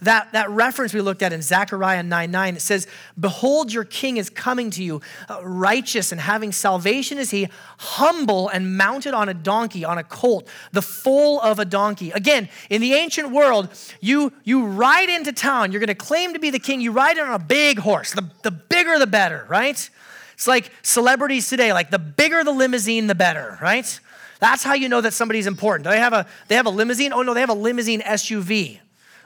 That, 0.02 0.32
that 0.32 0.50
reference 0.50 0.94
we 0.94 1.02
looked 1.02 1.22
at 1.22 1.34
in 1.34 1.42
Zechariah 1.42 2.04
9 2.04 2.32
9, 2.32 2.56
it 2.56 2.62
says, 2.62 2.88
Behold, 3.20 3.74
your 3.74 3.84
king 3.84 4.18
is 4.18 4.30
coming 4.30 4.70
to 4.72 4.84
you, 4.84 5.02
uh, 5.30 5.42
righteous 5.44 6.12
and 6.12 6.22
having 6.22 6.54
salvation 6.54 7.18
is 7.18 7.32
he, 7.32 7.50
humble 7.78 8.48
and 8.48 8.78
mounted 8.78 9.14
on 9.14 9.28
a 9.28 9.34
donkey, 9.34 9.84
on 9.84 9.98
a 9.98 10.04
colt, 10.04 10.48
the 10.72 10.82
foal 10.82 11.42
of 11.42 11.60
a 11.60 11.66
donkey. 11.66 12.12
Again, 12.12 12.48
in 12.70 12.80
the 12.82 12.94
ancient 12.94 13.32
world, 13.32 13.68
you, 14.00 14.32
you 14.46 14.66
ride 14.66 15.10
into 15.10 15.34
town, 15.34 15.72
you're 15.72 15.82
going 15.82 15.88
to 15.88 15.96
claim 15.96 16.34
to 16.34 16.40
be 16.40 16.50
the 16.50 16.60
king, 16.60 16.80
you 16.80 16.92
ride 16.92 17.20
on 17.20 17.34
a 17.34 17.40
big 17.40 17.80
horse. 17.80 18.14
The, 18.14 18.30
the 18.44 18.52
bigger, 18.52 19.00
the 19.00 19.08
better, 19.08 19.46
right? 19.50 19.90
It's 20.34 20.48
like 20.48 20.72
celebrities 20.82 21.50
today, 21.50 21.74
like 21.74 21.92
the 21.92 22.00
bigger 22.00 22.46
the 22.46 22.52
limousine, 22.54 23.08
the 23.08 23.16
better, 23.16 23.58
right? 23.62 24.00
That's 24.40 24.64
how 24.64 24.74
you 24.74 24.88
know 24.88 25.02
that 25.02 25.14
somebody's 25.14 25.48
important. 25.48 25.84
Do 25.84 25.90
they 25.90 26.00
have 26.00 26.14
a 26.14 26.26
they 26.48 26.56
have 26.56 26.66
a 26.66 26.70
limousine? 26.70 27.12
Oh 27.12 27.22
no, 27.24 27.34
they 27.34 27.42
have 27.42 27.50
a 27.50 27.54
limousine 27.54 28.00
SUV. 28.00 28.80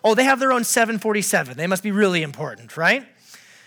Oh, 0.03 0.15
they 0.15 0.25
have 0.25 0.39
their 0.39 0.51
own 0.51 0.63
747. 0.63 1.55
They 1.55 1.67
must 1.67 1.83
be 1.83 1.91
really 1.91 2.23
important, 2.23 2.75
right? 2.75 3.07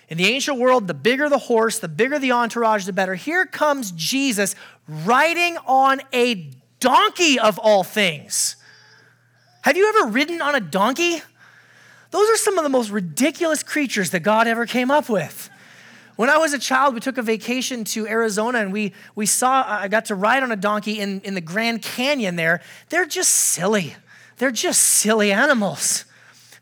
In 0.09 0.19
the 0.19 0.27
ancient 0.27 0.59
world, 0.59 0.87
the 0.87 0.95
bigger 0.95 1.29
the 1.29 1.39
horse, 1.39 1.79
the 1.79 1.89
bigger 1.89 2.19
the 2.19 2.33
entourage, 2.33 2.85
the 2.85 2.93
better. 2.93 3.15
Here 3.15 3.47
comes 3.47 3.91
Jesus 3.93 4.55
riding 4.87 5.57
on 5.67 6.01
a 6.13 6.51
donkey 6.79 7.39
of 7.39 7.59
all 7.59 7.83
things. 7.83 8.57
Have 9.63 9.77
you 9.77 9.89
ever 9.89 10.13
ridden 10.13 10.41
on 10.41 10.55
a 10.55 10.61
donkey? 10.61 11.21
Those 12.13 12.31
are 12.31 12.37
some 12.37 12.57
of 12.57 12.63
the 12.63 12.71
most 12.71 12.91
ridiculous 12.91 13.63
creatures 13.63 14.11
that 14.11 14.21
God 14.21 14.47
ever 14.47 14.65
came 14.65 14.91
up 14.91 15.09
with. 15.09 15.51
When 16.15 16.31
I 16.31 16.39
was 16.39 16.55
a 16.55 16.59
child, 16.59 16.95
we 16.95 17.01
took 17.01 17.19
a 17.19 17.23
vacation 17.23 17.85
to 17.85 18.07
Arizona 18.07 18.61
and 18.61 18.73
we, 18.73 18.93
we 19.15 19.27
saw, 19.27 19.65
I 19.67 19.89
got 19.89 20.07
to 20.07 20.15
ride 20.15 20.43
on 20.43 20.53
a 20.53 20.57
donkey 20.57 21.01
in, 21.01 21.21
in 21.23 21.35
the 21.35 21.41
Grand 21.41 21.83
Canyon 21.83 22.37
there. 22.37 22.63
They're 22.89 23.07
just 23.07 23.31
silly. 23.31 23.97
They're 24.39 24.51
just 24.51 24.83
silly 24.83 25.33
animals. 25.33 26.05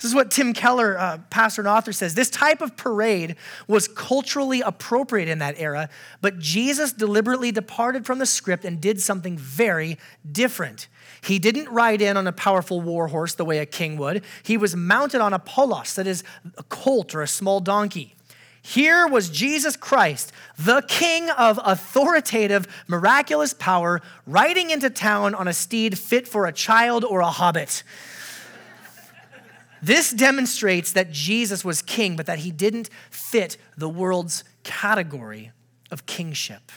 This 0.00 0.10
is 0.10 0.14
what 0.14 0.30
Tim 0.30 0.52
Keller, 0.52 0.98
uh, 0.98 1.18
pastor 1.30 1.62
and 1.62 1.68
author, 1.68 1.92
says. 1.92 2.14
This 2.14 2.30
type 2.30 2.60
of 2.60 2.76
parade 2.76 3.36
was 3.66 3.88
culturally 3.88 4.60
appropriate 4.60 5.28
in 5.28 5.38
that 5.38 5.54
era, 5.58 5.88
but 6.20 6.38
Jesus 6.38 6.92
deliberately 6.92 7.52
departed 7.52 8.06
from 8.06 8.18
the 8.18 8.26
script 8.26 8.64
and 8.64 8.80
did 8.80 9.00
something 9.00 9.38
very 9.38 9.98
different. 10.30 10.88
He 11.22 11.38
didn't 11.38 11.68
ride 11.70 12.02
in 12.02 12.16
on 12.16 12.26
a 12.26 12.32
powerful 12.32 12.80
war 12.80 13.08
horse 13.08 13.34
the 13.34 13.44
way 13.44 13.58
a 13.58 13.66
king 13.66 13.96
would. 13.96 14.24
He 14.42 14.56
was 14.56 14.76
mounted 14.76 15.20
on 15.20 15.32
a 15.32 15.38
polos, 15.38 15.94
that 15.94 16.06
is, 16.06 16.22
a 16.58 16.62
colt 16.64 17.14
or 17.14 17.22
a 17.22 17.28
small 17.28 17.60
donkey. 17.60 18.14
Here 18.66 19.06
was 19.06 19.28
Jesus 19.28 19.76
Christ, 19.76 20.32
the 20.58 20.82
King 20.88 21.28
of 21.28 21.60
authoritative, 21.62 22.66
miraculous 22.88 23.52
power, 23.52 24.00
riding 24.26 24.70
into 24.70 24.88
town 24.88 25.34
on 25.34 25.46
a 25.46 25.52
steed 25.52 25.98
fit 25.98 26.26
for 26.26 26.46
a 26.46 26.52
child 26.52 27.04
or 27.04 27.20
a 27.20 27.26
hobbit. 27.26 27.82
This 29.84 30.12
demonstrates 30.12 30.92
that 30.92 31.10
Jesus 31.10 31.62
was 31.62 31.82
king, 31.82 32.16
but 32.16 32.24
that 32.24 32.38
he 32.38 32.50
didn't 32.50 32.88
fit 33.10 33.58
the 33.76 33.88
world's 33.88 34.42
category 34.62 35.52
of 35.90 36.06
kingship. 36.06 36.72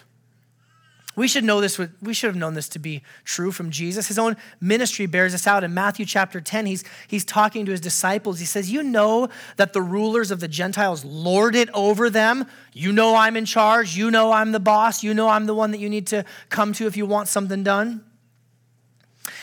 We 1.16 1.30
should 1.30 1.46
know 1.46 1.62
this, 1.62 1.80
we 2.02 2.14
should 2.14 2.28
have 2.28 2.36
known 2.36 2.54
this 2.54 2.68
to 2.70 2.80
be 2.80 3.02
true 3.24 3.54
from 3.54 3.72
Jesus. 3.72 4.10
His 4.10 4.20
own 4.20 4.36
ministry 4.60 5.06
bears 5.06 5.32
this 5.32 5.48
out. 5.48 5.64
In 5.64 5.74
Matthew 5.74 6.06
chapter 6.06 6.42
10, 6.42 6.66
he's, 6.66 6.84
he's 7.08 7.24
talking 7.24 7.66
to 7.66 7.72
his 7.72 7.80
disciples. 7.80 8.40
He 8.40 8.46
says, 8.46 8.70
You 8.70 8.84
know 8.84 9.30
that 9.56 9.72
the 9.72 9.82
rulers 9.82 10.30
of 10.30 10.42
the 10.42 10.50
Gentiles 10.50 11.06
lord 11.06 11.56
it 11.56 11.70
over 11.74 12.10
them. 12.10 12.46
You 12.74 12.92
know 12.92 13.16
I'm 13.16 13.38
in 13.38 13.46
charge. 13.46 13.96
You 13.96 14.12
know 14.12 14.34
I'm 14.34 14.52
the 14.52 14.60
boss. 14.60 15.02
You 15.02 15.14
know 15.14 15.30
I'm 15.30 15.46
the 15.46 15.56
one 15.56 15.72
that 15.72 15.80
you 15.80 15.90
need 15.90 16.08
to 16.08 16.26
come 16.50 16.74
to 16.74 16.88
if 16.88 16.98
you 16.98 17.06
want 17.06 17.30
something 17.30 17.64
done 17.64 18.04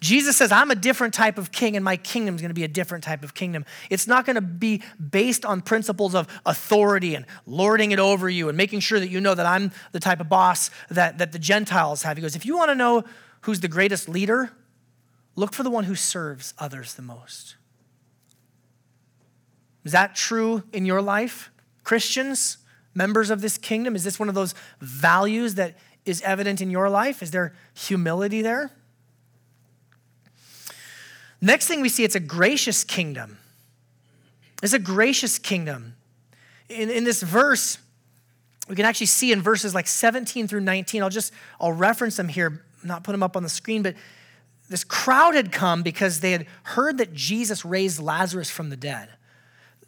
Jesus 0.00 0.36
says, 0.36 0.52
I'm 0.52 0.70
a 0.70 0.76
different 0.76 1.12
type 1.12 1.38
of 1.38 1.50
king, 1.50 1.74
and 1.74 1.84
my 1.84 1.96
kingdom 1.96 2.34
is 2.36 2.40
going 2.40 2.50
to 2.50 2.54
be 2.54 2.64
a 2.64 2.68
different 2.68 3.02
type 3.02 3.24
of 3.24 3.34
kingdom. 3.34 3.64
It's 3.90 4.06
not 4.06 4.24
going 4.24 4.36
to 4.36 4.40
be 4.40 4.82
based 5.10 5.44
on 5.44 5.60
principles 5.60 6.14
of 6.14 6.28
authority 6.46 7.14
and 7.14 7.26
lording 7.46 7.90
it 7.90 7.98
over 7.98 8.28
you 8.28 8.48
and 8.48 8.56
making 8.56 8.80
sure 8.80 9.00
that 9.00 9.08
you 9.08 9.20
know 9.20 9.34
that 9.34 9.46
I'm 9.46 9.72
the 9.92 10.00
type 10.00 10.20
of 10.20 10.28
boss 10.28 10.70
that, 10.90 11.18
that 11.18 11.32
the 11.32 11.38
Gentiles 11.38 12.02
have. 12.02 12.16
He 12.16 12.22
goes, 12.22 12.36
If 12.36 12.46
you 12.46 12.56
want 12.56 12.70
to 12.70 12.76
know 12.76 13.04
who's 13.42 13.60
the 13.60 13.68
greatest 13.68 14.08
leader, 14.08 14.52
look 15.34 15.52
for 15.52 15.62
the 15.62 15.70
one 15.70 15.84
who 15.84 15.94
serves 15.96 16.54
others 16.58 16.94
the 16.94 17.02
most. 17.02 17.56
Is 19.84 19.92
that 19.92 20.14
true 20.14 20.62
in 20.72 20.86
your 20.86 21.02
life? 21.02 21.50
Christians, 21.82 22.58
members 22.94 23.30
of 23.30 23.40
this 23.40 23.58
kingdom, 23.58 23.96
is 23.96 24.04
this 24.04 24.18
one 24.18 24.28
of 24.28 24.34
those 24.34 24.54
values 24.80 25.54
that 25.54 25.76
is 26.04 26.20
evident 26.22 26.60
in 26.60 26.70
your 26.70 26.88
life? 26.88 27.22
Is 27.22 27.30
there 27.30 27.54
humility 27.74 28.42
there? 28.42 28.72
Next 31.40 31.66
thing 31.66 31.80
we 31.80 31.88
see, 31.88 32.04
it's 32.04 32.14
a 32.14 32.20
gracious 32.20 32.84
kingdom. 32.84 33.38
It's 34.62 34.72
a 34.72 34.78
gracious 34.78 35.38
kingdom. 35.38 35.94
In, 36.68 36.90
in 36.90 37.04
this 37.04 37.22
verse, 37.22 37.78
we 38.68 38.76
can 38.76 38.84
actually 38.84 39.06
see 39.06 39.32
in 39.32 39.40
verses 39.40 39.74
like 39.74 39.86
17 39.86 40.48
through 40.48 40.60
19, 40.60 41.02
I'll 41.02 41.10
just, 41.10 41.32
I'll 41.60 41.72
reference 41.72 42.16
them 42.16 42.28
here, 42.28 42.64
not 42.82 43.04
put 43.04 43.12
them 43.12 43.22
up 43.22 43.36
on 43.36 43.42
the 43.42 43.48
screen, 43.48 43.82
but 43.82 43.94
this 44.68 44.84
crowd 44.84 45.34
had 45.34 45.52
come 45.52 45.82
because 45.82 46.20
they 46.20 46.32
had 46.32 46.46
heard 46.64 46.98
that 46.98 47.14
Jesus 47.14 47.64
raised 47.64 48.00
Lazarus 48.00 48.50
from 48.50 48.68
the 48.68 48.76
dead. 48.76 49.08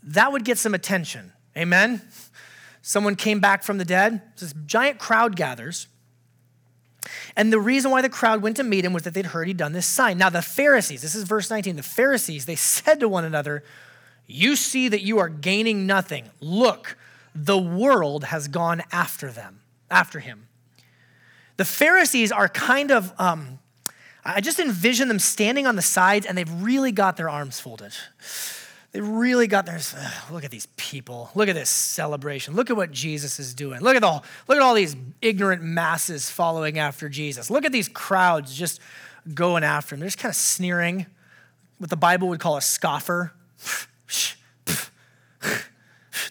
That 0.03 0.33
would 0.33 0.45
get 0.45 0.57
some 0.57 0.73
attention. 0.73 1.33
Amen? 1.57 2.01
someone 2.83 3.17
came 3.17 3.41
back 3.41 3.63
from 3.63 3.79
the 3.79 3.85
dead. 3.85 4.23
This 4.39 4.55
giant 4.67 4.99
crowd 4.99 5.37
gathers. 5.37 5.87
And 7.37 7.53
the 7.53 7.61
reason 7.61 7.91
why 7.91 8.03
the 8.03 8.09
crowd 8.09 8.43
went 8.43 8.57
to 8.57 8.63
meet 8.63 8.85
him 8.85 8.93
was 8.93 9.05
that 9.05 9.15
they'd 9.15 9.27
heard 9.27 9.49
he'd 9.49 9.57
done 9.57 9.73
this 9.73 9.87
sign. 9.87 10.19
Now, 10.19 10.31
the 10.31 10.43
Pharisees, 10.43 11.03
this 11.03 11.15
is 11.15 11.25
verse 11.25 11.51
19, 11.51 11.77
the 11.77 11.83
Pharisees, 11.83 12.47
they 12.47 12.57
said 12.57 13.01
to 13.01 13.09
one 13.09 13.25
another, 13.25 13.65
You 14.27 14.57
see 14.57 14.89
that 14.89 15.03
you 15.03 15.19
are 15.19 15.29
gaining 15.29 15.87
nothing. 15.87 16.31
Look, 16.41 16.97
the 17.35 17.59
world 17.59 18.25
has 18.25 18.49
gone 18.49 18.83
after 18.93 19.31
them, 19.31 19.61
after 19.91 20.21
him. 20.21 20.49
The 21.57 21.65
Pharisees 21.65 22.33
are 22.33 22.49
kind 22.49 22.91
of, 22.91 23.13
um, 23.19 23.59
I 24.25 24.41
just 24.41 24.59
envision 24.59 25.09
them 25.09 25.19
standing 25.19 25.67
on 25.67 25.77
the 25.77 25.83
sides 25.83 26.27
and 26.27 26.37
they've 26.37 26.63
really 26.63 26.93
got 26.93 27.17
their 27.17 27.29
arms 27.29 27.61
folded. 27.61 27.93
They 28.93 29.01
really 29.01 29.47
got 29.47 29.67
their, 29.67 29.79
look 30.33 30.45
at 30.45 30.51
these 30.51 30.67
people. 30.77 31.31
Look 31.37 31.49
at 31.49 31.55
this 31.55 31.71
celebration. 31.71 32.55
Look 32.55 32.71
at 32.71 32.77
what 32.77 32.91
Jesus 32.91 33.39
is 33.39 33.55
doing. 33.55 33.81
Look 33.81 33.95
at, 33.95 34.03
the, 34.03 34.11
look 34.49 34.57
at 34.57 34.61
all 34.61 34.75
these 34.75 34.97
ignorant 35.23 35.63
masses 35.63 36.29
following 36.29 36.79
after 36.79 37.09
Jesus. 37.09 37.51
Look 37.51 37.65
at 37.65 37.71
these 37.71 37.89
crowds 37.89 38.53
just 38.53 38.81
going 39.33 39.63
after 39.63 39.95
him. 39.95 40.01
They're 40.01 40.09
just 40.09 40.19
kind 40.19 40.33
of 40.33 40.37
sneering, 40.37 41.07
what 41.79 41.89
the 41.89 41.97
Bible 41.97 42.29
would 42.29 42.41
call 42.41 42.57
a 42.57 42.63
scoffer. 42.63 43.33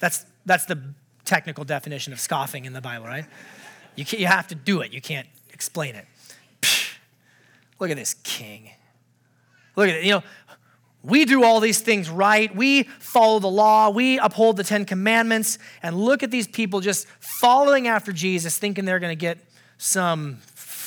That's, 0.02 0.26
that's 0.46 0.66
the 0.66 0.82
technical 1.26 1.64
definition 1.64 2.12
of 2.14 2.20
scoffing 2.20 2.66
in 2.66 2.74
the 2.74 2.82
Bible, 2.82 3.06
right? 3.06 3.26
You, 3.96 4.06
you 4.10 4.28
have 4.28 4.48
to 4.48 4.56
do 4.56 4.82
it, 4.82 4.94
you 4.94 5.02
can't 5.02 5.28
explain 5.54 5.96
it. 5.96 6.06
Look 7.80 7.90
at 7.90 7.98
this 7.98 8.16
king. 8.16 8.72
Look 9.76 9.88
at 9.88 9.96
it. 9.96 10.04
You 10.04 10.16
know, 10.16 10.24
we 11.02 11.26
do 11.26 11.44
all 11.44 11.60
these 11.60 11.80
things 11.80 12.10
right. 12.10 12.54
We 12.54 12.84
follow 12.84 13.40
the 13.40 13.48
law. 13.48 13.90
We 13.90 14.20
uphold 14.20 14.58
the 14.58 14.64
Ten 14.64 14.86
Commandments. 14.86 15.58
And 15.82 15.96
look 15.98 16.24
at 16.24 16.32
these 16.32 16.48
people 16.48 16.82
just 16.82 17.08
following 17.20 17.88
after 17.88 18.12
Jesus, 18.12 18.58
thinking 18.58 18.86
they're 18.86 19.00
going 19.00 19.16
to 19.16 19.20
get 19.20 19.38
some 19.78 20.40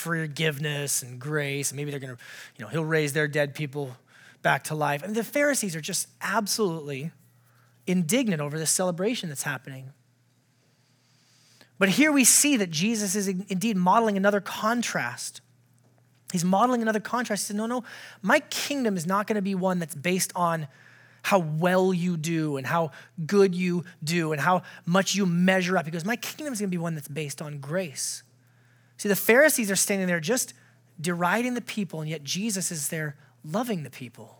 forgiveness 0.02 1.02
and 1.02 1.18
grace. 1.18 1.72
maybe 1.72 1.90
they're 1.90 2.00
going 2.00 2.14
to, 2.14 2.22
you 2.56 2.64
know, 2.64 2.68
he'll 2.68 2.84
raise 2.84 3.12
their 3.12 3.28
dead 3.28 3.54
people 3.54 3.96
back 4.42 4.64
to 4.64 4.74
life. 4.74 5.02
And 5.02 5.14
the 5.14 5.24
Pharisees 5.24 5.76
are 5.76 5.80
just 5.80 6.08
absolutely 6.20 7.12
indignant 7.86 8.42
over 8.42 8.58
this 8.58 8.70
celebration 8.70 9.28
that's 9.28 9.44
happening. 9.44 9.92
But 11.78 11.90
here 11.90 12.12
we 12.12 12.24
see 12.24 12.56
that 12.58 12.70
Jesus 12.70 13.14
is 13.14 13.28
indeed 13.28 13.76
modeling 13.76 14.16
another 14.16 14.40
contrast 14.40 15.40
He's 16.32 16.44
modeling 16.44 16.82
another 16.82 17.00
contrast. 17.00 17.44
He 17.44 17.46
said, 17.48 17.56
No, 17.56 17.66
no, 17.66 17.84
my 18.22 18.40
kingdom 18.40 18.96
is 18.96 19.06
not 19.06 19.26
going 19.26 19.36
to 19.36 19.42
be 19.42 19.54
one 19.54 19.78
that's 19.78 19.94
based 19.94 20.32
on 20.34 20.66
how 21.24 21.38
well 21.38 21.94
you 21.94 22.16
do 22.16 22.56
and 22.56 22.66
how 22.66 22.90
good 23.26 23.54
you 23.54 23.84
do 24.02 24.32
and 24.32 24.40
how 24.40 24.62
much 24.86 25.14
you 25.14 25.26
measure 25.26 25.76
up. 25.76 25.84
He 25.84 25.90
goes, 25.90 26.04
My 26.04 26.16
kingdom 26.16 26.52
is 26.52 26.60
going 26.60 26.70
to 26.70 26.74
be 26.74 26.80
one 26.80 26.94
that's 26.94 27.08
based 27.08 27.42
on 27.42 27.58
grace. 27.58 28.22
See, 28.96 29.08
the 29.08 29.16
Pharisees 29.16 29.70
are 29.70 29.76
standing 29.76 30.06
there 30.06 30.20
just 30.20 30.54
deriding 31.00 31.54
the 31.54 31.60
people, 31.60 32.00
and 32.00 32.08
yet 32.08 32.24
Jesus 32.24 32.72
is 32.72 32.88
there 32.88 33.16
loving 33.44 33.82
the 33.82 33.90
people. 33.90 34.38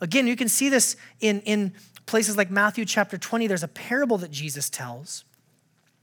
Again, 0.00 0.26
you 0.26 0.36
can 0.36 0.48
see 0.48 0.68
this 0.68 0.96
in, 1.20 1.40
in 1.40 1.74
places 2.06 2.36
like 2.36 2.50
Matthew 2.50 2.84
chapter 2.84 3.18
20. 3.18 3.46
There's 3.46 3.62
a 3.62 3.68
parable 3.68 4.18
that 4.18 4.30
Jesus 4.30 4.70
tells 4.70 5.24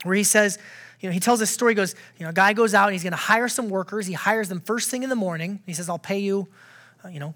where 0.04 0.16
he 0.16 0.24
says, 0.24 0.60
you 1.06 1.10
know, 1.12 1.14
he 1.14 1.20
tells 1.20 1.40
this 1.40 1.52
story, 1.52 1.74
he 1.74 1.76
goes, 1.76 1.94
you 2.18 2.24
know, 2.24 2.32
a 2.32 2.34
guy 2.34 2.54
goes 2.54 2.74
out 2.74 2.88
and 2.88 2.94
he's 2.94 3.04
going 3.04 3.12
to 3.12 3.18
hire 3.18 3.48
some 3.48 3.70
workers. 3.70 4.08
He 4.08 4.14
hires 4.14 4.50
them 4.50 4.60
first 4.60 4.90
thing 4.90 5.04
in 5.04 5.10
the 5.12 5.16
morning. 5.16 5.60
He 5.68 5.74
says, 5.74 5.88
I'll 5.88 6.00
pay 6.00 6.18
you, 6.18 6.48
uh, 7.04 7.10
you 7.10 7.20
know, 7.20 7.36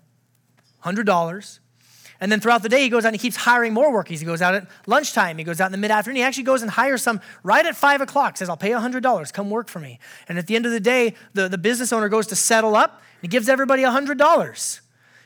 $100. 0.83 1.59
And 2.19 2.31
then 2.31 2.39
throughout 2.39 2.63
the 2.63 2.69
day, 2.69 2.81
he 2.81 2.89
goes 2.89 3.05
out 3.05 3.09
and 3.09 3.15
he 3.15 3.19
keeps 3.19 3.35
hiring 3.35 3.75
more 3.75 3.93
workers. 3.93 4.19
He 4.19 4.25
goes 4.25 4.41
out 4.41 4.55
at 4.55 4.67
lunchtime. 4.87 5.37
He 5.37 5.43
goes 5.43 5.61
out 5.61 5.67
in 5.67 5.71
the 5.71 5.77
mid 5.77 5.91
afternoon. 5.91 6.15
He 6.15 6.23
actually 6.23 6.45
goes 6.45 6.63
and 6.63 6.71
hires 6.71 7.03
some 7.03 7.21
right 7.43 7.63
at 7.63 7.75
five 7.75 8.01
o'clock, 8.01 8.37
says, 8.37 8.49
I'll 8.49 8.57
pay 8.57 8.69
you 8.69 8.75
$100. 8.75 9.33
Come 9.33 9.51
work 9.51 9.67
for 9.67 9.79
me. 9.79 9.99
And 10.27 10.39
at 10.39 10.47
the 10.47 10.55
end 10.55 10.65
of 10.65 10.71
the 10.71 10.79
day, 10.79 11.13
the, 11.35 11.47
the 11.47 11.59
business 11.59 11.93
owner 11.93 12.09
goes 12.09 12.25
to 12.27 12.35
settle 12.35 12.75
up 12.75 12.93
and 12.93 13.21
he 13.21 13.27
gives 13.27 13.49
everybody 13.49 13.83
$100. 13.83 14.79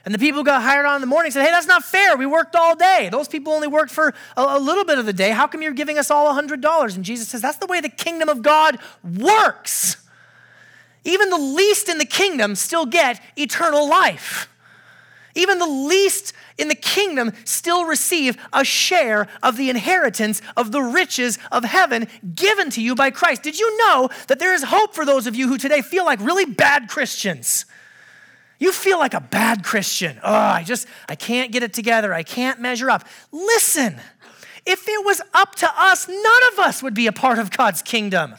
And 0.05 0.13
the 0.13 0.19
people 0.19 0.39
who 0.39 0.43
got 0.43 0.61
hired 0.61 0.85
on 0.85 0.95
in 0.95 1.01
the 1.01 1.07
morning 1.07 1.31
said, 1.31 1.45
Hey, 1.45 1.51
that's 1.51 1.67
not 1.67 1.83
fair. 1.83 2.17
We 2.17 2.25
worked 2.25 2.55
all 2.55 2.75
day. 2.75 3.09
Those 3.11 3.27
people 3.27 3.53
only 3.53 3.67
worked 3.67 3.91
for 3.91 4.13
a, 4.35 4.41
a 4.41 4.59
little 4.59 4.83
bit 4.83 4.99
of 4.99 5.05
the 5.05 5.13
day. 5.13 5.29
How 5.29 5.47
come 5.47 5.61
you're 5.61 5.71
giving 5.71 5.97
us 5.97 6.11
all 6.11 6.33
$100? 6.33 6.95
And 6.95 7.05
Jesus 7.05 7.29
says, 7.29 7.41
That's 7.41 7.57
the 7.57 7.67
way 7.67 7.79
the 7.79 7.89
kingdom 7.89 8.27
of 8.27 8.41
God 8.41 8.79
works. 9.03 9.97
Even 11.05 11.29
the 11.29 11.37
least 11.37 11.89
in 11.89 11.97
the 11.97 12.05
kingdom 12.05 12.55
still 12.55 12.85
get 12.85 13.21
eternal 13.37 13.89
life. 13.89 14.49
Even 15.35 15.57
the 15.57 15.65
least 15.65 16.33
in 16.57 16.67
the 16.67 16.75
kingdom 16.75 17.31
still 17.43 17.85
receive 17.85 18.37
a 18.51 18.63
share 18.63 19.27
of 19.41 19.57
the 19.57 19.69
inheritance 19.69 20.41
of 20.55 20.71
the 20.71 20.81
riches 20.81 21.39
of 21.51 21.63
heaven 21.63 22.07
given 22.35 22.69
to 22.71 22.81
you 22.81 22.93
by 22.93 23.09
Christ. 23.09 23.41
Did 23.41 23.59
you 23.59 23.77
know 23.79 24.09
that 24.27 24.39
there 24.39 24.53
is 24.53 24.63
hope 24.63 24.93
for 24.93 25.05
those 25.05 25.25
of 25.25 25.35
you 25.35 25.47
who 25.47 25.57
today 25.57 25.81
feel 25.81 26.05
like 26.05 26.19
really 26.19 26.45
bad 26.45 26.87
Christians? 26.87 27.65
You 28.63 28.71
feel 28.71 28.97
like 28.97 29.13
a 29.13 29.19
bad 29.19 29.61
Christian. 29.61 30.17
Oh, 30.23 30.33
I 30.33 30.63
just, 30.63 30.87
I 31.09 31.15
can't 31.15 31.51
get 31.51 31.63
it 31.63 31.73
together. 31.73 32.13
I 32.13 32.23
can't 32.23 32.61
measure 32.61 32.89
up. 32.89 33.05
Listen, 33.33 33.99
if 34.65 34.87
it 34.87 35.05
was 35.05 35.21
up 35.33 35.55
to 35.55 35.69
us, 35.75 36.07
none 36.07 36.43
of 36.53 36.59
us 36.59 36.81
would 36.81 36.93
be 36.93 37.07
a 37.07 37.11
part 37.11 37.39
of 37.39 37.51
God's 37.51 37.81
kingdom. 37.81 38.35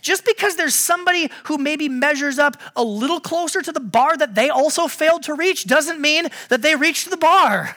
Just 0.00 0.24
because 0.24 0.56
there's 0.56 0.74
somebody 0.74 1.30
who 1.44 1.58
maybe 1.58 1.90
measures 1.90 2.38
up 2.38 2.56
a 2.74 2.82
little 2.82 3.20
closer 3.20 3.60
to 3.60 3.70
the 3.70 3.80
bar 3.80 4.16
that 4.16 4.34
they 4.34 4.48
also 4.48 4.88
failed 4.88 5.24
to 5.24 5.34
reach 5.34 5.66
doesn't 5.66 6.00
mean 6.00 6.28
that 6.48 6.62
they 6.62 6.74
reached 6.74 7.10
the 7.10 7.18
bar. 7.18 7.76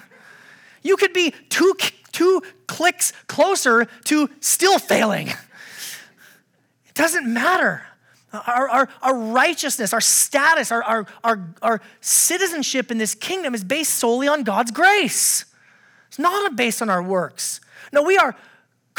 You 0.81 0.95
could 0.95 1.11
be 1.11 1.31
two, 1.49 1.75
two 2.13 2.41
clicks 2.65 3.11
closer 3.27 3.89
to 4.05 4.29
still 4.39 4.79
failing. 4.79 5.27
It 5.27 5.35
doesn't 6.93 7.27
matter. 7.27 7.88
Our, 8.31 8.69
our, 8.69 8.89
our, 9.01 9.15
righteousness, 9.15 9.91
our 9.91 10.01
status, 10.01 10.71
our, 10.71 10.83
our, 10.83 11.07
our, 11.23 11.49
our 11.61 11.81
citizenship 11.99 12.91
in 12.91 12.99
this 12.99 13.15
kingdom 13.15 13.55
is 13.55 13.63
based 13.63 13.95
solely 13.95 14.27
on 14.27 14.43
God's 14.43 14.71
grace. 14.71 15.45
It's 16.09 16.19
not 16.19 16.55
based 16.55 16.81
on 16.81 16.89
our 16.89 17.01
works. 17.01 17.59
No, 17.91 18.03
we 18.03 18.17
are 18.17 18.35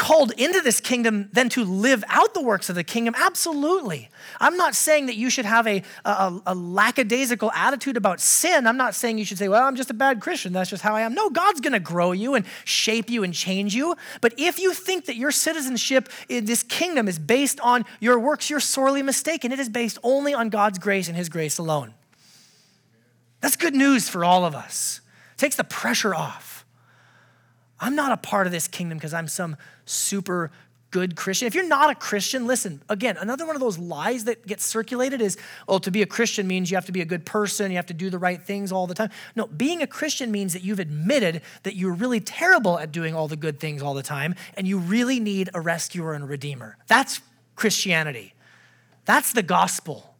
called 0.01 0.31
into 0.31 0.61
this 0.61 0.81
kingdom 0.81 1.29
then 1.31 1.47
to 1.47 1.63
live 1.63 2.03
out 2.07 2.33
the 2.33 2.41
works 2.41 2.69
of 2.69 2.75
the 2.75 2.83
kingdom? 2.83 3.13
Absolutely. 3.15 4.09
I'm 4.39 4.57
not 4.57 4.73
saying 4.73 5.05
that 5.05 5.15
you 5.15 5.29
should 5.29 5.45
have 5.45 5.67
a, 5.67 5.83
a, 6.03 6.41
a, 6.47 6.55
lackadaisical 6.55 7.51
attitude 7.51 7.97
about 7.97 8.19
sin. 8.19 8.65
I'm 8.65 8.77
not 8.77 8.95
saying 8.95 9.19
you 9.19 9.25
should 9.25 9.37
say, 9.37 9.47
well, 9.47 9.63
I'm 9.63 9.75
just 9.75 9.91
a 9.91 9.93
bad 9.93 10.19
Christian. 10.19 10.53
That's 10.53 10.71
just 10.71 10.81
how 10.81 10.95
I 10.95 11.01
am. 11.01 11.13
No, 11.13 11.29
God's 11.29 11.61
going 11.61 11.73
to 11.73 11.79
grow 11.79 12.13
you 12.13 12.33
and 12.33 12.47
shape 12.65 13.11
you 13.11 13.23
and 13.23 13.31
change 13.31 13.75
you. 13.75 13.95
But 14.21 14.33
if 14.39 14.59
you 14.59 14.73
think 14.73 15.05
that 15.05 15.17
your 15.17 15.29
citizenship 15.29 16.09
in 16.27 16.45
this 16.45 16.63
kingdom 16.63 17.07
is 17.07 17.19
based 17.19 17.59
on 17.59 17.85
your 17.99 18.17
works, 18.17 18.49
you're 18.49 18.59
sorely 18.59 19.03
mistaken. 19.03 19.51
It 19.51 19.59
is 19.59 19.69
based 19.69 19.99
only 20.01 20.33
on 20.33 20.49
God's 20.49 20.79
grace 20.79 21.09
and 21.09 21.15
His 21.15 21.29
grace 21.29 21.59
alone. 21.59 21.93
That's 23.39 23.55
good 23.55 23.75
news 23.75 24.09
for 24.09 24.25
all 24.25 24.45
of 24.45 24.55
us. 24.55 25.01
It 25.33 25.37
takes 25.37 25.57
the 25.57 25.63
pressure 25.63 26.15
off. 26.15 26.50
I'm 27.81 27.95
not 27.95 28.11
a 28.11 28.17
part 28.17 28.45
of 28.45 28.53
this 28.53 28.67
kingdom 28.67 28.97
because 28.97 29.13
I'm 29.13 29.27
some 29.27 29.57
super 29.85 30.51
good 30.91 31.15
Christian. 31.15 31.47
If 31.47 31.55
you're 31.55 31.67
not 31.67 31.89
a 31.89 31.95
Christian, 31.95 32.45
listen, 32.45 32.81
again, 32.89 33.17
another 33.17 33.45
one 33.45 33.55
of 33.55 33.61
those 33.61 33.77
lies 33.77 34.25
that 34.25 34.45
gets 34.45 34.65
circulated 34.65 35.21
is, 35.21 35.37
oh, 35.67 35.79
to 35.79 35.89
be 35.89 36.01
a 36.01 36.05
Christian 36.05 36.47
means 36.47 36.69
you 36.69 36.77
have 36.77 36.85
to 36.85 36.91
be 36.91 37.01
a 37.01 37.05
good 37.05 37.25
person, 37.25 37.71
you 37.71 37.77
have 37.77 37.85
to 37.87 37.93
do 37.93 38.09
the 38.09 38.19
right 38.19 38.41
things 38.41 38.71
all 38.71 38.87
the 38.87 38.93
time. 38.93 39.09
No, 39.35 39.47
being 39.47 39.81
a 39.81 39.87
Christian 39.87 40.31
means 40.31 40.53
that 40.53 40.63
you've 40.63 40.79
admitted 40.79 41.41
that 41.63 41.75
you're 41.75 41.93
really 41.93 42.19
terrible 42.19 42.77
at 42.77 42.91
doing 42.91 43.15
all 43.15 43.27
the 43.27 43.37
good 43.37 43.59
things 43.59 43.81
all 43.81 43.93
the 43.93 44.03
time, 44.03 44.35
and 44.55 44.67
you 44.67 44.77
really 44.77 45.19
need 45.19 45.49
a 45.53 45.61
rescuer 45.61 46.13
and 46.13 46.25
a 46.25 46.27
redeemer. 46.27 46.77
That's 46.87 47.21
Christianity. 47.55 48.33
That's 49.05 49.31
the 49.33 49.43
gospel. 49.43 50.13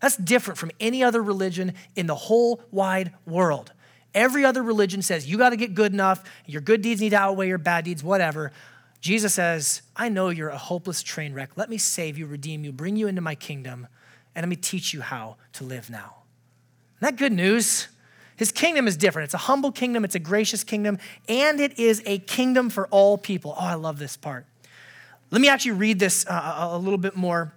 That's 0.00 0.16
different 0.16 0.58
from 0.58 0.72
any 0.80 1.02
other 1.02 1.22
religion 1.22 1.74
in 1.94 2.06
the 2.06 2.14
whole 2.14 2.60
wide 2.70 3.12
world. 3.24 3.72
Every 4.16 4.46
other 4.46 4.62
religion 4.62 5.02
says 5.02 5.28
you 5.28 5.36
got 5.36 5.50
to 5.50 5.56
get 5.56 5.74
good 5.74 5.92
enough, 5.92 6.24
your 6.46 6.62
good 6.62 6.80
deeds 6.80 7.02
need 7.02 7.10
to 7.10 7.18
outweigh 7.18 7.48
your 7.48 7.58
bad 7.58 7.84
deeds, 7.84 8.02
whatever. 8.02 8.50
Jesus 9.02 9.34
says, 9.34 9.82
I 9.94 10.08
know 10.08 10.30
you're 10.30 10.48
a 10.48 10.56
hopeless 10.56 11.02
train 11.02 11.34
wreck. 11.34 11.50
Let 11.54 11.68
me 11.68 11.76
save 11.76 12.16
you, 12.16 12.26
redeem 12.26 12.64
you, 12.64 12.72
bring 12.72 12.96
you 12.96 13.08
into 13.08 13.20
my 13.20 13.34
kingdom, 13.34 13.86
and 14.34 14.42
let 14.42 14.48
me 14.48 14.56
teach 14.56 14.94
you 14.94 15.02
how 15.02 15.36
to 15.52 15.64
live 15.64 15.90
now. 15.90 16.14
Isn't 16.96 17.10
that 17.10 17.16
good 17.16 17.32
news? 17.32 17.88
His 18.36 18.52
kingdom 18.52 18.88
is 18.88 18.96
different. 18.96 19.26
It's 19.26 19.34
a 19.34 19.38
humble 19.38 19.70
kingdom, 19.70 20.02
it's 20.02 20.14
a 20.14 20.18
gracious 20.18 20.64
kingdom, 20.64 20.98
and 21.28 21.60
it 21.60 21.78
is 21.78 22.02
a 22.06 22.18
kingdom 22.20 22.70
for 22.70 22.86
all 22.88 23.18
people. 23.18 23.54
Oh, 23.58 23.64
I 23.64 23.74
love 23.74 23.98
this 23.98 24.16
part. 24.16 24.46
Let 25.30 25.42
me 25.42 25.48
actually 25.48 25.72
read 25.72 25.98
this 25.98 26.24
uh, 26.26 26.70
a 26.72 26.78
little 26.78 26.98
bit 26.98 27.16
more 27.16 27.52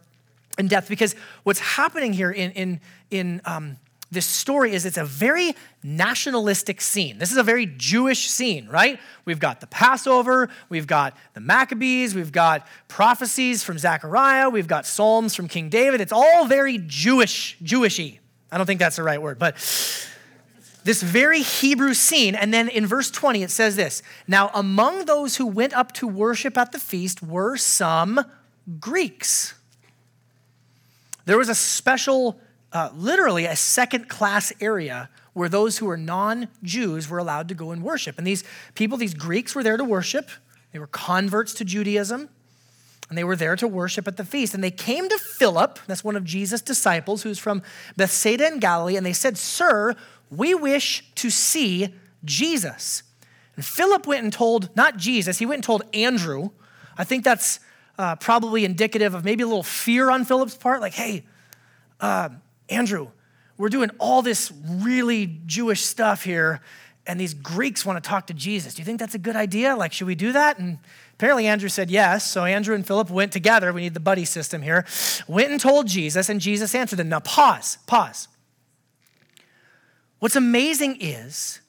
in 0.57 0.67
depth 0.67 0.89
because 0.89 1.15
what's 1.43 1.59
happening 1.59 2.11
here 2.11 2.31
in, 2.31 2.51
in, 2.51 2.81
in 3.11 3.41
um, 3.45 3.77
this 4.11 4.25
story 4.25 4.73
is 4.73 4.85
it's 4.85 4.97
a 4.97 5.05
very 5.05 5.55
nationalistic 5.83 6.81
scene. 6.81 7.19
This 7.19 7.31
is 7.31 7.37
a 7.37 7.43
very 7.43 7.67
Jewish 7.67 8.27
scene, 8.27 8.67
right? 8.67 8.99
We've 9.25 9.39
got 9.39 9.61
the 9.61 9.67
Passover, 9.67 10.49
we've 10.67 10.87
got 10.87 11.15
the 11.33 11.39
Maccabees, 11.39 12.15
we've 12.15 12.31
got 12.31 12.67
prophecies 12.87 13.63
from 13.63 13.77
Zechariah, 13.77 14.49
we've 14.49 14.67
got 14.67 14.85
Psalms 14.85 15.35
from 15.35 15.47
King 15.47 15.69
David. 15.69 16.01
It's 16.01 16.11
all 16.11 16.45
very 16.45 16.79
Jewish, 16.79 17.57
Jewishy. 17.63 18.19
I 18.51 18.57
don't 18.57 18.65
think 18.65 18.79
that's 18.79 18.95
the 18.95 19.03
right 19.03 19.21
word, 19.21 19.37
but 19.37 19.55
this 20.83 21.03
very 21.03 21.41
Hebrew 21.41 21.93
scene. 21.93 22.35
And 22.35 22.53
then 22.53 22.67
in 22.67 22.87
verse 22.87 23.11
20, 23.11 23.43
it 23.43 23.51
says 23.51 23.75
this 23.75 24.01
Now, 24.27 24.49
among 24.53 25.05
those 25.05 25.35
who 25.35 25.45
went 25.45 25.73
up 25.73 25.91
to 25.93 26.07
worship 26.07 26.57
at 26.57 26.71
the 26.71 26.79
feast 26.79 27.21
were 27.21 27.57
some 27.57 28.19
Greeks. 28.79 29.53
There 31.25 31.37
was 31.37 31.49
a 31.49 31.53
special, 31.53 32.39
uh, 32.71 32.89
literally 32.95 33.45
a 33.45 33.55
second 33.55 34.09
class 34.09 34.53
area 34.61 35.09
where 35.33 35.49
those 35.49 35.77
who 35.77 35.85
were 35.85 35.97
non 35.97 36.47
Jews 36.63 37.09
were 37.09 37.17
allowed 37.17 37.47
to 37.49 37.55
go 37.55 37.71
and 37.71 37.83
worship. 37.83 38.17
And 38.17 38.25
these 38.25 38.43
people, 38.75 38.97
these 38.97 39.13
Greeks, 39.13 39.55
were 39.55 39.63
there 39.63 39.77
to 39.77 39.83
worship. 39.83 40.29
They 40.71 40.79
were 40.79 40.87
converts 40.87 41.53
to 41.55 41.65
Judaism, 41.65 42.29
and 43.09 43.17
they 43.17 43.23
were 43.23 43.35
there 43.35 43.55
to 43.55 43.67
worship 43.67 44.07
at 44.07 44.17
the 44.17 44.25
feast. 44.25 44.53
And 44.53 44.63
they 44.63 44.71
came 44.71 45.09
to 45.09 45.17
Philip, 45.17 45.79
that's 45.87 46.03
one 46.03 46.15
of 46.15 46.23
Jesus' 46.23 46.61
disciples, 46.61 47.23
who's 47.23 47.39
from 47.39 47.63
Bethsaida 47.97 48.47
in 48.47 48.59
Galilee, 48.59 48.97
and 48.97 49.05
they 49.05 49.13
said, 49.13 49.37
Sir, 49.37 49.95
we 50.29 50.53
wish 50.53 51.03
to 51.15 51.29
see 51.29 51.93
Jesus. 52.23 53.03
And 53.55 53.65
Philip 53.65 54.05
went 54.05 54.23
and 54.23 54.31
told, 54.31 54.75
not 54.75 54.97
Jesus, 54.97 55.39
he 55.39 55.45
went 55.45 55.57
and 55.57 55.63
told 55.63 55.83
Andrew. 55.93 56.51
I 56.97 57.03
think 57.03 57.23
that's 57.23 57.59
uh, 57.97 58.15
probably 58.15 58.63
indicative 58.63 59.13
of 59.13 59.25
maybe 59.25 59.43
a 59.43 59.47
little 59.47 59.63
fear 59.63 60.09
on 60.11 60.23
Philip's 60.23 60.55
part, 60.55 60.81
like, 60.81 60.93
hey, 60.93 61.25
uh, 61.99 62.29
Andrew, 62.69 63.09
we're 63.57 63.69
doing 63.69 63.91
all 63.99 64.21
this 64.21 64.51
really 64.65 65.39
Jewish 65.45 65.81
stuff 65.81 66.23
here, 66.23 66.61
and 67.05 67.19
these 67.19 67.33
Greeks 67.33 67.85
want 67.85 68.01
to 68.01 68.07
talk 68.07 68.27
to 68.27 68.33
Jesus. 68.33 68.73
Do 68.73 68.81
you 68.81 68.85
think 68.85 68.99
that's 68.99 69.15
a 69.15 69.19
good 69.19 69.35
idea? 69.35 69.75
Like, 69.75 69.91
should 69.91 70.07
we 70.07 70.15
do 70.15 70.31
that? 70.31 70.59
And 70.59 70.77
apparently 71.13 71.47
Andrew 71.47 71.69
said 71.69 71.89
yes. 71.89 72.29
So 72.29 72.45
Andrew 72.45 72.75
and 72.75 72.85
Philip 72.85 73.09
went 73.09 73.33
together. 73.33 73.73
We 73.73 73.81
need 73.81 73.95
the 73.95 73.99
buddy 73.99 74.25
system 74.25 74.61
here. 74.61 74.85
Went 75.27 75.51
and 75.51 75.59
told 75.59 75.87
Jesus, 75.87 76.29
and 76.29 76.39
Jesus 76.39 76.73
answered 76.75 76.97
them. 76.97 77.09
Now, 77.09 77.19
pause, 77.19 77.79
pause. 77.87 78.27
What's 80.19 80.35
amazing 80.35 80.97
is 81.01 81.59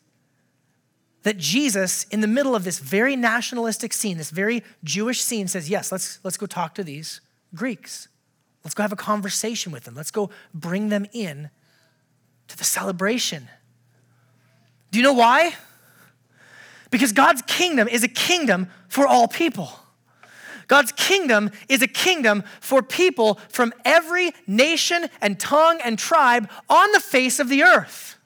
that 1.22 1.38
Jesus, 1.38 2.05
in 2.05 2.20
the 2.20 2.26
middle 2.26 2.55
of 2.55 2.64
this 2.64 2.78
very 2.78 3.16
nationalistic 3.16 3.92
scene, 3.92 4.16
this 4.18 4.30
very 4.30 4.62
Jewish 4.84 5.22
scene, 5.22 5.48
says, 5.48 5.68
Yes, 5.68 5.90
let's, 5.92 6.18
let's 6.22 6.36
go 6.36 6.46
talk 6.46 6.74
to 6.76 6.84
these 6.84 7.20
Greeks. 7.55 8.09
Let's 8.64 8.74
go 8.74 8.82
have 8.82 8.92
a 8.92 8.96
conversation 8.96 9.72
with 9.72 9.84
them. 9.84 9.94
Let's 9.94 10.11
go 10.11 10.30
bring 10.52 10.88
them 10.88 11.06
in 11.12 11.50
to 12.48 12.58
the 12.58 12.64
celebration. 12.64 13.48
Do 14.90 14.98
you 14.98 15.02
know 15.02 15.12
why? 15.12 15.54
Because 16.90 17.12
God's 17.12 17.42
kingdom 17.42 17.88
is 17.88 18.02
a 18.02 18.08
kingdom 18.08 18.68
for 18.88 19.06
all 19.06 19.28
people. 19.28 19.70
God's 20.66 20.92
kingdom 20.92 21.50
is 21.68 21.82
a 21.82 21.88
kingdom 21.88 22.44
for 22.61 22.82
people 22.82 23.40
from 23.48 23.72
every 23.84 24.32
nation 24.46 25.06
and 25.20 25.38
tongue 25.38 25.80
and 25.84 25.98
tribe 25.98 26.48
on 26.68 26.92
the 26.92 27.00
face 27.00 27.40
of 27.40 27.48
the 27.48 27.62
earth. 27.62 28.19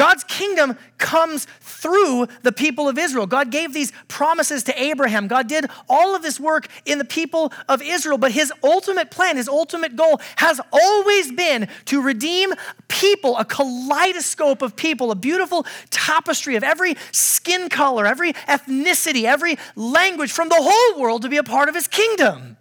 God's 0.00 0.24
kingdom 0.24 0.78
comes 0.96 1.46
through 1.60 2.26
the 2.40 2.52
people 2.52 2.88
of 2.88 2.96
Israel. 2.96 3.26
God 3.26 3.50
gave 3.50 3.74
these 3.74 3.92
promises 4.08 4.62
to 4.62 4.82
Abraham. 4.82 5.28
God 5.28 5.46
did 5.46 5.66
all 5.90 6.16
of 6.16 6.22
this 6.22 6.40
work 6.40 6.68
in 6.86 6.96
the 6.96 7.04
people 7.04 7.52
of 7.68 7.82
Israel, 7.82 8.16
but 8.16 8.32
his 8.32 8.50
ultimate 8.64 9.10
plan, 9.10 9.36
his 9.36 9.46
ultimate 9.46 9.96
goal 9.96 10.18
has 10.36 10.58
always 10.72 11.30
been 11.32 11.68
to 11.84 12.00
redeem 12.00 12.54
people, 12.88 13.36
a 13.36 13.44
kaleidoscope 13.44 14.62
of 14.62 14.74
people, 14.74 15.10
a 15.10 15.14
beautiful 15.14 15.66
tapestry 15.90 16.56
of 16.56 16.64
every 16.64 16.96
skin 17.12 17.68
color, 17.68 18.06
every 18.06 18.32
ethnicity, 18.32 19.24
every 19.24 19.58
language 19.76 20.32
from 20.32 20.48
the 20.48 20.56
whole 20.58 20.98
world 20.98 21.20
to 21.20 21.28
be 21.28 21.36
a 21.36 21.44
part 21.44 21.68
of 21.68 21.74
his 21.74 21.86
kingdom. 21.86 22.56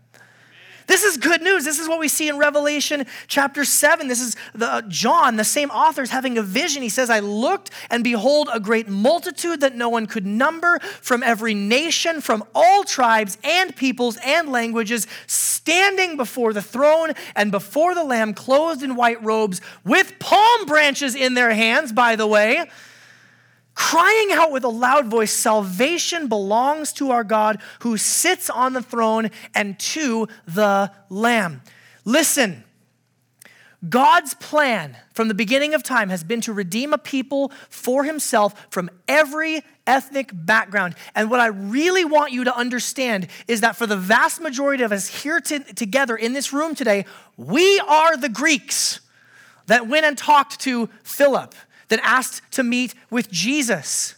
This 0.89 1.03
is 1.03 1.17
good 1.17 1.43
news. 1.43 1.65
This 1.65 1.77
is 1.77 1.87
what 1.87 1.99
we 1.99 2.07
see 2.07 2.29
in 2.29 2.39
Revelation 2.39 3.05
chapter 3.27 3.63
7. 3.63 4.07
This 4.07 4.19
is 4.19 4.35
the 4.55 4.83
John, 4.87 5.35
the 5.35 5.43
same 5.43 5.69
author, 5.69 6.01
is 6.01 6.09
having 6.09 6.35
a 6.39 6.41
vision. 6.41 6.81
He 6.81 6.89
says, 6.89 7.11
I 7.11 7.19
looked 7.19 7.69
and 7.91 8.03
behold 8.03 8.49
a 8.51 8.59
great 8.59 8.89
multitude 8.89 9.61
that 9.61 9.75
no 9.75 9.87
one 9.87 10.07
could 10.07 10.25
number 10.25 10.79
from 10.79 11.21
every 11.21 11.53
nation, 11.53 12.21
from 12.21 12.43
all 12.55 12.83
tribes 12.83 13.37
and 13.43 13.75
peoples 13.75 14.17
and 14.25 14.51
languages, 14.51 15.05
standing 15.27 16.17
before 16.17 16.53
the 16.53 16.61
throne 16.63 17.11
and 17.35 17.51
before 17.51 17.93
the 17.93 18.03
Lamb, 18.03 18.33
clothed 18.33 18.81
in 18.81 18.95
white 18.95 19.23
robes, 19.23 19.61
with 19.85 20.17
palm 20.17 20.65
branches 20.65 21.13
in 21.13 21.35
their 21.35 21.53
hands, 21.53 21.93
by 21.93 22.15
the 22.15 22.25
way 22.25 22.67
crying 23.76 24.32
out 24.32 24.51
with 24.51 24.63
a 24.63 24.70
loud 24.70 25.07
voice 25.07 25.32
Salvation 25.32 26.28
belongs 26.28 26.93
to 26.93 27.11
our 27.11 27.24
God 27.24 27.61
who 27.80 27.97
sits 27.97 28.49
on 28.49 28.74
the 28.74 28.82
throne 28.82 29.30
and 29.55 29.80
to 29.80 30.28
the 30.45 30.91
Lamb. 31.09 31.61
Listen. 32.05 32.63
God's 33.88 34.34
plan 34.34 34.97
from 35.13 35.30
the 35.30 35.34
beginning 35.34 35.74
of 35.74 35.84
time 35.84 36.09
has 36.09 36.22
been 36.22 36.41
to 36.41 36.51
redeem 36.51 36.91
a 36.91 36.97
people 36.97 37.53
for 37.70 38.03
himself 38.03 38.67
from 38.70 38.89
every 39.07 39.61
ethnic 39.88 40.32
background. 40.34 40.95
And 41.15 41.32
what 41.32 41.39
I 41.39 41.47
really 41.47 42.03
want 42.03 42.34
you 42.34 42.43
to 42.43 42.55
understand 42.55 43.28
is 43.47 43.61
that 43.61 43.78
for 43.78 43.88
the 43.88 43.95
vast 43.95 44.41
majority 44.41 44.84
of 44.84 44.91
us 44.91 45.07
here 45.24 45.39
to, 45.39 45.59
together 45.59 46.17
in 46.17 46.34
this 46.34 46.51
room 46.51 46.76
today, 46.76 47.05
we 47.38 47.80
are 47.80 48.17
the 48.17 48.28
Greeks 48.28 48.99
that 49.67 49.88
went 49.88 50.05
and 50.05 50.17
talked 50.17 50.59
to 50.61 50.89
Philip 51.03 51.55
that 51.89 51.99
asked 52.03 52.51
to 52.53 52.63
meet 52.63 52.95
with 53.09 53.29
Jesus. 53.31 54.15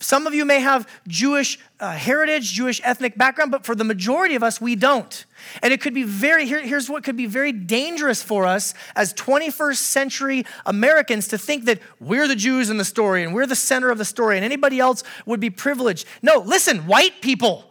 Some 0.00 0.26
of 0.26 0.32
you 0.32 0.46
may 0.46 0.60
have 0.60 0.88
Jewish 1.06 1.58
uh, 1.78 1.92
heritage, 1.92 2.52
Jewish 2.52 2.80
ethnic 2.82 3.18
background, 3.18 3.50
but 3.50 3.66
for 3.66 3.74
the 3.74 3.84
majority 3.84 4.34
of 4.34 4.42
us, 4.42 4.60
we 4.60 4.74
don't. 4.74 5.26
And 5.62 5.74
it 5.74 5.82
could 5.82 5.92
be 5.92 6.04
very, 6.04 6.46
here, 6.46 6.60
here's 6.60 6.88
what 6.88 7.04
could 7.04 7.16
be 7.16 7.26
very 7.26 7.52
dangerous 7.52 8.22
for 8.22 8.46
us 8.46 8.72
as 8.96 9.12
21st 9.12 9.76
century 9.76 10.44
Americans 10.64 11.28
to 11.28 11.38
think 11.38 11.66
that 11.66 11.80
we're 12.00 12.26
the 12.26 12.36
Jews 12.36 12.70
in 12.70 12.78
the 12.78 12.84
story 12.84 13.22
and 13.22 13.34
we're 13.34 13.46
the 13.46 13.54
center 13.54 13.90
of 13.90 13.98
the 13.98 14.06
story 14.06 14.36
and 14.36 14.44
anybody 14.44 14.80
else 14.80 15.04
would 15.26 15.40
be 15.40 15.50
privileged. 15.50 16.06
No, 16.22 16.38
listen, 16.38 16.86
white 16.86 17.20
people. 17.20 17.70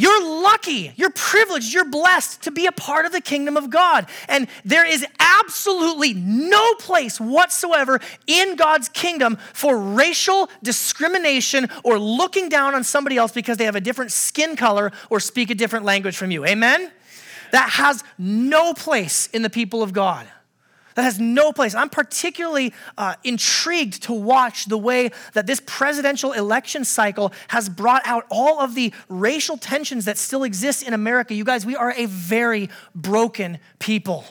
You're 0.00 0.42
lucky, 0.42 0.94
you're 0.96 1.10
privileged, 1.10 1.74
you're 1.74 1.84
blessed 1.84 2.40
to 2.44 2.50
be 2.50 2.64
a 2.64 2.72
part 2.72 3.04
of 3.04 3.12
the 3.12 3.20
kingdom 3.20 3.58
of 3.58 3.68
God. 3.68 4.06
And 4.30 4.48
there 4.64 4.86
is 4.86 5.04
absolutely 5.18 6.14
no 6.14 6.72
place 6.76 7.20
whatsoever 7.20 8.00
in 8.26 8.56
God's 8.56 8.88
kingdom 8.88 9.36
for 9.52 9.76
racial 9.76 10.48
discrimination 10.62 11.68
or 11.84 11.98
looking 11.98 12.48
down 12.48 12.74
on 12.74 12.82
somebody 12.82 13.18
else 13.18 13.32
because 13.32 13.58
they 13.58 13.66
have 13.66 13.76
a 13.76 13.80
different 13.80 14.10
skin 14.10 14.56
color 14.56 14.90
or 15.10 15.20
speak 15.20 15.50
a 15.50 15.54
different 15.54 15.84
language 15.84 16.16
from 16.16 16.30
you. 16.30 16.46
Amen? 16.46 16.90
That 17.52 17.68
has 17.68 18.02
no 18.16 18.72
place 18.72 19.26
in 19.26 19.42
the 19.42 19.50
people 19.50 19.82
of 19.82 19.92
God. 19.92 20.26
That 21.00 21.04
has 21.04 21.18
no 21.18 21.50
place. 21.50 21.74
I'm 21.74 21.88
particularly 21.88 22.74
uh, 22.98 23.14
intrigued 23.24 24.02
to 24.02 24.12
watch 24.12 24.66
the 24.66 24.76
way 24.76 25.12
that 25.32 25.46
this 25.46 25.58
presidential 25.64 26.32
election 26.32 26.84
cycle 26.84 27.32
has 27.48 27.70
brought 27.70 28.02
out 28.04 28.26
all 28.28 28.60
of 28.60 28.74
the 28.74 28.92
racial 29.08 29.56
tensions 29.56 30.04
that 30.04 30.18
still 30.18 30.44
exist 30.44 30.86
in 30.86 30.92
America. 30.92 31.32
You 31.32 31.44
guys, 31.44 31.64
we 31.64 31.74
are 31.74 31.94
a 31.96 32.04
very 32.04 32.68
broken 32.94 33.60
people. 33.78 34.26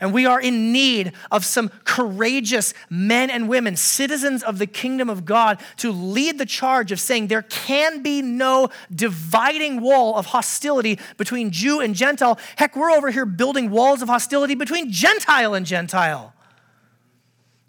And 0.00 0.12
we 0.12 0.26
are 0.26 0.40
in 0.40 0.72
need 0.72 1.12
of 1.30 1.44
some 1.44 1.70
courageous 1.84 2.74
men 2.90 3.30
and 3.30 3.48
women, 3.48 3.76
citizens 3.76 4.42
of 4.42 4.58
the 4.58 4.66
kingdom 4.66 5.08
of 5.08 5.24
God, 5.24 5.60
to 5.78 5.90
lead 5.90 6.38
the 6.38 6.46
charge 6.46 6.92
of 6.92 7.00
saying 7.00 7.28
there 7.28 7.42
can 7.42 8.02
be 8.02 8.22
no 8.22 8.68
dividing 8.94 9.80
wall 9.80 10.16
of 10.16 10.26
hostility 10.26 10.98
between 11.16 11.50
Jew 11.50 11.80
and 11.80 11.94
Gentile. 11.94 12.38
Heck, 12.56 12.76
we're 12.76 12.90
over 12.90 13.10
here 13.10 13.26
building 13.26 13.70
walls 13.70 14.02
of 14.02 14.08
hostility 14.08 14.54
between 14.54 14.90
Gentile 14.90 15.54
and 15.54 15.64
Gentile. 15.64 16.34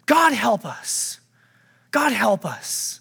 God 0.06 0.32
help 0.32 0.64
us. 0.64 1.20
God 1.90 2.12
help 2.12 2.44
us. 2.44 3.00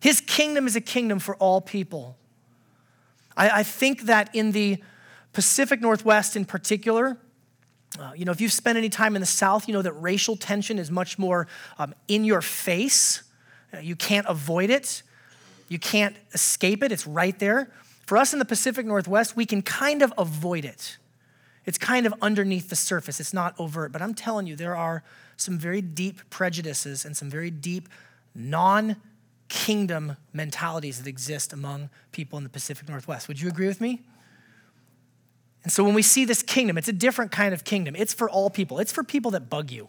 His 0.00 0.20
kingdom 0.20 0.66
is 0.66 0.76
a 0.76 0.80
kingdom 0.80 1.18
for 1.18 1.36
all 1.36 1.60
people. 1.60 2.16
I, 3.36 3.60
I 3.60 3.62
think 3.62 4.02
that 4.02 4.34
in 4.34 4.52
the 4.52 4.82
Pacific 5.32 5.80
Northwest 5.80 6.36
in 6.36 6.44
particular, 6.44 7.18
uh, 7.98 8.12
you 8.14 8.24
know, 8.24 8.32
if 8.32 8.40
you've 8.40 8.52
spent 8.52 8.78
any 8.78 8.88
time 8.88 9.16
in 9.16 9.20
the 9.20 9.26
South, 9.26 9.66
you 9.66 9.74
know 9.74 9.82
that 9.82 9.92
racial 9.94 10.36
tension 10.36 10.78
is 10.78 10.90
much 10.90 11.18
more 11.18 11.48
um, 11.78 11.94
in 12.06 12.24
your 12.24 12.40
face. 12.40 13.22
Uh, 13.74 13.78
you 13.78 13.96
can't 13.96 14.26
avoid 14.28 14.70
it, 14.70 15.02
you 15.68 15.78
can't 15.78 16.16
escape 16.32 16.82
it, 16.82 16.92
it's 16.92 17.06
right 17.06 17.38
there. 17.38 17.70
For 18.06 18.16
us 18.16 18.32
in 18.32 18.38
the 18.38 18.44
Pacific 18.44 18.86
Northwest, 18.86 19.36
we 19.36 19.46
can 19.46 19.62
kind 19.62 20.02
of 20.02 20.12
avoid 20.18 20.64
it. 20.64 20.98
It's 21.64 21.78
kind 21.78 22.06
of 22.06 22.14
underneath 22.22 22.68
the 22.68 22.76
surface, 22.76 23.20
it's 23.20 23.34
not 23.34 23.54
overt. 23.58 23.92
But 23.92 24.02
I'm 24.02 24.14
telling 24.14 24.46
you, 24.46 24.56
there 24.56 24.76
are 24.76 25.02
some 25.36 25.58
very 25.58 25.80
deep 25.80 26.28
prejudices 26.30 27.04
and 27.04 27.16
some 27.16 27.30
very 27.30 27.50
deep 27.50 27.88
non 28.34 28.96
kingdom 29.48 30.16
mentalities 30.32 30.98
that 30.98 31.08
exist 31.08 31.52
among 31.52 31.90
people 32.12 32.38
in 32.38 32.44
the 32.44 32.50
Pacific 32.50 32.88
Northwest. 32.88 33.26
Would 33.28 33.40
you 33.40 33.48
agree 33.48 33.66
with 33.66 33.80
me? 33.80 34.00
And 35.62 35.72
so 35.72 35.84
when 35.84 35.94
we 35.94 36.02
see 36.02 36.24
this 36.24 36.42
kingdom, 36.42 36.78
it's 36.78 36.88
a 36.88 36.92
different 36.92 37.32
kind 37.32 37.52
of 37.52 37.64
kingdom. 37.64 37.94
It's 37.96 38.14
for 38.14 38.30
all 38.30 38.50
people, 38.50 38.78
it's 38.78 38.92
for 38.92 39.04
people 39.04 39.32
that 39.32 39.50
bug 39.50 39.70
you. 39.70 39.88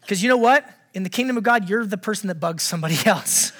Because 0.00 0.22
you 0.22 0.28
know 0.28 0.36
what? 0.36 0.68
In 0.92 1.02
the 1.02 1.08
kingdom 1.08 1.36
of 1.36 1.42
God, 1.42 1.68
you're 1.68 1.86
the 1.86 1.96
person 1.96 2.28
that 2.28 2.40
bugs 2.40 2.62
somebody 2.62 2.98
else. 3.06 3.52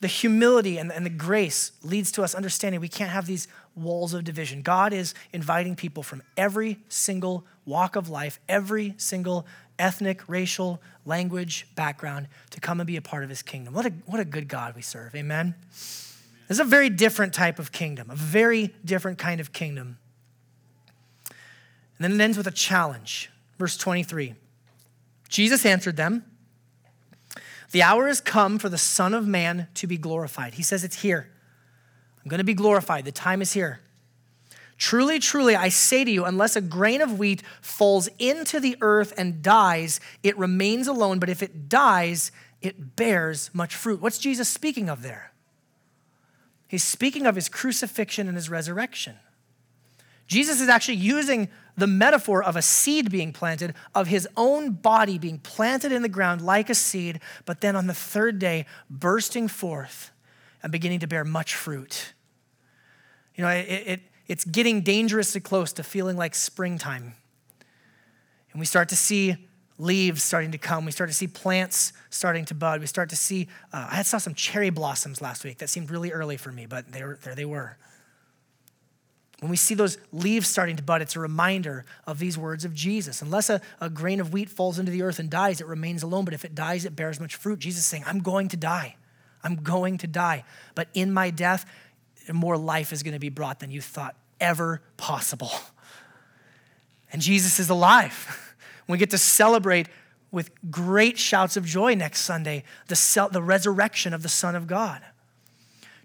the 0.00 0.08
humility 0.08 0.78
and, 0.78 0.92
and 0.92 1.06
the 1.06 1.10
grace 1.10 1.72
leads 1.82 2.12
to 2.12 2.22
us 2.22 2.34
understanding 2.34 2.80
we 2.80 2.88
can't 2.88 3.10
have 3.10 3.26
these 3.26 3.48
walls 3.74 4.12
of 4.12 4.24
division. 4.24 4.62
God 4.62 4.92
is 4.92 5.14
inviting 5.32 5.76
people 5.76 6.02
from 6.02 6.22
every 6.36 6.78
single 6.88 7.44
walk 7.64 7.96
of 7.96 8.08
life, 8.08 8.40
every 8.48 8.94
single 8.96 9.46
ethnic, 9.78 10.28
racial, 10.28 10.80
language, 11.04 11.66
background 11.74 12.26
to 12.50 12.60
come 12.60 12.80
and 12.80 12.86
be 12.86 12.96
a 12.96 13.02
part 13.02 13.22
of 13.22 13.30
his 13.30 13.42
kingdom. 13.42 13.72
What 13.74 13.86
a, 13.86 13.90
what 14.06 14.20
a 14.20 14.24
good 14.24 14.48
God 14.48 14.74
we 14.74 14.82
serve. 14.82 15.14
Amen? 15.14 15.54
This 16.48 16.56
is 16.56 16.60
a 16.60 16.64
very 16.64 16.88
different 16.88 17.34
type 17.34 17.58
of 17.58 17.72
kingdom, 17.72 18.10
a 18.10 18.14
very 18.14 18.74
different 18.82 19.18
kind 19.18 19.38
of 19.40 19.52
kingdom. 19.52 19.98
And 21.98 22.04
then 22.04 22.12
it 22.18 22.24
ends 22.24 22.38
with 22.38 22.46
a 22.46 22.52
challenge. 22.52 23.30
Verse 23.58 23.76
23 23.76 24.34
Jesus 25.28 25.66
answered 25.66 25.96
them, 25.96 26.24
The 27.72 27.82
hour 27.82 28.06
has 28.06 28.20
come 28.20 28.58
for 28.58 28.70
the 28.70 28.78
Son 28.78 29.12
of 29.12 29.26
Man 29.26 29.68
to 29.74 29.86
be 29.86 29.98
glorified. 29.98 30.54
He 30.54 30.62
says, 30.62 30.84
It's 30.84 31.02
here. 31.02 31.28
I'm 32.24 32.30
going 32.30 32.38
to 32.38 32.44
be 32.44 32.54
glorified. 32.54 33.04
The 33.04 33.12
time 33.12 33.42
is 33.42 33.52
here. 33.52 33.80
Truly, 34.78 35.18
truly, 35.18 35.56
I 35.56 35.70
say 35.70 36.04
to 36.04 36.10
you, 36.10 36.24
unless 36.24 36.54
a 36.54 36.60
grain 36.60 37.02
of 37.02 37.18
wheat 37.18 37.42
falls 37.60 38.08
into 38.18 38.60
the 38.60 38.76
earth 38.80 39.12
and 39.18 39.42
dies, 39.42 39.98
it 40.22 40.38
remains 40.38 40.86
alone. 40.86 41.18
But 41.18 41.28
if 41.28 41.42
it 41.42 41.68
dies, 41.68 42.30
it 42.62 42.94
bears 42.94 43.50
much 43.52 43.74
fruit. 43.74 44.00
What's 44.00 44.18
Jesus 44.18 44.48
speaking 44.48 44.88
of 44.88 45.02
there? 45.02 45.32
He's 46.68 46.84
speaking 46.84 47.26
of 47.26 47.34
his 47.34 47.48
crucifixion 47.48 48.28
and 48.28 48.36
his 48.36 48.50
resurrection. 48.50 49.16
Jesus 50.26 50.60
is 50.60 50.68
actually 50.68 50.98
using 50.98 51.48
the 51.76 51.86
metaphor 51.86 52.42
of 52.44 52.54
a 52.54 52.62
seed 52.62 53.10
being 53.10 53.32
planted, 53.32 53.74
of 53.94 54.08
his 54.08 54.28
own 54.36 54.72
body 54.72 55.18
being 55.18 55.38
planted 55.38 55.90
in 55.90 56.02
the 56.02 56.08
ground 56.08 56.42
like 56.42 56.68
a 56.68 56.74
seed, 56.74 57.20
but 57.46 57.62
then 57.62 57.74
on 57.74 57.86
the 57.86 57.94
third 57.94 58.38
day 58.38 58.66
bursting 58.90 59.48
forth 59.48 60.10
and 60.62 60.70
beginning 60.70 61.00
to 61.00 61.06
bear 61.06 61.24
much 61.24 61.54
fruit. 61.54 62.12
You 63.34 63.44
know, 63.44 63.50
it, 63.50 63.62
it, 63.68 64.00
it's 64.26 64.44
getting 64.44 64.82
dangerously 64.82 65.40
close 65.40 65.72
to 65.74 65.82
feeling 65.82 66.18
like 66.18 66.34
springtime. 66.34 67.14
And 68.52 68.60
we 68.60 68.66
start 68.66 68.90
to 68.90 68.96
see 68.96 69.47
leaves 69.78 70.22
starting 70.22 70.52
to 70.52 70.58
come. 70.58 70.84
We 70.84 70.92
start 70.92 71.08
to 71.08 71.14
see 71.14 71.28
plants 71.28 71.92
starting 72.10 72.44
to 72.46 72.54
bud. 72.54 72.80
We 72.80 72.86
start 72.86 73.10
to 73.10 73.16
see, 73.16 73.48
uh, 73.72 73.88
I 73.90 74.02
saw 74.02 74.18
some 74.18 74.34
cherry 74.34 74.70
blossoms 74.70 75.20
last 75.20 75.44
week. 75.44 75.58
That 75.58 75.68
seemed 75.68 75.90
really 75.90 76.10
early 76.10 76.36
for 76.36 76.50
me, 76.50 76.66
but 76.66 76.90
they 76.90 77.02
were, 77.02 77.18
there 77.22 77.34
they 77.34 77.44
were. 77.44 77.76
When 79.40 79.50
we 79.50 79.56
see 79.56 79.76
those 79.76 79.98
leaves 80.12 80.48
starting 80.48 80.76
to 80.76 80.82
bud, 80.82 81.00
it's 81.00 81.14
a 81.14 81.20
reminder 81.20 81.84
of 82.08 82.18
these 82.18 82.36
words 82.36 82.64
of 82.64 82.74
Jesus. 82.74 83.22
Unless 83.22 83.50
a, 83.50 83.60
a 83.80 83.88
grain 83.88 84.18
of 84.18 84.32
wheat 84.32 84.50
falls 84.50 84.80
into 84.80 84.90
the 84.90 85.02
earth 85.02 85.20
and 85.20 85.30
dies, 85.30 85.60
it 85.60 85.66
remains 85.68 86.02
alone. 86.02 86.24
But 86.24 86.34
if 86.34 86.44
it 86.44 86.56
dies, 86.56 86.84
it 86.84 86.96
bears 86.96 87.20
much 87.20 87.36
fruit. 87.36 87.60
Jesus 87.60 87.82
is 87.82 87.86
saying, 87.86 88.02
I'm 88.04 88.18
going 88.18 88.48
to 88.48 88.56
die. 88.56 88.96
I'm 89.44 89.54
going 89.56 89.98
to 89.98 90.08
die. 90.08 90.44
But 90.74 90.88
in 90.92 91.12
my 91.12 91.30
death, 91.30 91.64
more 92.32 92.58
life 92.58 92.92
is 92.92 93.04
going 93.04 93.14
to 93.14 93.20
be 93.20 93.28
brought 93.28 93.60
than 93.60 93.70
you 93.70 93.80
thought 93.80 94.16
ever 94.40 94.82
possible. 94.96 95.52
And 97.12 97.22
Jesus 97.22 97.58
is 97.58 97.70
alive. 97.70 98.44
We 98.88 98.98
get 98.98 99.10
to 99.10 99.18
celebrate 99.18 99.88
with 100.30 100.50
great 100.70 101.18
shouts 101.18 101.56
of 101.56 101.64
joy 101.64 101.94
next 101.94 102.22
Sunday 102.22 102.64
the, 102.88 103.28
the 103.30 103.42
resurrection 103.42 104.12
of 104.12 104.22
the 104.22 104.28
Son 104.28 104.54
of 104.54 104.66
God. 104.66 105.02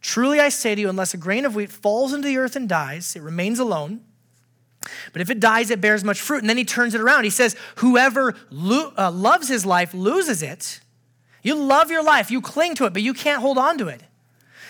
Truly 0.02 0.40
I 0.40 0.50
say 0.50 0.76
to 0.76 0.82
you, 0.82 0.90
unless 0.90 1.14
a 1.14 1.18
grain 1.18 1.46
of 1.46 1.56
wheat 1.56 1.72
falls 1.72 2.14
into 2.14 2.28
the 2.28 2.38
earth 2.38 2.56
and 2.56 2.68
dies, 2.68 3.16
it 3.16 3.22
remains 3.22 3.58
alone. 3.58 4.02
But 5.14 5.22
if 5.22 5.30
it 5.30 5.40
dies, 5.40 5.70
it 5.72 5.80
bears 5.80 6.04
much 6.04 6.20
fruit. 6.20 6.42
And 6.42 6.50
then 6.50 6.58
he 6.58 6.66
turns 6.66 6.94
it 6.94 7.00
around. 7.00 7.24
He 7.24 7.30
says, 7.30 7.56
Whoever 7.78 8.36
lo- 8.50 8.92
uh, 8.98 9.12
loves 9.12 9.48
his 9.48 9.66
life 9.66 9.94
loses 9.94 10.44
it. 10.44 10.82
You 11.42 11.56
love 11.56 11.90
your 11.90 12.04
life, 12.04 12.32
you 12.32 12.42
cling 12.42 12.76
to 12.76 12.86
it, 12.86 12.94
but 12.94 13.02
you 13.02 13.14
can't 13.14 13.42
hold 13.42 13.58
on 13.58 13.78
to 13.78 13.88
it. 13.88 14.04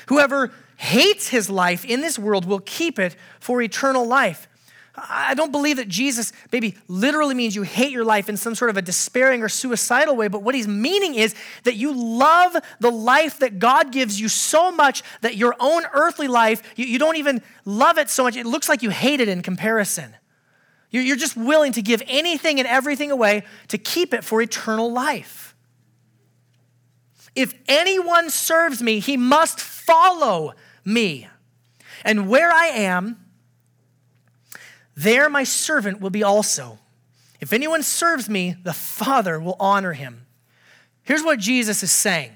Whoever 0.08 0.52
hates 0.78 1.30
his 1.30 1.50
life 1.50 1.86
in 1.86 2.02
this 2.02 2.20
world 2.20 2.46
will 2.46 2.60
keep 2.60 3.00
it 3.00 3.16
for 3.40 3.62
eternal 3.62 4.06
life. 4.06 4.48
I 4.96 5.34
don't 5.34 5.52
believe 5.52 5.78
that 5.78 5.88
Jesus 5.88 6.32
maybe 6.52 6.76
literally 6.88 7.34
means 7.34 7.56
you 7.56 7.64
hate 7.64 7.92
your 7.92 8.06
life 8.06 8.30
in 8.30 8.38
some 8.38 8.54
sort 8.54 8.70
of 8.70 8.78
a 8.78 8.82
despairing 8.82 9.42
or 9.42 9.50
suicidal 9.50 10.16
way, 10.16 10.28
but 10.28 10.44
what 10.44 10.54
he's 10.54 10.68
meaning 10.68 11.16
is 11.16 11.34
that 11.64 11.76
you 11.76 11.94
love 11.94 12.56
the 12.80 12.92
life 12.92 13.40
that 13.40 13.58
God 13.58 13.92
gives 13.92 14.22
you 14.22 14.30
so 14.30 14.72
much 14.72 15.02
that 15.22 15.36
your 15.36 15.56
own 15.60 15.84
earthly 15.94 16.28
life, 16.28 16.62
you, 16.76 16.86
you 16.86 17.00
don't 17.00 17.16
even 17.16 17.42
love 17.66 17.98
it 17.98 18.10
so 18.12 18.24
much. 18.24 18.36
It 18.36 18.46
looks 18.46 18.70
like 18.70 18.84
you 18.84 18.92
hate 18.92 19.20
it 19.20 19.28
in 19.28 19.42
comparison. 19.42 20.16
You're, 20.92 21.04
you're 21.04 21.16
just 21.16 21.36
willing 21.36 21.72
to 21.72 21.82
give 21.82 22.04
anything 22.06 22.60
and 22.60 22.68
everything 22.68 23.10
away 23.10 23.46
to 23.70 23.80
keep 23.80 24.14
it 24.14 24.24
for 24.24 24.44
eternal 24.44 24.92
life. 24.92 25.56
If 27.36 27.56
anyone 27.68 28.30
serves 28.30 28.84
me, 28.84 29.00
he 29.00 29.18
must 29.18 29.60
follow 29.60 30.54
me. 30.86 31.28
And 32.06 32.30
where 32.30 32.52
I 32.52 32.68
am, 32.68 33.23
there 34.96 35.30
my 35.30 35.44
servant 35.44 36.00
will 36.00 36.10
be 36.10 36.24
also. 36.24 36.80
If 37.40 37.52
anyone 37.52 37.84
serves 37.84 38.30
me, 38.30 38.56
the 38.64 38.74
Father 38.74 39.40
will 39.40 39.58
honor 39.60 39.94
him. 39.94 40.26
Here's 41.04 41.24
what 41.24 41.40
Jesus 41.40 41.84
is 41.84 41.92
saying 41.92 42.32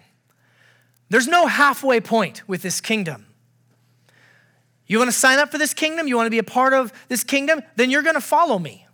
there's 1.10 1.28
no 1.28 1.48
halfway 1.48 2.02
point 2.02 2.48
with 2.48 2.62
this 2.62 2.82
kingdom. 2.82 3.26
You 4.88 4.98
want 5.00 5.10
to 5.10 5.18
sign 5.18 5.40
up 5.40 5.52
for 5.52 5.58
this 5.58 5.74
kingdom? 5.74 6.08
You 6.08 6.16
want 6.16 6.28
to 6.28 6.32
be 6.32 6.38
a 6.38 6.44
part 6.44 6.74
of 6.74 6.94
this 7.10 7.24
kingdom? 7.24 7.62
Then 7.76 7.92
you're 7.92 8.04
going 8.04 8.16
to 8.16 8.22
follow 8.22 8.58
me. 8.58 8.86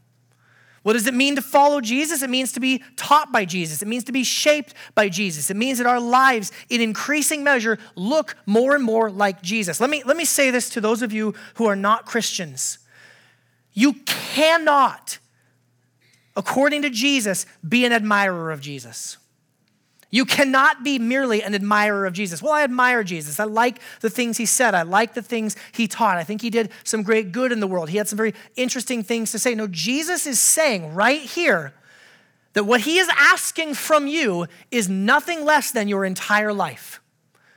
What 0.81 0.93
does 0.93 1.07
it 1.07 1.13
mean 1.13 1.35
to 1.35 1.41
follow 1.41 1.79
Jesus? 1.79 2.21
It 2.23 2.29
means 2.29 2.51
to 2.53 2.59
be 2.59 2.83
taught 2.97 3.31
by 3.31 3.45
Jesus. 3.45 3.81
It 3.81 3.87
means 3.87 4.03
to 4.05 4.11
be 4.11 4.23
shaped 4.23 4.73
by 4.95 5.07
Jesus. 5.07 5.49
It 5.49 5.55
means 5.55 5.77
that 5.77 5.87
our 5.87 5.99
lives, 5.99 6.51
in 6.69 6.81
increasing 6.81 7.43
measure, 7.43 7.79
look 7.95 8.35
more 8.45 8.75
and 8.75 8.83
more 8.83 9.09
like 9.09 9.41
Jesus. 9.41 9.79
Let 9.79 9.89
me, 9.89 10.03
let 10.03 10.17
me 10.17 10.25
say 10.25 10.51
this 10.51 10.69
to 10.71 10.81
those 10.81 11.01
of 11.01 11.13
you 11.13 11.33
who 11.55 11.65
are 11.67 11.75
not 11.75 12.05
Christians. 12.05 12.79
You 13.73 13.93
cannot, 14.05 15.19
according 16.35 16.83
to 16.83 16.89
Jesus, 16.89 17.45
be 17.67 17.85
an 17.85 17.91
admirer 17.91 18.51
of 18.51 18.61
Jesus. 18.61 19.17
You 20.13 20.25
cannot 20.25 20.83
be 20.83 20.99
merely 20.99 21.41
an 21.41 21.55
admirer 21.55 22.05
of 22.05 22.13
Jesus. 22.13 22.39
Well, 22.39 22.51
I 22.51 22.63
admire 22.63 23.03
Jesus. 23.03 23.39
I 23.39 23.45
like 23.45 23.79
the 24.01 24.11
things 24.11 24.37
he 24.37 24.45
said. 24.45 24.75
I 24.75 24.83
like 24.83 25.15
the 25.15 25.23
things 25.23 25.55
he 25.71 25.87
taught. 25.87 26.17
I 26.17 26.23
think 26.23 26.43
he 26.43 26.51
did 26.51 26.69
some 26.83 27.01
great 27.01 27.31
good 27.31 27.51
in 27.51 27.59
the 27.59 27.65
world. 27.65 27.89
He 27.89 27.97
had 27.97 28.07
some 28.07 28.17
very 28.17 28.35
interesting 28.55 29.01
things 29.01 29.31
to 29.31 29.39
say. 29.39 29.55
No, 29.55 29.65
Jesus 29.65 30.27
is 30.27 30.39
saying 30.39 30.93
right 30.93 31.21
here 31.21 31.73
that 32.53 32.65
what 32.65 32.81
he 32.81 32.99
is 32.99 33.09
asking 33.17 33.73
from 33.73 34.05
you 34.05 34.45
is 34.69 34.87
nothing 34.87 35.45
less 35.45 35.71
than 35.71 35.87
your 35.87 36.05
entire 36.05 36.53
life 36.53 37.01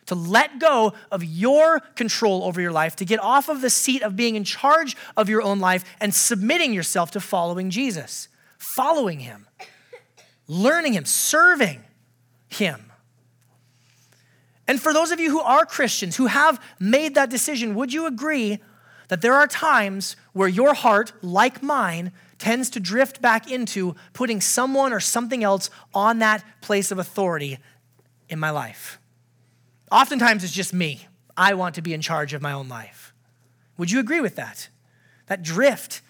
to 0.06 0.14
let 0.14 0.58
go 0.58 0.94
of 1.10 1.24
your 1.24 1.80
control 1.94 2.44
over 2.44 2.60
your 2.60 2.72
life, 2.72 2.96
to 2.96 3.04
get 3.04 3.20
off 3.20 3.48
of 3.48 3.60
the 3.60 3.70
seat 3.70 4.02
of 4.02 4.16
being 4.16 4.36
in 4.36 4.44
charge 4.44 4.96
of 5.16 5.28
your 5.28 5.42
own 5.42 5.58
life 5.60 5.84
and 6.00 6.14
submitting 6.14 6.72
yourself 6.72 7.10
to 7.12 7.20
following 7.20 7.70
Jesus, 7.70 8.28
following 8.58 9.20
him, 9.20 9.46
learning 10.48 10.94
him, 10.94 11.04
serving 11.04 11.82
him. 12.48 12.92
And 14.68 14.80
for 14.80 14.92
those 14.92 15.12
of 15.12 15.20
you 15.20 15.30
who 15.30 15.40
are 15.40 15.64
Christians, 15.64 16.16
who 16.16 16.26
have 16.26 16.60
made 16.80 17.14
that 17.14 17.30
decision, 17.30 17.74
would 17.74 17.92
you 17.92 18.06
agree 18.06 18.58
that 19.08 19.22
there 19.22 19.34
are 19.34 19.46
times 19.46 20.16
where 20.32 20.48
your 20.48 20.74
heart, 20.74 21.12
like 21.22 21.62
mine, 21.62 22.12
tends 22.38 22.68
to 22.70 22.80
drift 22.80 23.22
back 23.22 23.50
into 23.50 23.94
putting 24.12 24.40
someone 24.40 24.92
or 24.92 25.00
something 25.00 25.44
else 25.44 25.70
on 25.94 26.18
that 26.18 26.44
place 26.60 26.90
of 26.90 26.98
authority 26.98 27.58
in 28.28 28.38
my 28.38 28.50
life? 28.50 28.98
Oftentimes 29.90 30.44
it's 30.44 30.52
just 30.52 30.74
me. 30.74 31.06
I 31.36 31.54
want 31.54 31.74
to 31.76 31.82
be 31.82 31.94
in 31.94 32.00
charge 32.00 32.32
of 32.34 32.42
my 32.42 32.52
own 32.52 32.68
life. 32.68 33.12
Would 33.78 33.90
you 33.90 34.00
agree 34.00 34.20
with 34.20 34.36
that? 34.36 34.68
That 35.26 35.42
drift, 35.42 36.00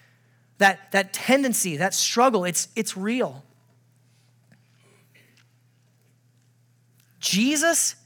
that, 0.58 0.92
that 0.92 1.12
tendency, 1.12 1.76
that 1.76 1.94
struggle, 1.94 2.44
it's, 2.44 2.68
it's 2.76 2.96
real. 2.96 3.44
Jesus 7.18 7.96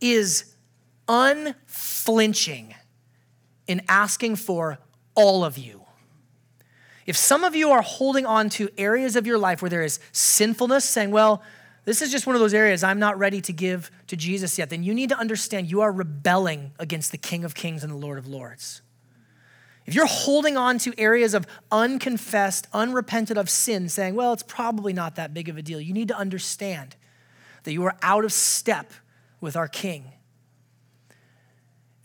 is 0.00 0.54
unflinching 1.08 2.74
in 3.66 3.82
asking 3.88 4.36
for 4.36 4.78
all 5.14 5.44
of 5.44 5.58
you. 5.58 5.82
If 7.04 7.16
some 7.16 7.44
of 7.44 7.54
you 7.54 7.70
are 7.70 7.82
holding 7.82 8.24
on 8.24 8.48
to 8.50 8.68
areas 8.78 9.16
of 9.16 9.26
your 9.26 9.38
life 9.38 9.60
where 9.60 9.68
there 9.68 9.82
is 9.82 9.98
sinfulness, 10.12 10.84
saying, 10.84 11.10
well, 11.10 11.42
this 11.84 12.00
is 12.00 12.12
just 12.12 12.26
one 12.26 12.36
of 12.36 12.40
those 12.40 12.54
areas 12.54 12.84
I'm 12.84 12.98
not 12.98 13.18
ready 13.18 13.40
to 13.40 13.52
give 13.52 13.90
to 14.06 14.16
Jesus 14.16 14.58
yet, 14.58 14.70
then 14.70 14.82
you 14.82 14.94
need 14.94 15.08
to 15.08 15.18
understand 15.18 15.70
you 15.70 15.80
are 15.80 15.90
rebelling 15.90 16.72
against 16.78 17.10
the 17.10 17.18
King 17.18 17.44
of 17.44 17.54
Kings 17.54 17.82
and 17.82 17.92
the 17.92 17.96
Lord 17.96 18.18
of 18.18 18.26
Lords. 18.26 18.82
If 19.84 19.94
you're 19.94 20.06
holding 20.06 20.56
on 20.56 20.78
to 20.78 20.94
areas 20.96 21.34
of 21.34 21.46
unconfessed, 21.72 22.68
unrepented 22.72 23.36
of 23.36 23.50
sin, 23.50 23.88
saying, 23.88 24.14
well, 24.14 24.32
it's 24.32 24.44
probably 24.44 24.92
not 24.92 25.16
that 25.16 25.34
big 25.34 25.48
of 25.48 25.56
a 25.56 25.62
deal, 25.62 25.80
you 25.80 25.92
need 25.92 26.08
to 26.08 26.16
understand 26.16 26.94
that 27.64 27.72
you 27.72 27.84
are 27.84 27.96
out 28.00 28.24
of 28.24 28.32
step 28.32 28.92
with 29.40 29.56
our 29.56 29.66
King. 29.66 30.04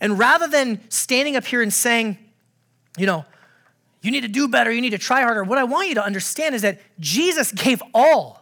And 0.00 0.18
rather 0.18 0.48
than 0.48 0.80
standing 0.90 1.36
up 1.36 1.44
here 1.44 1.62
and 1.62 1.72
saying, 1.72 2.18
you 2.96 3.06
know, 3.06 3.24
you 4.02 4.10
need 4.10 4.22
to 4.22 4.28
do 4.28 4.48
better, 4.48 4.72
you 4.72 4.80
need 4.80 4.90
to 4.90 4.98
try 4.98 5.22
harder, 5.22 5.44
what 5.44 5.58
I 5.58 5.64
want 5.64 5.88
you 5.88 5.94
to 5.96 6.04
understand 6.04 6.54
is 6.54 6.62
that 6.62 6.80
Jesus 6.98 7.52
gave 7.52 7.82
all. 7.94 8.37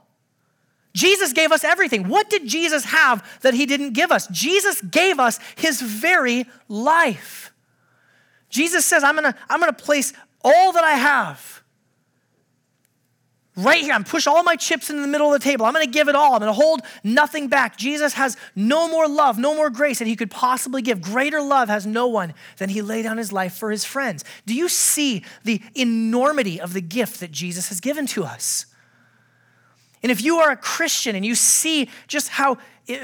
Jesus 0.96 1.34
gave 1.34 1.52
us 1.52 1.62
everything. 1.62 2.08
What 2.08 2.30
did 2.30 2.46
Jesus 2.46 2.86
have 2.86 3.38
that 3.42 3.52
he 3.52 3.66
didn't 3.66 3.92
give 3.92 4.10
us? 4.10 4.26
Jesus 4.28 4.80
gave 4.80 5.20
us 5.20 5.38
his 5.56 5.82
very 5.82 6.46
life. 6.68 7.52
Jesus 8.48 8.86
says, 8.86 9.04
I'm 9.04 9.14
gonna, 9.14 9.36
I'm 9.50 9.60
gonna 9.60 9.74
place 9.74 10.14
all 10.42 10.72
that 10.72 10.84
I 10.84 10.92
have 10.92 11.62
right 13.56 13.82
here. 13.82 13.92
I'm 13.92 14.04
push 14.04 14.26
all 14.26 14.42
my 14.42 14.56
chips 14.56 14.88
in 14.88 15.02
the 15.02 15.06
middle 15.06 15.34
of 15.34 15.38
the 15.38 15.44
table. 15.44 15.66
I'm 15.66 15.74
going 15.74 15.84
to 15.84 15.90
give 15.90 16.08
it 16.08 16.14
all. 16.14 16.34
I'm 16.34 16.40
going 16.40 16.48
to 16.48 16.52
hold 16.52 16.82
nothing 17.02 17.48
back. 17.48 17.76
Jesus 17.76 18.12
has 18.14 18.36
no 18.54 18.88
more 18.88 19.08
love, 19.08 19.38
no 19.38 19.54
more 19.54 19.70
grace 19.70 19.98
that 19.98 20.06
he 20.06 20.16
could 20.16 20.30
possibly 20.30 20.82
give. 20.82 21.00
Greater 21.00 21.40
love 21.40 21.68
has 21.68 21.86
no 21.86 22.06
one 22.06 22.34
than 22.58 22.68
he 22.68 22.82
laid 22.82 23.02
down 23.02 23.16
his 23.16 23.32
life 23.32 23.54
for 23.54 23.70
his 23.70 23.84
friends. 23.84 24.24
Do 24.44 24.54
you 24.54 24.68
see 24.68 25.24
the 25.44 25.60
enormity 25.74 26.60
of 26.60 26.74
the 26.74 26.82
gift 26.82 27.20
that 27.20 27.32
Jesus 27.32 27.68
has 27.70 27.80
given 27.80 28.06
to 28.08 28.24
us? 28.24 28.66
And 30.06 30.12
if 30.12 30.22
you 30.22 30.36
are 30.36 30.52
a 30.52 30.56
Christian 30.56 31.16
and 31.16 31.26
you 31.26 31.34
see 31.34 31.90
just 32.06 32.28
how 32.28 32.58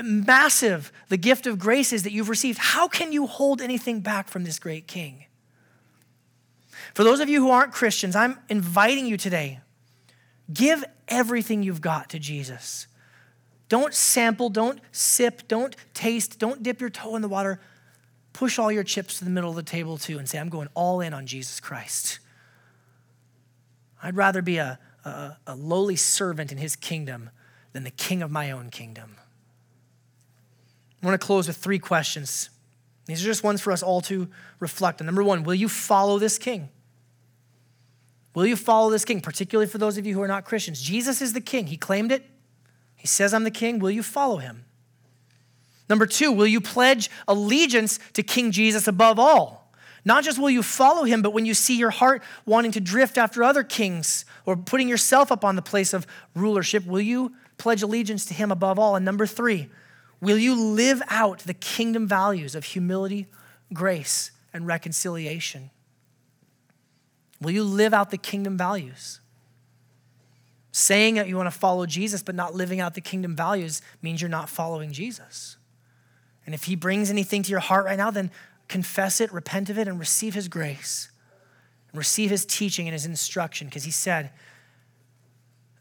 massive 0.04 0.92
the 1.08 1.16
gift 1.16 1.48
of 1.48 1.58
grace 1.58 1.92
is 1.92 2.04
that 2.04 2.12
you've 2.12 2.28
received, 2.28 2.60
how 2.60 2.86
can 2.86 3.10
you 3.10 3.26
hold 3.26 3.60
anything 3.60 4.02
back 4.02 4.28
from 4.28 4.44
this 4.44 4.60
great 4.60 4.86
king? 4.86 5.24
For 6.94 7.02
those 7.02 7.18
of 7.18 7.28
you 7.28 7.40
who 7.40 7.50
aren't 7.50 7.72
Christians, 7.72 8.14
I'm 8.14 8.38
inviting 8.48 9.06
you 9.06 9.16
today 9.16 9.58
give 10.54 10.84
everything 11.08 11.64
you've 11.64 11.80
got 11.80 12.08
to 12.10 12.20
Jesus. 12.20 12.86
Don't 13.68 13.92
sample, 13.92 14.48
don't 14.48 14.78
sip, 14.92 15.48
don't 15.48 15.74
taste, 15.94 16.38
don't 16.38 16.62
dip 16.62 16.80
your 16.80 16.88
toe 16.88 17.16
in 17.16 17.22
the 17.22 17.26
water. 17.26 17.60
Push 18.32 18.60
all 18.60 18.70
your 18.70 18.84
chips 18.84 19.18
to 19.18 19.24
the 19.24 19.30
middle 19.32 19.50
of 19.50 19.56
the 19.56 19.64
table 19.64 19.98
too 19.98 20.20
and 20.20 20.28
say, 20.28 20.38
I'm 20.38 20.50
going 20.50 20.68
all 20.74 21.00
in 21.00 21.12
on 21.14 21.26
Jesus 21.26 21.58
Christ. 21.58 22.20
I'd 24.00 24.14
rather 24.14 24.40
be 24.40 24.58
a, 24.58 24.78
a, 25.04 25.36
a 25.46 25.54
lowly 25.54 25.96
servant 25.96 26.52
in 26.52 26.58
his 26.58 26.76
kingdom 26.76 27.30
than 27.72 27.84
the 27.84 27.90
king 27.90 28.22
of 28.22 28.30
my 28.30 28.50
own 28.50 28.70
kingdom. 28.70 29.16
I 31.02 31.06
want 31.06 31.20
to 31.20 31.26
close 31.26 31.48
with 31.48 31.56
three 31.56 31.78
questions. 31.78 32.50
These 33.06 33.22
are 33.22 33.26
just 33.26 33.42
ones 33.42 33.60
for 33.60 33.72
us 33.72 33.82
all 33.82 34.00
to 34.02 34.28
reflect 34.60 35.00
on. 35.00 35.06
Number 35.06 35.24
one, 35.24 35.42
will 35.42 35.54
you 35.54 35.68
follow 35.68 36.18
this 36.18 36.38
king? 36.38 36.68
Will 38.34 38.46
you 38.46 38.56
follow 38.56 38.90
this 38.90 39.04
king, 39.04 39.20
particularly 39.20 39.68
for 39.68 39.78
those 39.78 39.98
of 39.98 40.06
you 40.06 40.14
who 40.14 40.22
are 40.22 40.28
not 40.28 40.44
Christians? 40.44 40.80
Jesus 40.80 41.20
is 41.20 41.32
the 41.32 41.40
king. 41.40 41.66
He 41.66 41.76
claimed 41.76 42.12
it. 42.12 42.24
He 42.94 43.06
says, 43.06 43.34
I'm 43.34 43.44
the 43.44 43.50
king. 43.50 43.78
Will 43.78 43.90
you 43.90 44.02
follow 44.02 44.36
him? 44.36 44.64
Number 45.88 46.06
two, 46.06 46.32
will 46.32 46.46
you 46.46 46.60
pledge 46.60 47.10
allegiance 47.28 47.98
to 48.14 48.22
King 48.22 48.52
Jesus 48.52 48.88
above 48.88 49.18
all? 49.18 49.61
Not 50.04 50.24
just 50.24 50.38
will 50.38 50.50
you 50.50 50.62
follow 50.62 51.04
him, 51.04 51.22
but 51.22 51.32
when 51.32 51.46
you 51.46 51.54
see 51.54 51.76
your 51.76 51.90
heart 51.90 52.22
wanting 52.44 52.72
to 52.72 52.80
drift 52.80 53.16
after 53.16 53.44
other 53.44 53.62
kings 53.62 54.24
or 54.46 54.56
putting 54.56 54.88
yourself 54.88 55.30
up 55.30 55.44
on 55.44 55.54
the 55.54 55.62
place 55.62 55.92
of 55.92 56.06
rulership, 56.34 56.84
will 56.86 57.00
you 57.00 57.32
pledge 57.56 57.82
allegiance 57.82 58.24
to 58.26 58.34
him 58.34 58.50
above 58.50 58.78
all? 58.78 58.96
And 58.96 59.04
number 59.04 59.26
three, 59.26 59.68
will 60.20 60.38
you 60.38 60.60
live 60.60 61.02
out 61.08 61.40
the 61.40 61.54
kingdom 61.54 62.08
values 62.08 62.54
of 62.56 62.64
humility, 62.64 63.28
grace, 63.72 64.32
and 64.52 64.66
reconciliation? 64.66 65.70
Will 67.40 67.52
you 67.52 67.64
live 67.64 67.94
out 67.94 68.10
the 68.10 68.18
kingdom 68.18 68.58
values? 68.58 69.20
Saying 70.72 71.14
that 71.16 71.28
you 71.28 71.36
want 71.36 71.52
to 71.52 71.56
follow 71.58 71.86
Jesus 71.86 72.22
but 72.22 72.34
not 72.34 72.54
living 72.54 72.80
out 72.80 72.94
the 72.94 73.00
kingdom 73.00 73.36
values 73.36 73.82
means 74.00 74.20
you're 74.20 74.28
not 74.28 74.48
following 74.48 74.92
Jesus. 74.92 75.56
And 76.44 76.54
if 76.54 76.64
he 76.64 76.74
brings 76.74 77.10
anything 77.10 77.42
to 77.44 77.50
your 77.50 77.60
heart 77.60 77.84
right 77.84 77.98
now, 77.98 78.10
then 78.10 78.30
confess 78.72 79.20
it, 79.20 79.30
repent 79.32 79.68
of 79.68 79.78
it, 79.78 79.86
and 79.86 80.00
receive 80.00 80.32
his 80.32 80.48
grace. 80.48 81.10
And 81.90 81.98
receive 81.98 82.30
his 82.30 82.46
teaching 82.46 82.88
and 82.88 82.94
his 82.94 83.04
instruction 83.04 83.66
because 83.66 83.84
he 83.84 83.90
said 83.90 84.30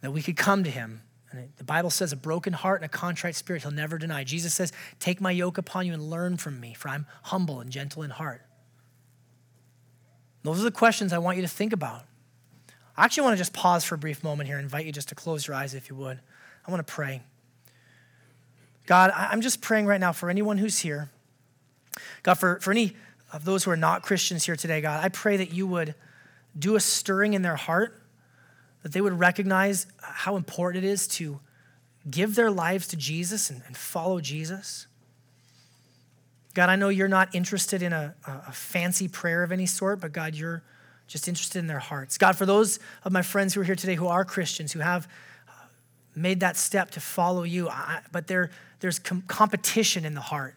that 0.02 0.12
we 0.12 0.22
could 0.22 0.36
come 0.36 0.66
to 0.66 0.70
him. 0.70 1.02
And 1.32 1.48
the 1.56 1.64
Bible 1.64 1.90
says, 1.90 2.12
a 2.12 2.18
broken 2.18 2.52
heart 2.52 2.82
and 2.82 2.86
a 2.86 2.90
contrite 2.90 3.36
spirit 3.36 3.62
he'll 3.62 3.72
never 3.72 3.98
deny. 3.98 4.26
Jesus 4.26 4.54
says, 4.54 4.74
Take 5.00 5.22
my 5.22 5.32
yoke 5.32 5.58
upon 5.58 5.86
you 5.86 5.94
and 5.94 6.10
learn 6.10 6.36
from 6.36 6.60
me, 6.60 6.74
for 6.74 6.90
I'm 6.90 7.06
humble 7.24 7.62
and 7.62 7.72
gentle 7.72 8.04
in 8.04 8.10
heart. 8.10 8.42
Those 10.44 10.60
are 10.60 10.64
the 10.64 10.72
questions 10.72 11.14
I 11.14 11.20
want 11.20 11.38
you 11.38 11.44
to 11.44 11.50
think 11.50 11.72
about. 11.72 12.04
I 12.98 13.06
actually 13.06 13.24
want 13.24 13.36
to 13.36 13.38
just 13.38 13.54
pause 13.54 13.86
for 13.86 13.96
a 13.96 13.98
brief 13.98 14.22
moment 14.22 14.48
here 14.48 14.58
and 14.58 14.66
invite 14.66 14.86
you 14.86 14.92
just 14.92 15.08
to 15.10 15.16
close 15.16 15.48
your 15.48 15.56
eyes 15.56 15.74
if 15.74 15.90
you 15.90 15.96
would. 15.96 16.20
I 16.68 16.72
want 16.72 16.86
to 16.86 16.94
pray. 16.94 17.22
God, 18.86 19.14
I'm 19.16 19.40
just 19.40 19.62
praying 19.62 19.86
right 19.86 20.02
now 20.02 20.12
for 20.12 20.30
anyone 20.30 20.58
who's 20.58 20.80
here. 20.80 21.10
God, 22.24 22.36
for, 22.36 22.60
for 22.60 22.72
any 22.72 22.96
of 23.34 23.46
those 23.46 23.64
who 23.64 23.72
are 23.72 23.78
not 23.78 24.02
Christians 24.04 24.46
here 24.46 24.56
today, 24.56 24.82
God, 24.82 25.04
I 25.04 25.10
pray 25.10 25.38
that 25.38 25.54
you 25.54 25.68
would 25.68 25.96
do 26.58 26.76
a 26.76 26.80
stirring 26.80 27.34
in 27.34 27.42
their 27.42 27.56
heart, 27.56 28.02
that 28.84 28.92
they 28.92 29.02
would 29.02 29.18
recognize 29.18 29.88
how 30.02 30.36
important 30.36 30.84
it 30.84 30.88
is 30.88 31.08
to 31.08 31.40
give 32.10 32.36
their 32.36 32.52
lives 32.52 32.88
to 32.88 32.98
Jesus 32.98 33.50
and, 33.50 33.62
and 33.68 33.78
follow 33.78 34.20
Jesus. 34.20 34.88
God, 36.54 36.70
I 36.70 36.76
know 36.76 36.90
you're 36.90 37.08
not 37.08 37.34
interested 37.34 37.82
in 37.82 37.94
a, 37.94 38.14
a, 38.26 38.52
fancy 38.52 39.08
prayer 39.08 39.44
of 39.44 39.52
any 39.52 39.66
sort, 39.66 40.02
but 40.02 40.12
God, 40.12 40.36
you're 40.36 40.64
just 41.08 41.28
interested 41.28 41.60
in 41.60 41.68
their 41.68 41.80
hearts. 41.80 42.18
God, 42.18 42.36
for 42.36 42.46
those 42.46 42.80
of 43.04 43.12
my 43.12 43.22
friends 43.22 43.54
who 43.54 43.62
are 43.62 43.64
here 43.64 43.76
today 43.76 43.96
who 43.96 44.08
are 44.08 44.26
Christians, 44.26 44.74
who 44.74 44.80
have 44.80 45.08
uh, 45.48 45.52
made 46.16 46.42
that 46.42 46.58
step 46.58 46.92
to 46.92 47.00
follow 47.00 47.44
you, 47.44 47.70
I, 47.70 48.02
but 48.12 48.28
there, 48.28 48.50
there's 48.82 49.00
com- 49.00 49.24
competition 49.28 50.04
in 50.04 50.14
the 50.14 50.22
heart. 50.22 50.56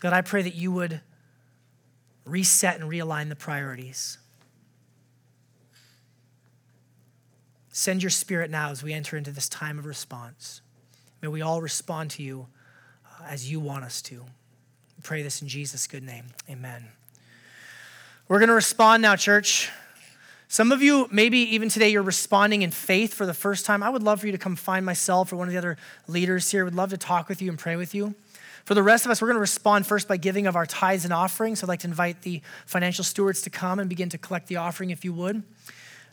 God, 0.00 0.12
I 0.12 0.22
pray 0.22 0.42
that 0.42 0.54
you 0.54 0.72
would 0.72 1.00
reset 2.24 2.80
and 2.80 2.90
realign 2.90 3.28
the 3.28 3.36
priorities. 3.36 4.18
Send 7.72 8.02
your 8.02 8.10
spirit 8.10 8.50
now 8.50 8.70
as 8.70 8.82
we 8.82 8.92
enter 8.92 9.16
into 9.16 9.30
this 9.30 9.48
time 9.48 9.78
of 9.78 9.86
response. 9.86 10.60
May 11.22 11.28
we 11.28 11.42
all 11.42 11.62
respond 11.62 12.10
to 12.12 12.22
you 12.22 12.46
uh, 13.06 13.24
as 13.28 13.50
you 13.50 13.60
want 13.60 13.84
us 13.84 14.02
to 14.02 14.24
pray 15.02 15.22
this 15.22 15.40
in 15.40 15.48
Jesus' 15.48 15.86
good 15.86 16.02
name. 16.02 16.26
Amen. 16.48 16.88
We're 18.28 18.38
going 18.38 18.48
to 18.48 18.54
respond 18.54 19.02
now, 19.02 19.16
church. 19.16 19.70
Some 20.48 20.72
of 20.72 20.82
you, 20.82 21.08
maybe 21.10 21.38
even 21.38 21.68
today, 21.68 21.90
you're 21.90 22.02
responding 22.02 22.62
in 22.62 22.70
faith 22.70 23.14
for 23.14 23.24
the 23.24 23.34
first 23.34 23.66
time. 23.66 23.82
I 23.82 23.90
would 23.90 24.02
love 24.02 24.20
for 24.20 24.26
you 24.26 24.32
to 24.32 24.38
come 24.38 24.56
find 24.56 24.84
myself 24.84 25.32
or 25.32 25.36
one 25.36 25.46
of 25.46 25.52
the 25.52 25.58
other 25.58 25.76
leaders 26.08 26.50
here. 26.50 26.64
Would 26.64 26.74
love 26.74 26.90
to 26.90 26.98
talk 26.98 27.28
with 27.28 27.40
you 27.40 27.50
and 27.50 27.58
pray 27.58 27.76
with 27.76 27.94
you. 27.94 28.14
For 28.64 28.74
the 28.74 28.82
rest 28.82 29.04
of 29.04 29.10
us, 29.10 29.20
we're 29.20 29.28
going 29.28 29.36
to 29.36 29.40
respond 29.40 29.86
first 29.86 30.06
by 30.06 30.16
giving 30.16 30.46
of 30.46 30.56
our 30.56 30.66
tithes 30.66 31.04
and 31.04 31.12
offerings. 31.12 31.60
So 31.60 31.66
I'd 31.66 31.68
like 31.68 31.80
to 31.80 31.88
invite 31.88 32.22
the 32.22 32.40
financial 32.66 33.04
stewards 33.04 33.42
to 33.42 33.50
come 33.50 33.78
and 33.78 33.88
begin 33.88 34.08
to 34.10 34.18
collect 34.18 34.46
the 34.48 34.56
offering 34.56 34.90
if 34.90 35.04
you 35.04 35.12
would. 35.12 35.42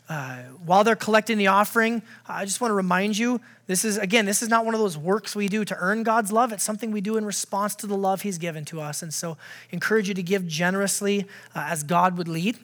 Uh, 0.08 0.38
while 0.64 0.84
they're 0.84 0.96
collecting 0.96 1.36
the 1.36 1.48
offering, 1.48 2.00
I 2.26 2.46
just 2.46 2.62
want 2.62 2.70
to 2.70 2.74
remind 2.74 3.18
you 3.18 3.42
this 3.66 3.84
is, 3.84 3.98
again, 3.98 4.24
this 4.24 4.40
is 4.40 4.48
not 4.48 4.64
one 4.64 4.74
of 4.74 4.80
those 4.80 4.96
works 4.96 5.36
we 5.36 5.48
do 5.48 5.66
to 5.66 5.76
earn 5.78 6.02
God's 6.02 6.32
love. 6.32 6.50
It's 6.50 6.64
something 6.64 6.90
we 6.90 7.02
do 7.02 7.18
in 7.18 7.26
response 7.26 7.74
to 7.76 7.86
the 7.86 7.96
love 7.96 8.22
He's 8.22 8.38
given 8.38 8.64
to 8.66 8.80
us. 8.80 9.02
And 9.02 9.12
so, 9.12 9.36
encourage 9.70 10.08
you 10.08 10.14
to 10.14 10.22
give 10.22 10.46
generously 10.46 11.26
uh, 11.54 11.66
as 11.68 11.82
God 11.82 12.16
would 12.16 12.28
lead. 12.28 12.56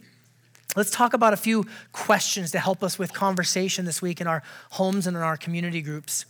Let's 0.74 0.91
talk 0.91 1.12
about 1.12 1.35
a 1.35 1.37
few 1.37 1.66
questions 1.93 2.51
to 2.53 2.59
help 2.59 2.82
us 2.82 2.99
with 2.99 3.12
conversation 3.12 3.85
this 3.85 4.01
week 4.01 4.22
in 4.22 4.26
our 4.26 4.43
homes 4.70 5.07
and 5.07 5.14
in 5.14 5.22
our 5.22 5.37
community 5.37 5.82
groups. 5.82 6.24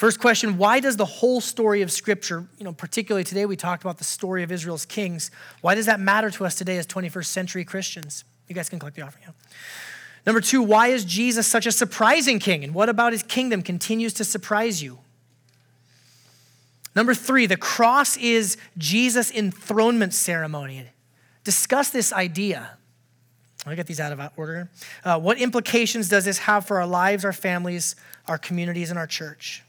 First 0.00 0.18
question 0.18 0.56
Why 0.56 0.80
does 0.80 0.96
the 0.96 1.04
whole 1.04 1.42
story 1.42 1.82
of 1.82 1.92
Scripture, 1.92 2.46
you 2.56 2.64
know, 2.64 2.72
particularly 2.72 3.22
today 3.22 3.44
we 3.44 3.54
talked 3.54 3.82
about 3.82 3.98
the 3.98 4.04
story 4.04 4.42
of 4.42 4.50
Israel's 4.50 4.86
kings, 4.86 5.30
why 5.60 5.74
does 5.74 5.84
that 5.84 6.00
matter 6.00 6.30
to 6.30 6.46
us 6.46 6.54
today 6.54 6.78
as 6.78 6.86
21st 6.86 7.26
century 7.26 7.66
Christians? 7.66 8.24
You 8.48 8.54
guys 8.54 8.70
can 8.70 8.78
collect 8.78 8.96
the 8.96 9.02
offering. 9.02 9.24
Yeah. 9.26 9.32
Number 10.24 10.40
two, 10.40 10.62
why 10.62 10.86
is 10.86 11.04
Jesus 11.04 11.46
such 11.46 11.66
a 11.66 11.70
surprising 11.70 12.38
king? 12.38 12.64
And 12.64 12.72
what 12.72 12.88
about 12.88 13.12
his 13.12 13.22
kingdom 13.22 13.60
continues 13.60 14.14
to 14.14 14.24
surprise 14.24 14.82
you? 14.82 15.00
Number 16.96 17.12
three, 17.12 17.44
the 17.44 17.58
cross 17.58 18.16
is 18.16 18.56
Jesus' 18.78 19.30
enthronement 19.30 20.14
ceremony. 20.14 20.86
Discuss 21.44 21.90
this 21.90 22.10
idea. 22.10 22.70
I'll 23.66 23.76
get 23.76 23.86
these 23.86 24.00
out 24.00 24.18
of 24.18 24.32
order. 24.38 24.70
Uh, 25.04 25.20
what 25.20 25.36
implications 25.36 26.08
does 26.08 26.24
this 26.24 26.38
have 26.38 26.66
for 26.66 26.80
our 26.80 26.86
lives, 26.86 27.22
our 27.22 27.34
families, 27.34 27.96
our 28.26 28.38
communities, 28.38 28.88
and 28.88 28.98
our 28.98 29.06
church? 29.06 29.62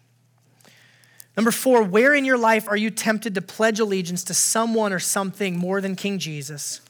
Number 1.38 1.52
four, 1.52 1.84
where 1.84 2.14
in 2.14 2.26
your 2.26 2.38
life 2.38 2.68
are 2.68 2.78
you 2.78 2.90
tempted 2.90 3.36
to 3.36 3.42
pledge 3.42 3.80
allegiance 3.80 4.24
to 4.26 4.34
someone 4.34 4.92
or 4.92 5.00
something 5.00 5.58
more 5.58 5.80
than 5.80 5.96
King 5.96 6.20
Jesus? 6.20 6.82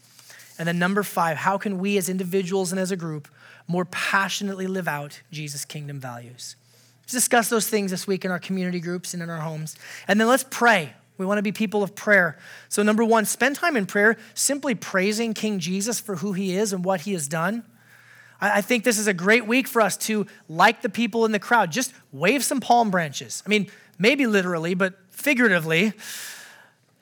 And 0.57 0.67
then 0.67 0.79
number 0.79 1.03
five, 1.03 1.37
how 1.37 1.57
can 1.57 1.79
we 1.79 1.97
as 1.97 2.09
individuals 2.09 2.71
and 2.71 2.79
as 2.79 2.91
a 2.91 2.97
group 2.97 3.27
more 3.67 3.85
passionately 3.85 4.67
live 4.67 4.87
out 4.87 5.21
Jesus' 5.31 5.65
kingdom 5.65 5.99
values? 5.99 6.55
Let's 7.03 7.13
discuss 7.13 7.49
those 7.49 7.69
things 7.69 7.91
this 7.91 8.07
week 8.07 8.25
in 8.25 8.31
our 8.31 8.39
community 8.39 8.79
groups 8.79 9.13
and 9.13 9.21
in 9.21 9.29
our 9.29 9.41
homes. 9.41 9.75
And 10.07 10.19
then 10.19 10.27
let's 10.27 10.45
pray. 10.49 10.93
We 11.17 11.25
want 11.25 11.37
to 11.37 11.43
be 11.43 11.51
people 11.51 11.83
of 11.83 11.93
prayer. 11.93 12.37
So, 12.67 12.81
number 12.81 13.03
one, 13.05 13.25
spend 13.25 13.55
time 13.55 13.77
in 13.77 13.85
prayer 13.85 14.17
simply 14.33 14.73
praising 14.73 15.35
King 15.35 15.59
Jesus 15.59 15.99
for 15.99 16.15
who 16.15 16.33
he 16.33 16.55
is 16.55 16.73
and 16.73 16.83
what 16.83 17.01
he 17.01 17.13
has 17.13 17.27
done. 17.27 17.63
I 18.43 18.61
think 18.61 18.83
this 18.83 18.97
is 18.97 19.05
a 19.05 19.13
great 19.13 19.45
week 19.45 19.67
for 19.67 19.81
us 19.81 19.95
to, 19.97 20.25
like 20.49 20.81
the 20.81 20.89
people 20.89 21.25
in 21.25 21.31
the 21.31 21.37
crowd, 21.37 21.71
just 21.71 21.93
wave 22.11 22.43
some 22.43 22.59
palm 22.59 22.89
branches. 22.89 23.43
I 23.45 23.49
mean, 23.49 23.69
maybe 24.01 24.25
literally, 24.25 24.73
but 24.73 24.95
figuratively 25.11 25.93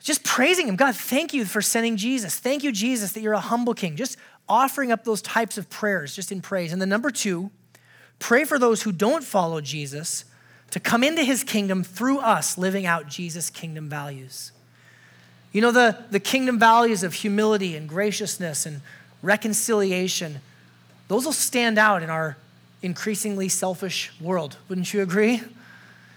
just 0.00 0.24
praising 0.24 0.68
Him. 0.68 0.76
God, 0.76 0.94
thank 0.96 1.34
you 1.34 1.44
for 1.44 1.60
sending 1.60 1.96
Jesus. 1.96 2.38
Thank 2.38 2.64
you, 2.64 2.72
Jesus, 2.72 3.12
that 3.12 3.20
you're 3.20 3.34
a 3.34 3.40
humble 3.40 3.74
King. 3.74 3.96
Just 3.96 4.16
offering 4.48 4.90
up 4.90 5.04
those 5.04 5.22
types 5.22 5.58
of 5.58 5.68
prayers 5.70 6.14
just 6.16 6.32
in 6.32 6.40
praise. 6.40 6.72
And 6.72 6.80
then 6.80 6.88
number 6.88 7.10
two, 7.10 7.50
pray 8.18 8.44
for 8.44 8.58
those 8.58 8.82
who 8.82 8.92
don't 8.92 9.22
follow 9.22 9.60
Jesus 9.60 10.24
to 10.70 10.80
come 10.80 11.04
into 11.04 11.22
His 11.22 11.44
kingdom 11.44 11.84
through 11.84 12.18
us 12.18 12.56
living 12.56 12.86
out 12.86 13.08
Jesus' 13.08 13.50
kingdom 13.50 13.88
values. 13.88 14.52
You 15.52 15.60
know, 15.60 15.72
the, 15.72 15.98
the 16.10 16.20
kingdom 16.20 16.58
values 16.58 17.02
of 17.02 17.12
humility 17.12 17.76
and 17.76 17.88
graciousness 17.88 18.66
and 18.66 18.80
reconciliation, 19.22 20.40
those 21.08 21.24
will 21.24 21.32
stand 21.32 21.78
out 21.78 22.02
in 22.02 22.08
our 22.08 22.36
increasingly 22.82 23.48
selfish 23.48 24.12
world. 24.20 24.56
Wouldn't 24.68 24.94
you 24.94 25.02
agree? 25.02 25.42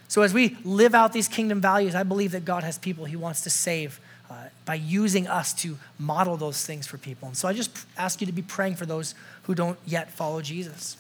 So, 0.08 0.22
as 0.22 0.34
we 0.34 0.58
live 0.64 0.93
out 0.93 1.14
these 1.14 1.28
kingdom 1.28 1.62
values, 1.62 1.95
I 1.95 2.04
believe 2.04 2.32
that 2.32 2.45
God 2.45 2.64
has 2.64 2.78
people 2.78 3.06
He 3.06 3.16
wants 3.16 3.41
to 3.41 3.49
save 3.49 3.99
uh, 4.30 4.36
by 4.66 4.76
using 4.76 5.28
us 5.28 5.54
to 5.56 5.78
model 5.97 6.38
those 6.38 6.66
things 6.66 6.86
for 6.88 6.97
people. 6.97 7.28
And 7.28 7.38
so, 7.38 7.47
I 7.47 7.54
just 7.54 7.72
ask 7.97 8.22
you 8.22 8.28
to 8.28 8.34
be 8.34 8.41
praying 8.41 8.76
for 8.76 8.86
those 8.86 9.16
who 9.43 9.56
don't 9.56 9.80
yet 9.86 10.12
follow 10.12 10.41
Jesus. 10.41 10.97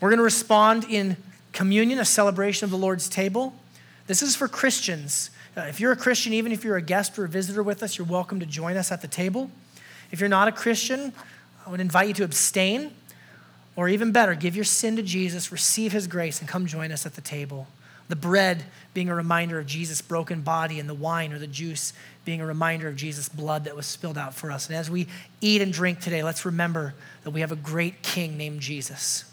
We're 0.00 0.10
going 0.10 0.18
to 0.18 0.24
respond 0.24 0.84
in 0.88 1.16
communion, 1.52 1.98
a 1.98 2.04
celebration 2.04 2.64
of 2.64 2.70
the 2.70 2.78
Lord's 2.78 3.08
table. 3.08 3.54
This 4.06 4.22
is 4.22 4.34
for 4.34 4.48
Christians. 4.48 5.30
Uh, 5.56 5.62
if 5.62 5.80
you're 5.80 5.92
a 5.92 5.96
Christian, 5.96 6.32
even 6.32 6.52
if 6.52 6.64
you're 6.64 6.76
a 6.76 6.82
guest 6.82 7.18
or 7.18 7.24
a 7.24 7.28
visitor 7.28 7.62
with 7.62 7.82
us, 7.82 7.98
you're 7.98 8.06
welcome 8.06 8.40
to 8.40 8.46
join 8.46 8.76
us 8.76 8.90
at 8.90 9.02
the 9.02 9.08
table. 9.08 9.50
If 10.10 10.20
you're 10.20 10.28
not 10.28 10.48
a 10.48 10.52
Christian, 10.52 11.12
I 11.66 11.70
would 11.70 11.80
invite 11.80 12.08
you 12.08 12.14
to 12.14 12.24
abstain, 12.24 12.92
or 13.76 13.88
even 13.88 14.12
better, 14.12 14.34
give 14.34 14.56
your 14.56 14.64
sin 14.64 14.96
to 14.96 15.02
Jesus, 15.02 15.52
receive 15.52 15.92
his 15.92 16.06
grace, 16.06 16.40
and 16.40 16.48
come 16.48 16.66
join 16.66 16.92
us 16.92 17.04
at 17.04 17.14
the 17.14 17.20
table. 17.20 17.66
The 18.10 18.16
bread 18.16 18.64
being 18.92 19.08
a 19.08 19.14
reminder 19.14 19.60
of 19.60 19.66
Jesus' 19.66 20.02
broken 20.02 20.40
body, 20.40 20.80
and 20.80 20.88
the 20.88 20.94
wine 20.94 21.32
or 21.32 21.38
the 21.38 21.46
juice 21.46 21.92
being 22.24 22.40
a 22.40 22.46
reminder 22.46 22.88
of 22.88 22.96
Jesus' 22.96 23.28
blood 23.28 23.64
that 23.64 23.76
was 23.76 23.86
spilled 23.86 24.18
out 24.18 24.34
for 24.34 24.50
us. 24.50 24.66
And 24.66 24.76
as 24.76 24.90
we 24.90 25.06
eat 25.40 25.62
and 25.62 25.72
drink 25.72 26.00
today, 26.00 26.24
let's 26.24 26.44
remember 26.44 26.94
that 27.22 27.30
we 27.30 27.40
have 27.40 27.52
a 27.52 27.56
great 27.56 28.02
king 28.02 28.36
named 28.36 28.60
Jesus. 28.60 29.24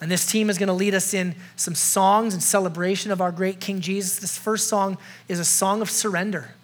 And 0.00 0.10
this 0.10 0.24
team 0.24 0.48
is 0.48 0.56
going 0.56 0.68
to 0.68 0.72
lead 0.72 0.94
us 0.94 1.12
in 1.12 1.34
some 1.56 1.74
songs 1.74 2.32
in 2.32 2.40
celebration 2.40 3.10
of 3.10 3.20
our 3.20 3.30
great 3.30 3.60
King 3.60 3.80
Jesus. 3.80 4.18
This 4.18 4.38
first 4.38 4.66
song 4.66 4.96
is 5.28 5.38
a 5.38 5.44
song 5.44 5.82
of 5.82 5.90
surrender. 5.90 6.54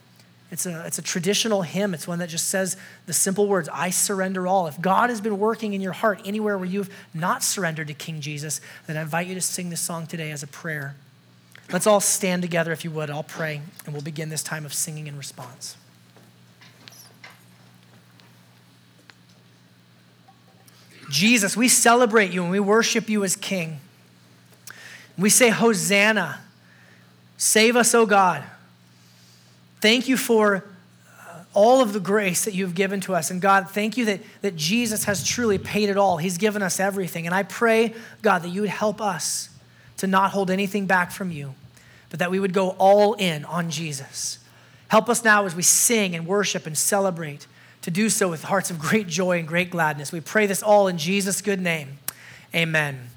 It's 0.51 0.65
a, 0.65 0.87
it's 0.87 0.99
a 0.99 1.03
traditional 1.03 1.61
hymn. 1.61 1.93
It's 1.93 2.09
one 2.09 2.19
that 2.21 2.31
just 2.31 2.49
says 2.49 2.79
the 3.05 3.13
simple 3.13 3.47
words, 3.47 3.69
I 3.71 3.91
surrender 3.91 4.47
all. 4.47 4.69
If 4.69 4.81
God 4.81 5.11
has 5.11 5.21
been 5.21 5.39
working 5.39 5.75
in 5.75 5.83
your 5.83 5.93
heart 5.93 6.23
anywhere 6.25 6.57
where 6.57 6.67
you've 6.67 6.89
not 7.13 7.43
surrendered 7.43 7.89
to 7.89 7.95
King 7.95 8.23
Jesus, 8.23 8.63
then 8.87 8.97
I 8.97 9.03
invite 9.03 9.27
you 9.27 9.35
to 9.35 9.41
sing 9.43 9.69
this 9.69 9.81
song 9.81 10.07
today 10.07 10.31
as 10.31 10.43
a 10.43 10.47
prayer. 10.47 10.95
Let's 11.73 11.87
all 11.87 12.01
stand 12.01 12.43
together, 12.43 12.73
if 12.73 12.85
you 12.85 12.91
would. 12.93 13.11
I'll 13.11 13.23
pray, 13.23 13.61
and 13.85 13.93
we'll 13.93 14.03
begin 14.03 14.29
this 14.29 14.43
time 14.43 14.65
of 14.65 14.73
singing 14.73 15.07
in 15.07 15.17
response. 15.17 15.77
Jesus, 21.11 21.57
we 21.57 21.69
celebrate 21.69 22.33
you 22.33 22.43
and 22.43 22.51
we 22.51 22.61
worship 22.61 23.09
you 23.09 23.25
as 23.25 23.37
King. 23.37 23.81
We 25.17 25.31
say, 25.31 25.51
Hosanna. 25.51 26.41
Save 27.37 27.77
us, 27.77 27.95
O 27.95 28.07
God. 28.07 28.43
Thank 29.81 30.09
you 30.09 30.17
for 30.17 30.65
uh, 31.07 31.45
all 31.55 31.81
of 31.81 31.93
the 31.93 32.01
grace 32.01 32.45
that 32.45 32.55
you've 32.55 32.75
given 32.75 33.01
to 33.03 33.15
us. 33.15 33.31
And 33.31 33.41
God, 33.41 33.71
thank 33.71 33.97
you 33.97 34.07
that, 34.07 34.21
that 34.43 34.57
Jesus 34.57 35.05
has 35.05 35.23
truly 35.23 35.59
paid 35.59 35.91
it 35.91 35.97
all. 35.97 36.17
He's 36.17 36.39
given 36.39 36.63
us 36.63 36.81
everything. 36.81 37.27
And 37.27 37.35
I 37.35 37.43
pray, 37.43 37.95
God, 38.23 38.43
that 38.43 38.49
you 38.49 38.63
would 38.63 38.71
help 38.71 39.01
us 39.01 39.51
to 39.99 40.07
not 40.07 40.31
hold 40.31 40.51
anything 40.51 40.87
back 40.87 41.11
from 41.11 41.31
you, 41.31 41.55
but 42.11 42.19
that 42.19 42.31
we 42.31 42.39
would 42.39 42.53
go 42.53 42.71
all 42.79 43.15
in 43.15 43.45
on 43.45 43.71
Jesus. 43.71 44.39
Help 44.89 45.09
us 45.09 45.25
now 45.25 45.45
as 45.47 45.55
we 45.55 45.63
sing 45.63 46.15
and 46.15 46.27
worship 46.27 46.67
and 46.67 46.77
celebrate 46.77 47.47
to 47.83 47.91
do 47.91 48.09
so 48.09 48.29
with 48.29 48.45
hearts 48.45 48.71
of 48.71 48.79
great 48.79 49.07
joy 49.07 49.39
and 49.39 49.49
great 49.49 49.71
gladness. 49.71 50.13
We 50.13 50.21
pray 50.21 50.47
this 50.47 50.63
all 50.63 50.89
in 50.89 50.99
Jesus' 50.99 51.41
good 51.41 51.61
name. 51.61 51.99
Amen. 52.55 53.11